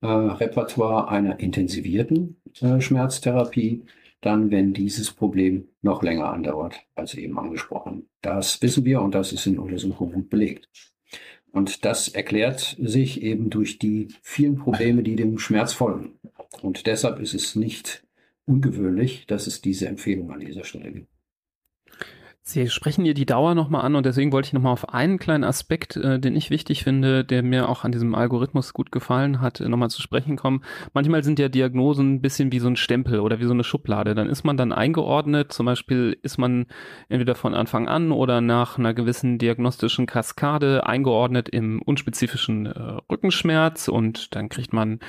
äh, 0.00 0.06
Repertoire 0.06 1.08
einer 1.08 1.40
intensivierten 1.40 2.40
äh, 2.60 2.80
Schmerztherapie, 2.80 3.84
dann, 4.20 4.50
wenn 4.50 4.72
dieses 4.72 5.12
Problem 5.12 5.68
noch 5.82 6.02
länger 6.02 6.30
andauert, 6.30 6.74
als 6.94 7.14
eben 7.14 7.38
angesprochen. 7.38 8.08
Das 8.20 8.60
wissen 8.62 8.84
wir 8.84 9.00
und 9.00 9.14
das 9.14 9.32
ist 9.32 9.46
in 9.46 9.58
Untersuchungen 9.58 10.12
gut 10.12 10.30
belegt. 10.30 10.68
Und 11.52 11.84
das 11.84 12.08
erklärt 12.08 12.76
sich 12.80 13.22
eben 13.22 13.48
durch 13.50 13.78
die 13.78 14.08
vielen 14.22 14.56
Probleme, 14.56 15.02
die 15.02 15.16
dem 15.16 15.38
Schmerz 15.38 15.72
folgen. 15.72 16.18
Und 16.62 16.86
deshalb 16.86 17.20
ist 17.20 17.34
es 17.34 17.54
nicht 17.54 18.04
ungewöhnlich, 18.44 19.26
dass 19.26 19.46
es 19.46 19.60
diese 19.60 19.88
Empfehlung 19.88 20.30
an 20.30 20.40
dieser 20.40 20.64
Stelle 20.64 20.92
gibt. 20.92 21.17
Sie 22.50 22.66
sprechen 22.70 23.04
hier 23.04 23.12
die 23.12 23.26
Dauer 23.26 23.54
nochmal 23.54 23.84
an 23.84 23.94
und 23.94 24.06
deswegen 24.06 24.32
wollte 24.32 24.46
ich 24.46 24.52
nochmal 24.54 24.72
auf 24.72 24.88
einen 24.88 25.18
kleinen 25.18 25.44
Aspekt, 25.44 25.96
äh, 25.96 26.18
den 26.18 26.34
ich 26.34 26.48
wichtig 26.48 26.82
finde, 26.82 27.22
der 27.22 27.42
mir 27.42 27.68
auch 27.68 27.84
an 27.84 27.92
diesem 27.92 28.14
Algorithmus 28.14 28.72
gut 28.72 28.90
gefallen 28.90 29.42
hat, 29.42 29.60
äh, 29.60 29.68
nochmal 29.68 29.90
zu 29.90 30.00
sprechen 30.00 30.36
kommen. 30.36 30.64
Manchmal 30.94 31.22
sind 31.22 31.38
ja 31.38 31.50
Diagnosen 31.50 32.14
ein 32.14 32.20
bisschen 32.22 32.50
wie 32.50 32.58
so 32.58 32.66
ein 32.66 32.76
Stempel 32.76 33.20
oder 33.20 33.38
wie 33.38 33.44
so 33.44 33.52
eine 33.52 33.64
Schublade. 33.64 34.14
Dann 34.14 34.30
ist 34.30 34.44
man 34.44 34.56
dann 34.56 34.72
eingeordnet, 34.72 35.52
zum 35.52 35.66
Beispiel 35.66 36.16
ist 36.22 36.38
man 36.38 36.64
entweder 37.10 37.34
von 37.34 37.52
Anfang 37.52 37.86
an 37.86 38.12
oder 38.12 38.40
nach 38.40 38.78
einer 38.78 38.94
gewissen 38.94 39.36
diagnostischen 39.36 40.06
Kaskade 40.06 40.86
eingeordnet 40.86 41.50
im 41.50 41.82
unspezifischen 41.82 42.64
äh, 42.64 42.96
Rückenschmerz 43.12 43.88
und 43.88 44.34
dann 44.34 44.48
kriegt 44.48 44.72
man 44.72 45.00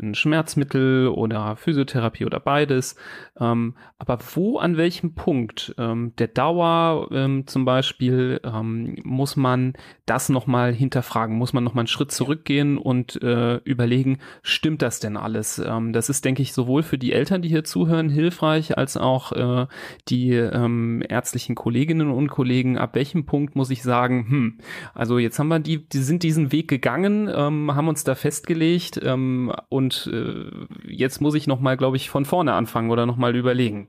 ein 0.00 0.14
Schmerzmittel 0.14 1.08
oder 1.08 1.56
Physiotherapie 1.56 2.24
oder 2.24 2.40
beides. 2.40 2.96
Ähm, 3.38 3.74
aber 3.98 4.18
wo, 4.34 4.56
an 4.56 4.78
welchem 4.78 5.14
Punkt 5.14 5.74
ähm, 5.76 6.14
der 6.16 6.28
Dauer 6.28 6.85
ähm, 7.10 7.46
zum 7.46 7.64
Beispiel 7.64 8.40
ähm, 8.44 8.96
muss 9.04 9.36
man 9.36 9.74
das 10.06 10.28
nochmal 10.28 10.72
hinterfragen, 10.72 11.36
muss 11.36 11.52
man 11.52 11.64
nochmal 11.64 11.82
einen 11.82 11.88
Schritt 11.88 12.12
zurückgehen 12.12 12.78
und 12.78 13.20
äh, 13.22 13.56
überlegen, 13.64 14.18
stimmt 14.42 14.82
das 14.82 15.00
denn 15.00 15.16
alles? 15.16 15.58
Ähm, 15.58 15.92
das 15.92 16.08
ist, 16.08 16.24
denke 16.24 16.42
ich, 16.42 16.52
sowohl 16.52 16.82
für 16.82 16.98
die 16.98 17.12
Eltern, 17.12 17.42
die 17.42 17.48
hier 17.48 17.64
zuhören, 17.64 18.08
hilfreich, 18.08 18.76
als 18.78 18.96
auch 18.96 19.32
äh, 19.32 19.66
die 20.08 20.32
ähm, 20.32 21.02
ärztlichen 21.08 21.54
Kolleginnen 21.54 22.10
und 22.10 22.28
Kollegen. 22.28 22.78
Ab 22.78 22.94
welchem 22.94 23.26
Punkt 23.26 23.56
muss 23.56 23.70
ich 23.70 23.82
sagen, 23.82 24.26
hm, 24.28 24.58
also 24.94 25.18
jetzt 25.18 25.38
haben 25.38 25.48
wir 25.48 25.58
die, 25.58 25.88
die 25.88 25.98
sind 25.98 26.22
diesen 26.22 26.52
Weg 26.52 26.68
gegangen, 26.68 27.30
ähm, 27.32 27.74
haben 27.74 27.88
uns 27.88 28.04
da 28.04 28.14
festgelegt 28.14 29.00
ähm, 29.02 29.52
und 29.68 30.10
äh, 30.12 30.50
jetzt 30.86 31.20
muss 31.20 31.34
ich 31.34 31.46
nochmal, 31.46 31.76
glaube 31.76 31.96
ich, 31.96 32.10
von 32.10 32.24
vorne 32.24 32.52
anfangen 32.54 32.90
oder 32.90 33.06
nochmal 33.06 33.34
überlegen. 33.36 33.88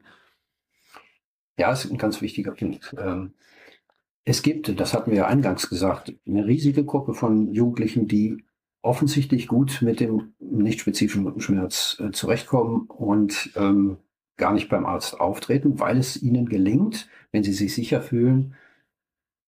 Ja, 1.58 1.72
ist 1.72 1.89
ein 1.89 1.97
ganz 1.97 2.22
wichtiger 2.22 2.51
Punkt. 2.51 2.95
Ähm, 2.99 3.34
es 4.26 4.43
gibt, 4.43 4.80
das 4.80 4.93
hatten 4.93 5.12
wir 5.12 5.20
ja 5.20 5.28
eingangs 5.28 5.70
gesagt, 5.70 6.14
eine 6.28 6.45
riesige 6.45 6.86
Gruppe 6.86 7.14
von 7.14 7.51
Jugendlichen, 7.53 8.08
die 8.08 8.43
offensichtlich 8.82 9.47
gut 9.47 9.82
mit 9.82 9.99
dem 9.99 10.34
nicht 10.39 10.80
spezifischen 10.82 11.26
Rückenschmerz 11.26 11.97
äh, 11.99 12.12
zurechtkommen 12.12 12.88
und 12.88 13.51
ähm, 13.55 13.97
gar 14.38 14.53
nicht 14.53 14.70
beim 14.70 14.86
Arzt 14.86 15.20
auftreten, 15.20 15.80
weil 15.80 15.97
es 15.97 16.22
ihnen 16.22 16.47
gelingt, 16.47 17.10
wenn 17.32 17.43
sie 17.43 17.53
sich 17.53 17.74
sicher 17.74 18.01
fühlen, 18.01 18.55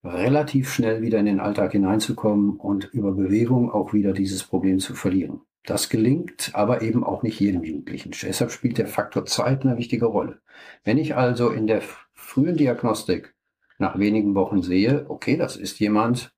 relativ 0.04 0.72
schnell 0.72 1.02
wieder 1.02 1.20
in 1.20 1.26
den 1.26 1.40
Alltag 1.40 1.74
hineinzukommen 1.74 2.58
und 2.58 2.86
über 2.94 3.12
Bewegung 3.12 3.72
auch 3.72 3.94
wieder 3.94 4.14
dieses 4.14 4.44
Problem 4.44 4.80
zu 4.80 4.96
verlieren. 4.96 5.42
Das 5.66 5.90
gelingt 5.90 6.52
aber 6.54 6.82
eben 6.82 7.04
auch 7.04 7.22
nicht 7.22 7.40
jedem 7.40 7.64
Jugendlichen. 7.64 8.12
Deshalb 8.12 8.52
spielt 8.52 8.78
der 8.78 8.88
Faktor 8.88 9.26
Zeit 9.26 9.64
eine 9.64 9.78
wichtige 9.78 10.06
Rolle. 10.06 10.42
Wenn 10.84 10.98
ich 10.98 11.16
also 11.16 11.50
in 11.50 11.68
der 11.68 11.82
frühen 12.14 12.58
Diagnostik 12.58 13.36
nach 13.78 14.00
wenigen 14.00 14.36
Wochen 14.36 14.62
sehe, 14.62 15.06
okay, 15.10 15.38
das 15.38 15.56
ist 15.56 15.80
jemand, 15.80 16.34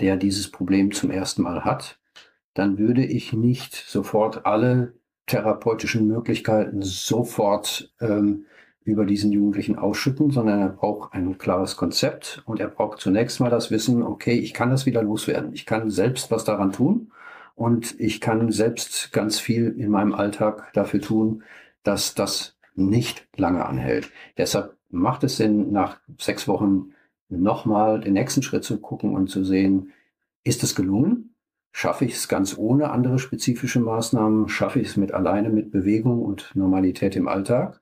der 0.00 0.16
dieses 0.16 0.50
Problem 0.50 0.92
zum 0.92 1.10
ersten 1.10 1.42
Mal 1.42 1.64
hat, 1.64 1.98
dann 2.54 2.78
würde 2.78 3.04
ich 3.04 3.32
nicht 3.32 3.74
sofort 3.74 4.46
alle 4.46 4.94
therapeutischen 5.26 6.06
Möglichkeiten 6.06 6.82
sofort 6.82 7.92
ähm, 8.00 8.46
über 8.84 9.04
diesen 9.04 9.32
Jugendlichen 9.32 9.76
ausschütten, 9.76 10.30
sondern 10.30 10.60
er 10.60 10.68
braucht 10.68 11.12
ein 11.12 11.38
klares 11.38 11.76
Konzept 11.76 12.42
und 12.46 12.60
er 12.60 12.68
braucht 12.68 13.00
zunächst 13.00 13.40
mal 13.40 13.50
das 13.50 13.70
Wissen, 13.70 14.02
okay, 14.02 14.38
ich 14.38 14.54
kann 14.54 14.70
das 14.70 14.86
wieder 14.86 15.02
loswerden. 15.02 15.52
Ich 15.54 15.66
kann 15.66 15.90
selbst 15.90 16.30
was 16.30 16.44
daran 16.44 16.72
tun 16.72 17.10
und 17.56 17.98
ich 17.98 18.20
kann 18.20 18.52
selbst 18.52 19.12
ganz 19.12 19.40
viel 19.40 19.74
in 19.78 19.90
meinem 19.90 20.14
Alltag 20.14 20.72
dafür 20.74 21.00
tun, 21.00 21.42
dass 21.82 22.14
das 22.14 22.56
nicht 22.74 23.26
lange 23.36 23.64
anhält. 23.64 24.10
Deshalb 24.36 24.76
macht 24.90 25.24
es 25.24 25.38
Sinn, 25.38 25.72
nach 25.72 25.98
sechs 26.18 26.46
Wochen 26.46 26.92
nochmal 27.28 28.00
den 28.00 28.12
nächsten 28.12 28.42
Schritt 28.42 28.62
zu 28.62 28.78
gucken 28.78 29.14
und 29.14 29.28
zu 29.28 29.42
sehen, 29.42 29.92
ist 30.44 30.62
es 30.62 30.76
gelungen? 30.76 31.34
Schaffe 31.72 32.04
ich 32.04 32.14
es 32.14 32.28
ganz 32.28 32.56
ohne 32.56 32.90
andere 32.90 33.18
spezifische 33.18 33.80
Maßnahmen? 33.80 34.48
Schaffe 34.48 34.80
ich 34.80 34.88
es 34.88 34.96
mit 34.96 35.12
alleine 35.12 35.48
mit 35.48 35.70
Bewegung 35.70 36.22
und 36.22 36.54
Normalität 36.54 37.16
im 37.16 37.26
Alltag? 37.26 37.80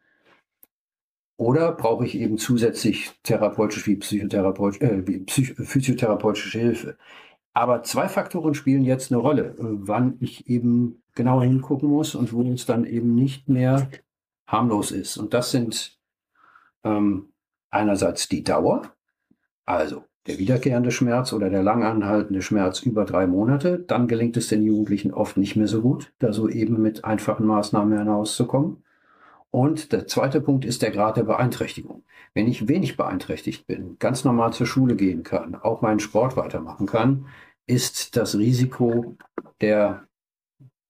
Oder 1.37 1.73
brauche 1.73 2.07
ich 2.07 2.17
eben 2.17 2.39
zusätzlich 2.39 3.11
therapeutisch 3.25 3.87
wie, 3.89 3.97
Psychotherapeut, 3.97 4.81
äh, 4.81 5.07
wie 5.07 5.19
Psych 5.19 5.55
physiotherapeutische 5.57 6.59
Hilfe? 6.59 6.97
Aber 7.55 7.85
zwei 7.85 8.09
Faktoren 8.09 8.55
spielen 8.55 8.85
jetzt 8.85 9.13
eine 9.13 9.21
Rolle, 9.21 9.55
wann 9.59 10.17
ich 10.21 10.49
eben 10.49 11.03
genauer 11.15 11.45
hingucken 11.45 11.89
muss 11.89 12.17
und 12.17 12.33
wo 12.33 12.43
es 12.43 12.67
dann 12.67 12.85
eben 12.85 13.15
nicht 13.15 13.49
mehr 13.49 13.89
harmlos 14.47 14.91
ist. 14.91 15.17
Und 15.17 15.33
das 15.33 15.53
sind 15.53 15.99
ähm, 16.83 17.33
einerseits 17.71 18.29
die 18.29 18.43
Dauer, 18.43 18.83
also 19.65 20.05
der 20.27 20.39
wiederkehrende 20.39 20.91
Schmerz 20.91 21.33
oder 21.33 21.49
der 21.49 21.63
langanhaltende 21.63 22.43
Schmerz 22.43 22.81
über 22.83 23.05
drei 23.05 23.27
Monate, 23.27 23.79
dann 23.79 24.09
gelingt 24.09 24.37
es 24.37 24.49
den 24.49 24.63
Jugendlichen 24.65 25.13
oft 25.13 25.37
nicht 25.37 25.55
mehr 25.55 25.69
so 25.69 25.81
gut, 25.81 26.13
da 26.19 26.33
so 26.33 26.49
eben 26.49 26.83
mit 26.83 27.05
einfachen 27.05 27.47
Maßnahmen 27.47 27.97
hinauszukommen. 27.97 28.83
Und 29.51 29.93
der 29.93 30.09
zweite 30.09 30.41
Punkt 30.41 30.65
ist 30.65 30.83
der 30.83 30.91
Grad 30.91 31.17
der 31.17 31.23
Beeinträchtigung. 31.23 32.03
Wenn 32.33 32.49
ich 32.49 32.67
wenig 32.67 32.97
beeinträchtigt 32.97 33.69
bin, 33.69 33.97
ganz 34.01 34.25
normal 34.25 34.53
zur 34.53 34.67
Schule 34.67 34.97
gehen 34.97 35.23
kann, 35.23 35.55
auch 35.55 35.81
meinen 35.81 36.01
Sport 36.01 36.37
weitermachen 36.37 36.87
kann, 36.87 37.27
ist 37.67 38.17
das 38.17 38.37
Risiko 38.37 39.17
der 39.61 40.07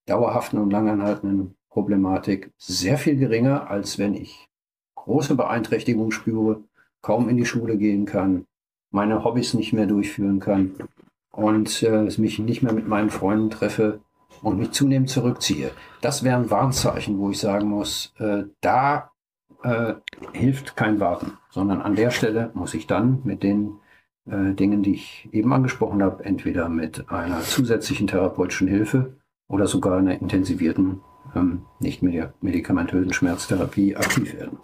dauerhaften 0.05 0.59
und 0.59 0.71
langanhaltenden 0.71 1.55
Problematik 1.69 2.51
sehr 2.57 2.97
viel 2.97 3.17
geringer, 3.17 3.69
als 3.69 3.97
wenn 3.97 4.13
ich 4.13 4.49
große 4.95 5.35
Beeinträchtigung 5.35 6.11
spüre, 6.11 6.63
kaum 7.01 7.29
in 7.29 7.37
die 7.37 7.45
Schule 7.45 7.77
gehen 7.77 8.05
kann, 8.05 8.45
meine 8.91 9.23
Hobbys 9.23 9.53
nicht 9.53 9.73
mehr 9.73 9.85
durchführen 9.85 10.39
kann 10.39 10.75
und 11.31 11.83
äh, 11.83 12.09
mich 12.17 12.39
nicht 12.39 12.63
mehr 12.63 12.73
mit 12.73 12.87
meinen 12.87 13.09
Freunden 13.09 13.49
treffe 13.49 13.99
und 14.41 14.57
mich 14.57 14.71
zunehmend 14.71 15.09
zurückziehe. 15.09 15.71
Das 16.01 16.23
wären 16.23 16.49
Warnzeichen, 16.49 17.19
wo 17.19 17.29
ich 17.29 17.39
sagen 17.39 17.67
muss, 17.67 18.13
äh, 18.19 18.43
da 18.61 19.11
äh, 19.63 19.95
hilft 20.33 20.75
kein 20.75 20.99
Warten, 20.99 21.33
sondern 21.49 21.81
an 21.81 21.95
der 21.95 22.11
Stelle 22.11 22.51
muss 22.53 22.73
ich 22.73 22.87
dann 22.87 23.21
mit 23.23 23.43
den 23.43 23.79
äh, 24.29 24.53
Dingen, 24.53 24.83
die 24.83 24.93
ich 24.93 25.29
eben 25.31 25.53
angesprochen 25.53 26.01
habe, 26.01 26.23
entweder 26.25 26.69
mit 26.69 27.09
einer 27.09 27.41
zusätzlichen 27.41 28.07
therapeutischen 28.07 28.67
Hilfe 28.67 29.17
oder 29.47 29.67
sogar 29.67 29.97
einer 29.97 30.19
intensivierten, 30.19 31.01
ähm, 31.35 31.63
nicht 31.79 32.01
medikamentösen 32.01 33.13
Schmerztherapie 33.13 33.95
aktiv 33.95 34.33
werden. 34.33 34.57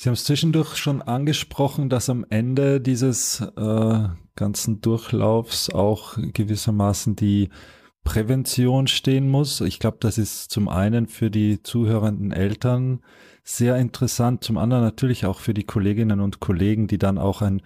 Sie 0.00 0.08
haben 0.08 0.14
es 0.14 0.24
zwischendurch 0.24 0.76
schon 0.76 1.02
angesprochen, 1.02 1.88
dass 1.88 2.08
am 2.08 2.24
Ende 2.30 2.80
dieses 2.80 3.40
äh, 3.40 4.08
ganzen 4.36 4.80
Durchlaufs 4.80 5.70
auch 5.70 6.16
gewissermaßen 6.16 7.16
die 7.16 7.48
Prävention 8.04 8.86
stehen 8.86 9.28
muss. 9.28 9.60
Ich 9.60 9.80
glaube, 9.80 9.98
das 10.00 10.16
ist 10.16 10.50
zum 10.50 10.68
einen 10.68 11.08
für 11.08 11.30
die 11.30 11.62
zuhörenden 11.62 12.32
Eltern 12.32 13.00
sehr 13.48 13.76
interessant, 13.76 14.44
zum 14.44 14.58
anderen 14.58 14.84
natürlich 14.84 15.24
auch 15.24 15.40
für 15.40 15.54
die 15.54 15.64
Kolleginnen 15.64 16.20
und 16.20 16.38
Kollegen, 16.38 16.86
die 16.86 16.98
dann 16.98 17.16
auch 17.16 17.40
ein 17.40 17.62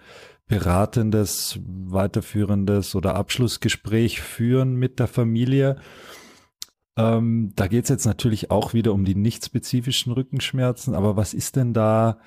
beratendes, 0.47 1.59
weiterführendes 1.65 2.95
oder 2.95 3.15
Abschlussgespräch 3.15 4.21
führen 4.21 4.75
mit 4.75 4.99
der 4.99 5.07
Familie. 5.07 5.75
Ähm, 6.95 7.51
da 7.55 7.67
geht 7.67 7.83
es 7.83 7.89
jetzt 7.89 8.05
natürlich 8.05 8.49
auch 8.49 8.73
wieder 8.73 8.93
um 8.93 9.03
die 9.03 9.15
nicht 9.15 9.43
spezifischen 9.43 10.13
Rückenschmerzen, 10.13 10.95
aber 10.95 11.17
was 11.17 11.33
ist 11.33 11.57
denn 11.57 11.73
da 11.73 12.19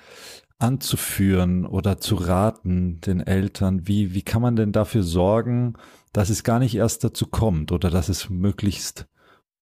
anzuführen 0.59 1.65
oder 1.65 1.97
zu 1.97 2.15
raten 2.15 3.01
den 3.01 3.21
Eltern? 3.21 3.87
Wie, 3.87 4.13
wie 4.13 4.23
kann 4.23 4.41
man 4.41 4.55
denn 4.55 4.71
dafür 4.71 5.01
sorgen, 5.01 5.73
dass 6.13 6.29
es 6.29 6.43
gar 6.43 6.59
nicht 6.59 6.75
erst 6.75 7.03
dazu 7.03 7.25
kommt 7.25 7.71
oder 7.71 7.89
dass 7.89 8.07
es 8.09 8.29
möglichst 8.29 9.07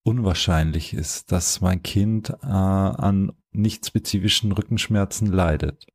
unwahrscheinlich 0.04 0.94
ist, 0.94 1.32
dass 1.32 1.62
mein 1.62 1.82
Kind 1.82 2.30
äh, 2.30 2.46
an 2.46 3.32
nicht 3.56 3.86
spezifischen 3.86 4.52
Rückenschmerzen 4.52 5.28
leidet? 5.28 5.88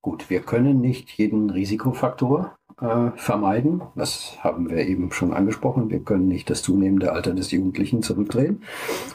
Gut, 0.00 0.30
wir 0.30 0.40
können 0.40 0.80
nicht 0.80 1.10
jeden 1.10 1.50
Risikofaktor 1.50 2.58
äh, 2.80 3.12
vermeiden. 3.14 3.82
Das 3.94 4.36
haben 4.42 4.68
wir 4.68 4.78
eben 4.78 5.12
schon 5.12 5.32
angesprochen. 5.32 5.90
Wir 5.90 6.00
können 6.00 6.26
nicht 6.26 6.50
das 6.50 6.62
zunehmende 6.62 7.12
Alter 7.12 7.34
des 7.34 7.52
Jugendlichen 7.52 8.02
zurückdrehen 8.02 8.62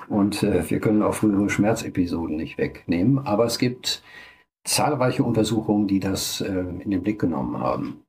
und 0.08 0.44
äh, 0.44 0.70
wir 0.70 0.80
können 0.80 1.04
auch 1.04 1.14
frühere 1.14 1.50
Schmerzepisoden 1.50 2.38
nicht 2.38 2.58
wegnehmen. 2.58 3.20
Aber 3.20 3.46
es 3.46 3.60
gibt 3.60 4.02
zahlreiche 4.64 5.24
Untersuchungen, 5.24 5.88
die 5.88 6.00
das 6.00 6.40
äh, 6.40 6.48
in 6.48 6.92
den 6.92 7.04
Blick 7.04 7.20
genommen 7.20 7.60
haben. 7.60 8.04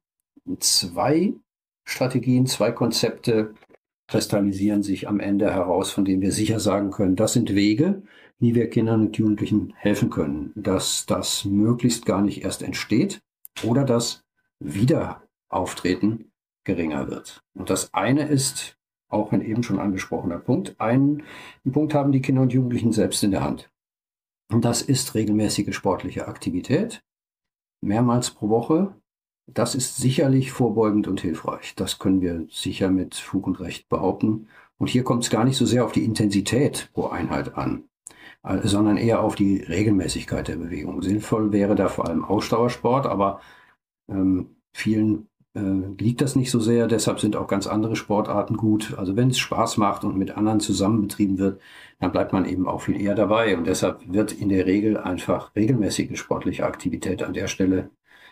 Zwei 0.60 1.34
Strategien, 1.84 2.46
zwei 2.46 2.70
Konzepte 2.70 3.54
kristallisieren 4.06 4.82
sich 4.82 5.08
am 5.08 5.20
Ende 5.20 5.52
heraus, 5.52 5.90
von 5.90 6.04
denen 6.04 6.22
wir 6.22 6.32
sicher 6.32 6.60
sagen 6.60 6.90
können, 6.90 7.16
das 7.16 7.32
sind 7.32 7.54
Wege, 7.54 8.02
wie 8.38 8.54
wir 8.54 8.70
Kindern 8.70 9.06
und 9.06 9.16
Jugendlichen 9.16 9.74
helfen 9.76 10.10
können, 10.10 10.52
dass 10.54 11.06
das 11.06 11.44
möglichst 11.44 12.06
gar 12.06 12.22
nicht 12.22 12.44
erst 12.44 12.62
entsteht 12.62 13.20
oder 13.64 13.84
dass 13.84 14.24
Wiederauftreten 14.60 16.30
geringer 16.64 17.08
wird. 17.08 17.42
Und 17.54 17.70
das 17.70 17.92
eine 17.94 18.28
ist 18.28 18.76
auch 19.08 19.32
ein 19.32 19.42
eben 19.42 19.62
schon 19.62 19.78
angesprochener 19.78 20.38
Punkt. 20.38 20.80
Einen, 20.80 21.22
Punkt 21.70 21.94
haben 21.94 22.12
die 22.12 22.20
Kinder 22.20 22.42
und 22.42 22.52
Jugendlichen 22.52 22.92
selbst 22.92 23.22
in 23.24 23.30
der 23.30 23.42
Hand. 23.42 23.70
Und 24.50 24.64
das 24.64 24.82
ist 24.82 25.14
regelmäßige 25.14 25.74
sportliche 25.74 26.28
Aktivität, 26.28 27.02
mehrmals 27.80 28.30
pro 28.30 28.48
Woche. 28.48 28.94
Das 29.46 29.74
ist 29.74 29.96
sicherlich 29.96 30.52
vorbeugend 30.52 31.08
und 31.08 31.20
hilfreich. 31.20 31.74
Das 31.74 31.98
können 31.98 32.20
wir 32.20 32.46
sicher 32.50 32.90
mit 32.90 33.14
Fug 33.14 33.46
und 33.46 33.60
Recht 33.60 33.88
behaupten. 33.88 34.48
Und 34.76 34.88
hier 34.88 35.04
kommt 35.04 35.24
es 35.24 35.30
gar 35.30 35.44
nicht 35.44 35.56
so 35.56 35.64
sehr 35.64 35.84
auf 35.84 35.92
die 35.92 36.04
Intensität 36.04 36.90
pro 36.92 37.08
Einheit 37.08 37.56
an 37.56 37.88
sondern 38.62 38.96
eher 38.96 39.22
auf 39.22 39.34
die 39.34 39.58
Regelmäßigkeit 39.58 40.48
der 40.48 40.56
Bewegung. 40.56 41.02
Sinnvoll 41.02 41.52
wäre 41.52 41.74
da 41.74 41.88
vor 41.88 42.08
allem 42.08 42.24
Ausdauersport, 42.24 43.06
aber 43.06 43.40
ähm, 44.08 44.56
vielen 44.72 45.28
äh, 45.54 45.60
liegt 45.98 46.20
das 46.20 46.36
nicht 46.36 46.50
so 46.50 46.60
sehr. 46.60 46.86
Deshalb 46.86 47.20
sind 47.20 47.36
auch 47.36 47.46
ganz 47.46 47.66
andere 47.66 47.96
Sportarten 47.96 48.56
gut. 48.56 48.94
Also 48.96 49.16
wenn 49.16 49.30
es 49.30 49.38
Spaß 49.38 49.76
macht 49.76 50.04
und 50.04 50.16
mit 50.16 50.30
anderen 50.36 50.60
zusammen 50.60 51.02
betrieben 51.02 51.38
wird, 51.38 51.60
dann 51.98 52.12
bleibt 52.12 52.32
man 52.32 52.44
eben 52.44 52.68
auch 52.68 52.82
viel 52.82 53.00
eher 53.00 53.14
dabei. 53.14 53.56
Und 53.56 53.66
deshalb 53.66 54.00
wird 54.12 54.32
in 54.32 54.48
der 54.48 54.66
Regel 54.66 54.96
einfach 54.96 55.54
regelmäßige 55.56 56.18
sportliche 56.18 56.64
Aktivität 56.64 57.22
an 57.22 57.34
der 57.34 57.48
Stelle 57.48 57.90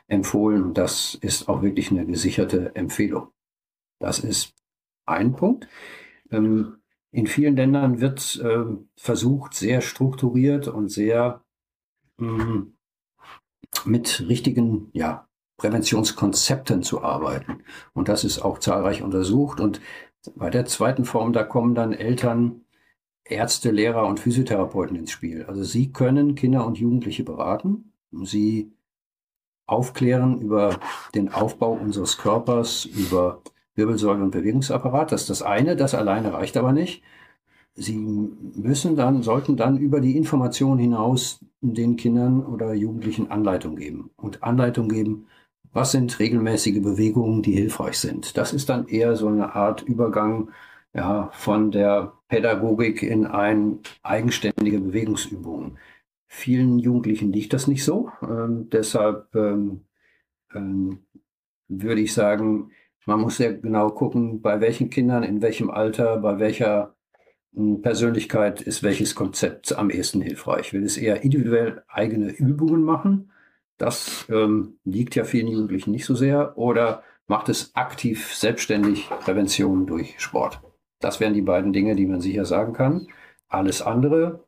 empfohlen. 0.09 0.62
Und 0.62 0.78
das 0.78 1.14
ist 1.14 1.48
auch 1.48 1.62
wirklich 1.62 1.90
eine 1.90 2.06
gesicherte 2.06 2.74
Empfehlung. 2.74 3.28
Das 3.98 4.18
ist 4.18 4.55
ein 5.06 5.34
Punkt. 5.34 5.68
Ähm, 6.30 6.78
in 7.16 7.26
vielen 7.26 7.56
Ländern 7.56 8.02
wird 8.02 8.38
äh, 8.44 8.64
versucht, 8.94 9.55
sehr 9.55 9.80
strukturiert 9.80 10.68
und 10.68 10.90
sehr 10.90 11.43
mh, 12.18 12.44
mm, 12.44 12.76
mit 13.86 14.28
richtigen 14.28 14.90
ja, 14.93 15.26
Präventionskonzepten 15.56 16.82
zu 16.82 17.02
arbeiten. 17.02 17.62
Und 17.94 18.09
das 18.09 18.22
ist 18.24 18.40
auch 18.40 18.59
zahlreich 18.59 19.02
untersucht. 19.02 19.60
Und 19.60 19.80
bei 20.34 20.51
der 20.51 20.66
zweiten 20.66 21.06
Form, 21.06 21.32
da 21.32 21.43
kommen 21.43 21.74
dann 21.74 21.94
Eltern, 21.94 22.66
Ärzte, 23.24 23.70
Lehrer 23.70 24.06
und 24.06 24.20
Physiotherapeuten 24.20 24.97
ins 24.97 25.10
Spiel. 25.10 25.44
Also 25.44 25.64
sie 25.64 25.93
können 25.93 26.34
Kinder 26.34 26.66
und 26.66 26.76
Jugendliche 26.76 27.24
beraten. 27.24 27.94
Sie 28.24 28.74
aufklären 29.64 30.43
über 30.43 30.78
den 31.14 31.32
Aufbau 31.32 31.72
unseres 31.72 32.18
Körpers, 32.18 32.84
über 32.84 33.40
Wirbelsäule 33.76 34.22
und 34.22 34.30
Bewegungsapparat. 34.30 35.12
Das 35.12 35.22
ist 35.22 35.30
das 35.30 35.42
eine, 35.42 35.76
das 35.76 35.94
alleine 35.94 36.32
reicht 36.32 36.56
aber 36.56 36.72
nicht. 36.72 37.02
Sie 37.74 37.96
müssen 37.96 38.96
dann, 38.96 39.22
sollten 39.22 39.56
dann 39.56 39.76
über 39.76 40.00
die 40.00 40.16
Information 40.16 40.78
hinaus 40.78 41.44
den 41.60 41.96
Kindern 41.96 42.44
oder 42.44 42.72
Jugendlichen 42.72 43.30
Anleitung 43.30 43.76
geben. 43.76 44.10
Und 44.16 44.42
Anleitung 44.42 44.88
geben, 44.88 45.26
was 45.72 45.92
sind 45.92 46.18
regelmäßige 46.18 46.80
Bewegungen, 46.80 47.42
die 47.42 47.52
hilfreich 47.52 47.98
sind. 47.98 48.38
Das 48.38 48.54
ist 48.54 48.70
dann 48.70 48.88
eher 48.88 49.14
so 49.14 49.28
eine 49.28 49.54
Art 49.54 49.82
Übergang 49.82 50.50
ja, 50.94 51.28
von 51.32 51.70
der 51.70 52.14
Pädagogik 52.28 53.02
in 53.02 53.26
ein 53.26 53.80
eigenständige 54.02 54.80
Bewegungsübungen. 54.80 55.76
Vielen 56.28 56.78
Jugendlichen 56.78 57.30
liegt 57.30 57.52
das 57.52 57.66
nicht 57.66 57.84
so. 57.84 58.10
Ähm, 58.22 58.70
deshalb 58.70 59.34
ähm, 59.34 59.82
ähm, 60.54 61.00
würde 61.68 62.00
ich 62.00 62.14
sagen, 62.14 62.70
man 63.06 63.20
muss 63.20 63.38
sehr 63.38 63.54
genau 63.54 63.88
gucken, 63.90 64.42
bei 64.42 64.60
welchen 64.60 64.90
Kindern, 64.90 65.22
in 65.22 65.40
welchem 65.40 65.70
Alter, 65.70 66.18
bei 66.18 66.38
welcher 66.38 66.94
hm, 67.54 67.80
Persönlichkeit 67.80 68.60
ist 68.60 68.82
welches 68.82 69.14
Konzept 69.14 69.76
am 69.76 69.90
ehesten 69.90 70.20
hilfreich. 70.20 70.72
Will 70.72 70.84
es 70.84 70.98
eher 70.98 71.22
individuell 71.22 71.82
eigene 71.88 72.30
Übungen 72.30 72.82
machen? 72.82 73.30
Das 73.78 74.26
ähm, 74.30 74.78
liegt 74.84 75.14
ja 75.14 75.24
vielen 75.24 75.48
Jugendlichen 75.48 75.92
nicht 75.92 76.04
so 76.04 76.14
sehr. 76.14 76.58
Oder 76.58 77.02
macht 77.26 77.48
es 77.48 77.74
aktiv 77.74 78.34
selbstständig 78.34 79.08
Prävention 79.20 79.86
durch 79.86 80.16
Sport? 80.18 80.60
Das 81.00 81.20
wären 81.20 81.34
die 81.34 81.42
beiden 81.42 81.72
Dinge, 81.72 81.96
die 81.96 82.06
man 82.06 82.20
sicher 82.20 82.44
sagen 82.44 82.72
kann. 82.72 83.08
Alles 83.48 83.82
andere 83.82 84.46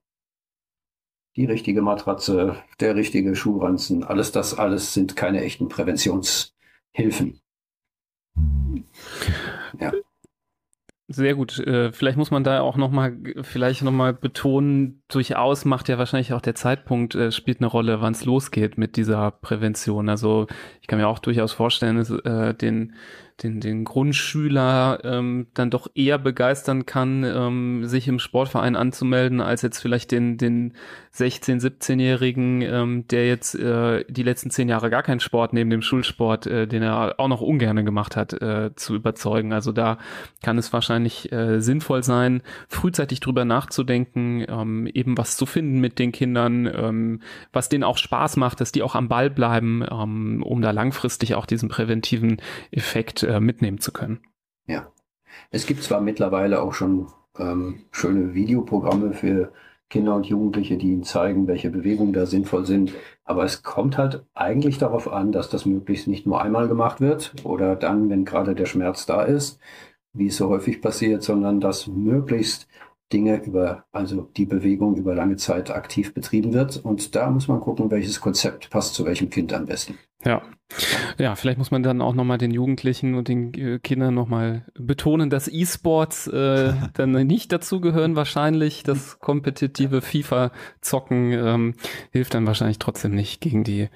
die 1.38 1.44
richtige 1.44 1.82
Matratze, 1.82 2.56
der 2.80 2.96
richtige 2.96 3.36
Schuhranzen, 3.36 4.02
alles 4.02 4.32
das 4.32 4.58
alles 4.58 4.92
sind 4.92 5.14
keine 5.14 5.42
echten 5.42 5.68
Präventionshilfen. 5.68 7.40
Ja. 9.80 9.92
Sehr 11.10 11.34
gut. 11.34 11.58
Äh, 11.60 11.90
vielleicht 11.90 12.18
muss 12.18 12.30
man 12.30 12.44
da 12.44 12.60
auch 12.60 12.76
nochmal, 12.76 13.16
vielleicht 13.40 13.82
nochmal 13.82 14.12
betonen, 14.12 15.02
durchaus 15.08 15.64
macht 15.64 15.88
ja 15.88 15.96
wahrscheinlich 15.96 16.34
auch 16.34 16.42
der 16.42 16.54
Zeitpunkt, 16.54 17.14
äh, 17.14 17.32
spielt 17.32 17.60
eine 17.60 17.66
Rolle, 17.66 18.02
wann 18.02 18.12
es 18.12 18.26
losgeht 18.26 18.76
mit 18.76 18.96
dieser 18.96 19.30
Prävention. 19.30 20.10
Also 20.10 20.46
ich 20.82 20.86
kann 20.86 20.98
mir 20.98 21.08
auch 21.08 21.18
durchaus 21.18 21.52
vorstellen, 21.52 21.98
äh, 22.24 22.54
den 22.54 22.94
den, 23.42 23.60
den 23.60 23.84
Grundschüler 23.84 25.00
ähm, 25.04 25.46
dann 25.54 25.70
doch 25.70 25.88
eher 25.94 26.18
begeistern 26.18 26.86
kann, 26.86 27.24
ähm, 27.24 27.86
sich 27.86 28.08
im 28.08 28.18
Sportverein 28.18 28.74
anzumelden, 28.74 29.40
als 29.40 29.62
jetzt 29.62 29.78
vielleicht 29.78 30.10
den, 30.10 30.38
den 30.38 30.74
16-, 31.14 31.60
17-Jährigen, 31.60 32.62
ähm, 32.62 33.08
der 33.08 33.28
jetzt 33.28 33.54
äh, 33.54 34.04
die 34.08 34.22
letzten 34.22 34.50
zehn 34.50 34.68
Jahre 34.68 34.90
gar 34.90 35.02
keinen 35.02 35.20
Sport 35.20 35.52
neben 35.52 35.70
dem 35.70 35.82
Schulsport, 35.82 36.46
äh, 36.46 36.66
den 36.66 36.82
er 36.82 37.14
auch 37.18 37.28
noch 37.28 37.40
ungern 37.40 37.84
gemacht 37.84 38.16
hat, 38.16 38.32
äh, 38.32 38.74
zu 38.74 38.96
überzeugen. 38.96 39.52
Also 39.52 39.70
da 39.72 39.98
kann 40.42 40.58
es 40.58 40.72
wahrscheinlich 40.72 41.30
äh, 41.30 41.60
sinnvoll 41.60 42.02
sein, 42.02 42.42
frühzeitig 42.68 43.20
drüber 43.20 43.44
nachzudenken, 43.44 44.44
ähm, 44.48 44.86
eben 44.92 45.16
was 45.16 45.36
zu 45.36 45.46
finden 45.46 45.80
mit 45.80 45.98
den 45.98 46.10
Kindern, 46.10 46.66
ähm, 46.66 47.20
was 47.52 47.68
denen 47.68 47.84
auch 47.84 47.98
Spaß 47.98 48.36
macht, 48.36 48.60
dass 48.60 48.72
die 48.72 48.82
auch 48.82 48.96
am 48.96 49.08
Ball 49.08 49.30
bleiben, 49.30 49.84
ähm, 49.88 50.42
um 50.42 50.60
da 50.60 50.72
langfristig 50.72 51.36
auch 51.36 51.46
diesen 51.46 51.68
präventiven 51.68 52.40
Effekt 52.70 53.27
äh, 53.28 53.40
mitnehmen 53.40 53.78
zu 53.78 53.92
können. 53.92 54.20
Ja, 54.66 54.90
es 55.50 55.66
gibt 55.66 55.82
zwar 55.82 56.00
mittlerweile 56.00 56.60
auch 56.62 56.74
schon 56.74 57.08
ähm, 57.38 57.84
schöne 57.92 58.34
Videoprogramme 58.34 59.12
für 59.12 59.52
Kinder 59.90 60.14
und 60.14 60.26
Jugendliche, 60.26 60.76
die 60.76 60.92
ihnen 60.92 61.04
zeigen, 61.04 61.46
welche 61.46 61.70
Bewegungen 61.70 62.12
da 62.12 62.26
sinnvoll 62.26 62.66
sind. 62.66 62.92
Aber 63.24 63.44
es 63.44 63.62
kommt 63.62 63.96
halt 63.96 64.24
eigentlich 64.34 64.78
darauf 64.78 65.10
an, 65.10 65.32
dass 65.32 65.48
das 65.48 65.64
möglichst 65.64 66.08
nicht 66.08 66.26
nur 66.26 66.42
einmal 66.42 66.68
gemacht 66.68 67.00
wird 67.00 67.34
oder 67.44 67.76
dann, 67.76 68.10
wenn 68.10 68.24
gerade 68.24 68.54
der 68.54 68.66
Schmerz 68.66 69.06
da 69.06 69.22
ist, 69.22 69.60
wie 70.12 70.26
es 70.26 70.36
so 70.36 70.48
häufig 70.48 70.82
passiert, 70.82 71.22
sondern 71.22 71.60
dass 71.60 71.86
möglichst 71.86 72.68
Dinge 73.12 73.42
über, 73.42 73.84
also 73.90 74.30
die 74.36 74.44
Bewegung 74.44 74.96
über 74.96 75.14
lange 75.14 75.36
Zeit 75.36 75.70
aktiv 75.70 76.12
betrieben 76.12 76.52
wird. 76.52 76.76
Und 76.76 77.14
da 77.14 77.30
muss 77.30 77.48
man 77.48 77.60
gucken, 77.60 77.90
welches 77.90 78.20
Konzept 78.20 78.70
passt 78.70 78.94
zu 78.94 79.04
welchem 79.04 79.30
Kind 79.30 79.52
am 79.52 79.66
besten. 79.66 79.98
Ja. 80.24 80.42
Ja, 81.16 81.34
vielleicht 81.34 81.56
muss 81.56 81.70
man 81.70 81.82
dann 81.82 82.02
auch 82.02 82.14
nochmal 82.14 82.36
den 82.36 82.50
Jugendlichen 82.50 83.14
und 83.14 83.28
den 83.28 83.54
äh, 83.54 83.78
Kindern 83.78 84.12
nochmal 84.12 84.66
betonen, 84.74 85.30
dass 85.30 85.48
E-Sports 85.48 86.26
äh, 86.26 86.74
dann 86.94 87.12
nicht 87.12 87.52
dazugehören 87.52 88.16
wahrscheinlich. 88.16 88.82
Das 88.82 89.18
kompetitive 89.18 90.02
FIFA-Zocken 90.02 91.32
ähm, 91.32 91.74
hilft 92.10 92.34
dann 92.34 92.46
wahrscheinlich 92.46 92.78
trotzdem 92.78 93.14
nicht 93.14 93.40
gegen 93.40 93.64
die 93.64 93.88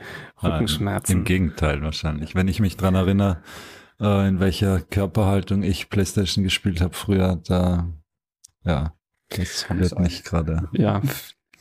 Rückenschmerzen. 0.42 1.12
Nein, 1.12 1.20
Im 1.20 1.24
Gegenteil 1.24 1.82
wahrscheinlich. 1.82 2.34
Wenn 2.34 2.48
ich 2.48 2.60
mich 2.60 2.78
dran 2.78 2.94
erinnere, 2.94 3.42
äh, 4.00 4.26
in 4.28 4.40
welcher 4.40 4.80
Körperhaltung 4.80 5.62
ich 5.62 5.90
Playstation 5.90 6.42
gespielt 6.42 6.80
habe 6.80 6.94
früher, 6.94 7.42
da 7.46 7.86
ja, 8.64 8.94
das 9.36 9.68
wird 9.70 9.98
nicht 9.98 10.24
gerade. 10.24 10.68
Ja, 10.72 11.00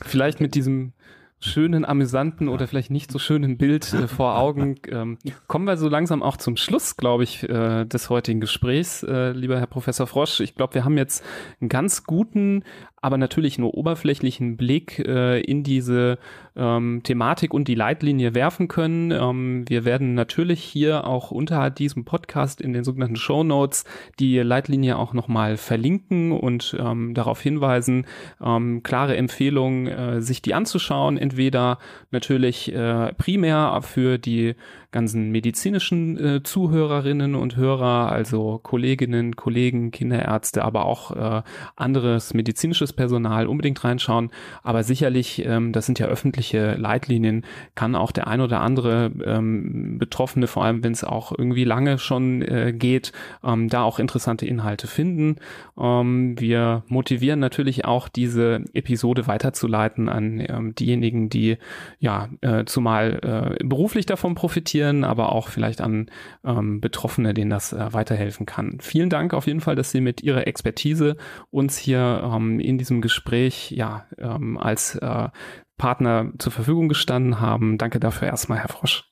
vielleicht 0.01 0.41
mit 0.41 0.55
diesem 0.55 0.93
schönen, 1.41 1.85
amüsanten 1.85 2.47
oder 2.47 2.67
vielleicht 2.67 2.91
nicht 2.91 3.11
so 3.11 3.19
schönen 3.19 3.57
Bild 3.57 3.91
äh, 3.93 4.07
vor 4.07 4.37
Augen. 4.37 4.75
Ähm, 4.89 5.17
kommen 5.47 5.65
wir 5.65 5.75
so 5.75 5.89
langsam 5.89 6.21
auch 6.21 6.37
zum 6.37 6.55
Schluss, 6.55 6.97
glaube 6.97 7.23
ich, 7.23 7.43
äh, 7.49 7.85
des 7.85 8.09
heutigen 8.09 8.39
Gesprächs, 8.39 9.03
äh, 9.03 9.31
lieber 9.31 9.59
Herr 9.59 9.67
Professor 9.67 10.05
Frosch. 10.05 10.39
Ich 10.39 10.55
glaube, 10.55 10.75
wir 10.75 10.85
haben 10.85 10.97
jetzt 10.97 11.23
einen 11.59 11.69
ganz 11.69 12.03
guten 12.03 12.63
aber 13.01 13.17
natürlich 13.17 13.57
nur 13.57 13.73
oberflächlichen 13.73 14.57
Blick 14.57 14.99
äh, 14.99 15.41
in 15.41 15.63
diese 15.63 16.19
ähm, 16.55 17.01
Thematik 17.03 17.51
und 17.51 17.67
die 17.67 17.73
Leitlinie 17.73 18.35
werfen 18.35 18.67
können. 18.67 19.09
Ähm, 19.09 19.67
wir 19.67 19.85
werden 19.85 20.13
natürlich 20.13 20.61
hier 20.63 21.07
auch 21.07 21.31
unterhalb 21.31 21.75
diesem 21.75 22.05
Podcast 22.05 22.61
in 22.61 22.73
den 22.73 22.83
sogenannten 22.83 23.15
Show 23.15 23.43
Notes 23.43 23.85
die 24.19 24.37
Leitlinie 24.37 24.97
auch 24.97 25.13
nochmal 25.13 25.57
verlinken 25.57 26.31
und 26.31 26.77
ähm, 26.79 27.15
darauf 27.15 27.41
hinweisen, 27.41 28.05
ähm, 28.39 28.83
klare 28.83 29.17
Empfehlungen, 29.17 29.87
äh, 29.87 30.21
sich 30.21 30.43
die 30.43 30.53
anzuschauen. 30.53 31.17
Entweder 31.17 31.79
natürlich 32.11 32.71
äh, 32.71 33.13
primär 33.13 33.79
für 33.81 34.19
die 34.19 34.53
ganzen 34.91 35.31
medizinischen 35.31 36.17
äh, 36.17 36.43
Zuhörerinnen 36.43 37.35
und 37.35 37.55
Hörer, 37.55 38.11
also 38.11 38.59
Kolleginnen, 38.61 39.35
Kollegen, 39.35 39.91
Kinderärzte, 39.91 40.63
aber 40.63 40.85
auch 40.85 41.11
äh, 41.15 41.41
anderes 41.77 42.33
medizinisches 42.33 42.91
Personal 42.91 43.47
unbedingt 43.47 43.83
reinschauen. 43.83 44.31
Aber 44.63 44.83
sicherlich, 44.83 45.45
ähm, 45.45 45.71
das 45.71 45.85
sind 45.85 45.99
ja 45.99 46.07
öffentliche 46.07 46.73
Leitlinien, 46.75 47.45
kann 47.73 47.95
auch 47.95 48.11
der 48.11 48.27
ein 48.27 48.41
oder 48.41 48.61
andere 48.61 49.11
ähm, 49.25 49.97
Betroffene, 49.97 50.47
vor 50.47 50.65
allem 50.65 50.83
wenn 50.83 50.91
es 50.91 51.03
auch 51.05 51.31
irgendwie 51.37 51.63
lange 51.63 51.97
schon 51.97 52.41
äh, 52.41 52.73
geht, 52.73 53.13
ähm, 53.43 53.69
da 53.69 53.83
auch 53.83 53.97
interessante 53.97 54.45
Inhalte 54.45 54.87
finden. 54.87 55.37
Ähm, 55.79 56.37
wir 56.37 56.83
motivieren 56.87 57.39
natürlich 57.39 57.85
auch 57.85 58.09
diese 58.09 58.65
Episode 58.73 59.27
weiterzuleiten 59.27 60.09
an 60.09 60.43
ähm, 60.45 60.75
diejenigen, 60.75 61.29
die 61.29 61.57
ja 61.99 62.27
äh, 62.41 62.65
zumal 62.65 63.57
äh, 63.59 63.63
beruflich 63.63 64.05
davon 64.05 64.35
profitieren 64.35 64.80
interessieren, 64.81 65.03
aber 65.03 65.31
auch 65.31 65.49
vielleicht 65.49 65.81
an 65.81 66.09
ähm, 66.43 66.81
Betroffene, 66.81 67.33
denen 67.33 67.49
das 67.49 67.73
äh, 67.73 67.93
weiterhelfen 67.93 68.45
kann. 68.45 68.79
Vielen 68.81 69.09
Dank 69.09 69.33
auf 69.33 69.47
jeden 69.47 69.61
Fall, 69.61 69.75
dass 69.75 69.91
Sie 69.91 70.01
mit 70.01 70.21
Ihrer 70.21 70.47
Expertise 70.47 71.17
uns 71.49 71.77
hier 71.77 72.21
ähm, 72.23 72.59
in 72.59 72.77
diesem 72.77 73.01
Gespräch 73.01 73.71
ja 73.71 74.05
ähm, 74.17 74.57
als 74.57 74.95
äh, 74.95 75.29
Partner 75.77 76.31
zur 76.37 76.51
Verfügung 76.51 76.89
gestanden 76.89 77.39
haben. 77.39 77.77
Danke 77.77 77.99
dafür 77.99 78.27
erstmal, 78.27 78.59
Herr 78.59 78.69
Frosch. 78.69 79.05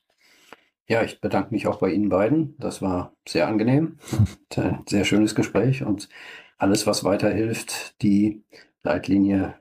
Ja, 0.86 1.02
ich 1.02 1.20
bedanke 1.20 1.54
mich 1.54 1.66
auch 1.68 1.78
bei 1.78 1.90
Ihnen 1.92 2.08
beiden. 2.08 2.56
Das 2.58 2.82
war 2.82 3.14
sehr 3.26 3.46
angenehm, 3.46 3.98
ein 4.56 4.80
sehr 4.88 5.04
schönes 5.04 5.34
Gespräch 5.34 5.84
und 5.84 6.08
alles, 6.58 6.86
was 6.86 7.04
weiterhilft, 7.04 7.94
die 8.02 8.42
Leitlinie 8.82 9.54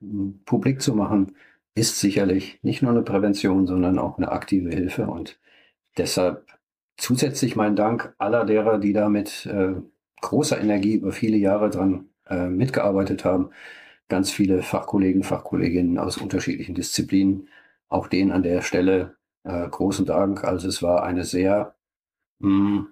hm, 0.00 0.40
publik 0.44 0.82
zu 0.82 0.94
machen, 0.94 1.34
ist 1.74 1.98
sicherlich 1.98 2.60
nicht 2.62 2.82
nur 2.82 2.92
eine 2.92 3.02
Prävention, 3.02 3.66
sondern 3.66 3.98
auch 3.98 4.18
eine 4.18 4.30
aktive 4.30 4.70
Hilfe. 4.70 5.06
Und 5.06 5.38
Deshalb 5.96 6.46
zusätzlich 6.96 7.56
mein 7.56 7.76
Dank 7.76 8.14
aller 8.18 8.44
derer, 8.44 8.78
die 8.78 8.92
da 8.92 9.08
mit 9.08 9.46
äh, 9.46 9.74
großer 10.20 10.60
Energie 10.60 10.94
über 10.94 11.12
viele 11.12 11.36
Jahre 11.36 11.70
dran 11.70 12.08
äh, 12.28 12.48
mitgearbeitet 12.48 13.24
haben. 13.24 13.50
Ganz 14.08 14.30
viele 14.30 14.62
Fachkollegen, 14.62 15.22
Fachkolleginnen 15.22 15.98
aus 15.98 16.18
unterschiedlichen 16.18 16.74
Disziplinen. 16.74 17.48
Auch 17.88 18.08
denen 18.08 18.32
an 18.32 18.42
der 18.42 18.62
Stelle 18.62 19.16
äh, 19.44 19.68
großen 19.68 20.06
Dank. 20.06 20.44
Also 20.44 20.68
es 20.68 20.82
war 20.82 21.04
eine 21.04 21.24
sehr 21.24 21.74
mh, 22.40 22.48
hm, 22.48 22.88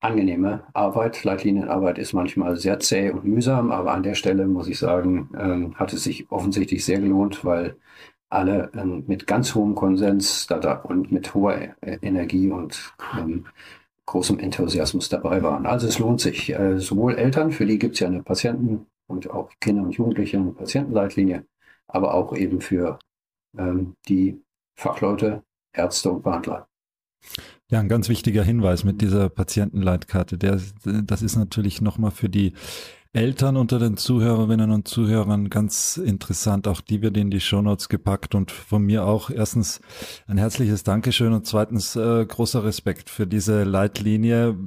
angenehme 0.00 0.64
Arbeit. 0.74 1.24
Leitlinienarbeit 1.24 1.98
ist 1.98 2.12
manchmal 2.12 2.56
sehr 2.56 2.78
zäh 2.80 3.10
und 3.10 3.24
mühsam, 3.24 3.72
aber 3.72 3.92
an 3.92 4.02
der 4.02 4.14
Stelle 4.14 4.46
muss 4.46 4.68
ich 4.68 4.78
sagen, 4.78 5.30
ähm, 5.38 5.74
hat 5.78 5.92
es 5.92 6.04
sich 6.04 6.30
offensichtlich 6.30 6.84
sehr 6.84 7.00
gelohnt, 7.00 7.44
weil 7.44 7.76
alle 8.36 8.70
ähm, 8.74 9.04
mit 9.06 9.26
ganz 9.26 9.54
hohem 9.54 9.74
Konsens 9.74 10.46
da, 10.46 10.58
da 10.58 10.74
und 10.74 11.10
mit 11.10 11.34
hoher 11.34 11.56
äh, 11.80 11.98
Energie 12.02 12.50
und 12.50 12.94
ähm, 13.18 13.46
großem 14.04 14.38
Enthusiasmus 14.38 15.08
dabei 15.08 15.42
waren. 15.42 15.66
Also 15.66 15.88
es 15.88 15.98
lohnt 15.98 16.20
sich. 16.20 16.50
Äh, 16.50 16.78
sowohl 16.78 17.14
Eltern, 17.16 17.50
für 17.50 17.66
die 17.66 17.78
gibt 17.78 17.94
es 17.94 18.00
ja 18.00 18.08
eine 18.08 18.22
Patienten- 18.22 18.86
und 19.08 19.30
auch 19.30 19.50
Kinder 19.60 19.82
und 19.82 19.96
Jugendliche 19.96 20.36
eine 20.36 20.52
Patientenleitlinie, 20.52 21.46
aber 21.88 22.14
auch 22.14 22.36
eben 22.36 22.60
für 22.60 22.98
ähm, 23.56 23.94
die 24.08 24.40
Fachleute, 24.76 25.42
Ärzte 25.72 26.10
und 26.12 26.22
Behandler. 26.22 26.68
Ja, 27.70 27.80
ein 27.80 27.88
ganz 27.88 28.08
wichtiger 28.08 28.44
Hinweis 28.44 28.84
mit 28.84 29.00
dieser 29.00 29.28
Patientenleitkarte. 29.28 30.38
Der, 30.38 30.60
das 30.84 31.22
ist 31.22 31.36
natürlich 31.36 31.80
nochmal 31.80 32.12
für 32.12 32.28
die 32.28 32.52
Eltern 33.16 33.56
unter 33.56 33.78
den 33.78 33.96
Zuhörerinnen 33.96 34.70
und 34.70 34.86
Zuhörern 34.86 35.48
ganz 35.48 35.96
interessant. 35.96 36.68
Auch 36.68 36.82
die 36.82 37.00
wird 37.00 37.16
in 37.16 37.30
die 37.30 37.40
Shownotes 37.40 37.88
gepackt 37.88 38.34
und 38.34 38.50
von 38.50 38.82
mir 38.82 39.06
auch 39.06 39.30
erstens 39.30 39.80
ein 40.26 40.36
herzliches 40.36 40.82
Dankeschön 40.82 41.32
und 41.32 41.46
zweitens 41.46 41.96
äh, 41.96 42.26
großer 42.26 42.62
Respekt 42.62 43.08
für 43.08 43.26
diese 43.26 43.64
Leitlinie. 43.64 44.58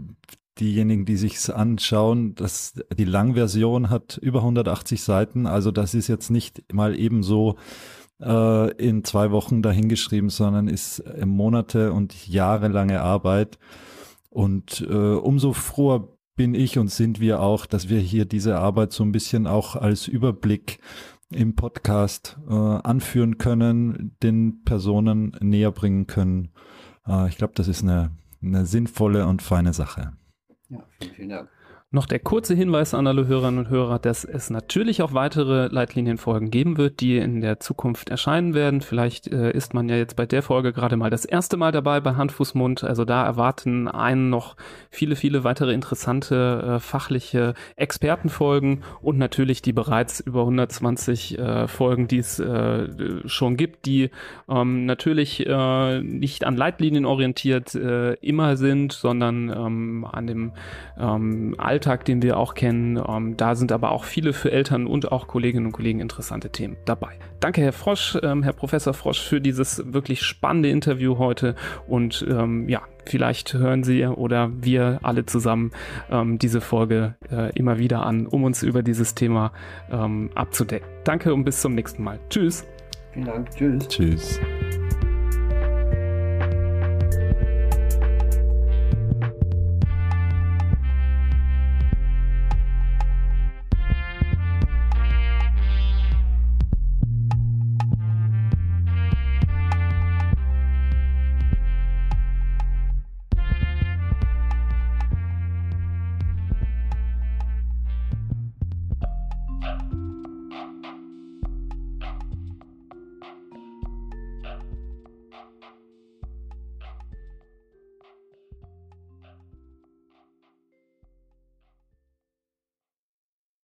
Diejenigen, 0.60 1.06
die 1.06 1.16
sich's 1.16 1.52
anschauen, 1.52 2.34
das, 2.34 2.74
die 2.98 3.06
Langversion 3.06 3.92
hat 3.92 4.18
über 4.18 4.40
180 4.40 5.04
Seiten. 5.04 5.46
Also 5.46 5.70
das 5.70 5.94
ist 5.94 6.08
jetzt 6.08 6.32
nicht 6.32 6.74
mal 6.74 7.00
ebenso 7.00 7.56
äh, 8.20 8.72
in 8.78 9.04
zwei 9.04 9.30
Wochen 9.30 9.62
dahingeschrieben, 9.62 10.32
sondern 10.32 10.68
ist 10.68 11.04
Monate 11.24 11.94
und 11.94 12.28
jahrelange 12.28 13.02
Arbeit. 13.02 13.60
Und 14.32 14.82
äh, 14.90 14.94
umso 14.94 15.54
froher 15.54 16.19
bin 16.40 16.56
ich 16.56 16.78
und 16.78 16.88
sind 16.88 17.20
wir 17.20 17.42
auch, 17.42 17.66
dass 17.66 17.90
wir 17.90 18.00
hier 18.00 18.24
diese 18.24 18.60
Arbeit 18.60 18.94
so 18.94 19.04
ein 19.04 19.12
bisschen 19.12 19.46
auch 19.46 19.76
als 19.76 20.08
Überblick 20.08 20.80
im 21.30 21.54
Podcast 21.54 22.38
äh, 22.50 22.54
anführen 22.54 23.38
können, 23.38 24.16
den 24.24 24.64
Personen 24.64 25.36
näher 25.42 25.74
bringen 25.74 26.08
können. 26.08 26.54
Äh, 27.06 27.28
ich 27.28 27.36
glaube, 27.36 27.52
das 27.58 27.68
ist 27.68 27.84
eine, 27.84 28.12
eine 28.42 28.66
sinnvolle 28.66 29.28
und 29.28 29.42
feine 29.42 29.74
Sache. 29.74 30.14
Ja, 30.70 30.82
vielen, 30.98 31.14
vielen 31.14 31.30
Dank. 31.30 31.50
Noch 31.92 32.06
der 32.06 32.20
kurze 32.20 32.54
Hinweis 32.54 32.94
an 32.94 33.08
alle 33.08 33.26
Hörerinnen 33.26 33.66
und 33.66 33.70
Hörer, 33.72 33.98
dass 33.98 34.24
es 34.24 34.52
natürlich 34.52 35.02
auch 35.02 35.16
weitere 35.16 35.70
Leitlinienfolgen 35.72 36.52
geben 36.52 36.78
wird, 36.78 37.00
die 37.00 37.18
in 37.18 37.42
der 37.42 37.60
Zukunft 37.60 38.10
erscheinen 38.10 38.54
werden. 38.54 38.82
Vielleicht 38.82 39.26
äh, 39.26 39.50
ist 39.50 39.74
man 39.74 39.90
ja 39.90 39.96
jetzt 39.96 40.16
bei 40.16 40.28
der 40.28 40.44
Folge 40.44 40.72
gerade 40.72 40.98
mal 40.98 41.10
das 41.10 41.26
erste 41.26 41.58
Mal 41.58 41.72
dabei 41.72 42.00
bei 42.00 42.14
Hand, 42.14 42.32
Fuß, 42.32 42.54
Mund. 42.54 42.84
Also 42.84 43.06
da 43.06 43.26
erwarten 43.26 43.88
einen 43.88 44.30
noch 44.30 44.56
viele, 44.92 45.16
viele 45.16 45.44
weitere 45.44 45.74
interessante 45.74 46.76
äh, 46.76 46.80
fachliche 46.80 47.56
Expertenfolgen 47.76 48.84
und 49.02 49.18
natürlich 49.18 49.64
die 49.64 49.74
bereits 49.74 50.20
über 50.20 50.42
120 50.42 51.40
äh, 51.40 51.68
Folgen, 51.68 52.08
die 52.08 52.20
es 52.20 52.38
äh, 52.38 52.88
schon 53.28 53.58
gibt, 53.58 53.88
die 53.88 54.12
ähm, 54.48 54.86
natürlich 54.86 55.44
äh, 55.48 56.02
nicht 56.04 56.44
an 56.44 56.56
Leitlinien 56.56 57.06
orientiert 57.06 57.74
äh, 57.74 58.14
immer 58.14 58.58
sind, 58.58 58.94
sondern 58.94 59.50
ähm, 59.50 60.06
an 60.06 60.28
dem 60.28 60.52
ähm, 61.00 61.56
Alltag, 61.80 62.04
den 62.04 62.22
wir 62.22 62.36
auch 62.36 62.56
kennen. 62.56 63.02
Ähm, 63.08 63.38
da 63.38 63.56
sind 63.56 63.72
aber 63.72 63.92
auch 63.92 64.04
viele 64.04 64.34
für 64.34 64.52
Eltern 64.52 64.86
und 64.86 65.14
auch 65.14 65.28
Kolleginnen 65.28 65.68
und 65.68 65.72
Kollegen 65.72 66.02
interessante 66.02 66.50
Themen 66.50 66.76
dabei. 66.84 67.14
Danke, 67.40 67.62
Herr 67.62 67.72
Frosch, 67.72 68.18
ähm, 68.22 68.44
Herr 68.44 68.52
Professor 68.52 68.94
Frosch, 68.94 69.22
für 69.22 69.40
dieses 69.40 69.94
wirklich 69.94 70.24
spannende 70.24 70.70
Interview 70.70 71.18
heute. 71.18 71.56
Und 71.88 72.26
ähm, 72.30 72.68
ja, 72.68 72.82
vielleicht 73.06 73.54
hören 73.54 73.86
Sie 73.86 74.06
oder 74.06 74.52
wir 74.62 75.00
alle 75.04 75.26
zusammen 75.26 75.72
ähm, 76.12 76.38
diese 76.38 76.60
Folge 76.60 77.16
äh, 77.32 77.58
immer 77.58 77.80
wieder 77.80 78.06
an, 78.06 78.28
um 78.28 78.44
uns 78.44 78.62
über 78.62 78.84
dieses 78.84 79.16
Thema 79.16 79.54
ähm, 79.90 80.32
abzudecken. 80.36 80.90
Danke 81.06 81.34
und 81.34 81.46
bis 81.46 81.62
zum 81.62 81.76
nächsten 81.76 82.04
Mal. 82.04 82.20
Tschüss. 82.30 82.66
Vielen 83.14 83.26
Dank. 83.26 83.50
Tschüss. 83.52 83.88
Tschüss. 83.88 84.40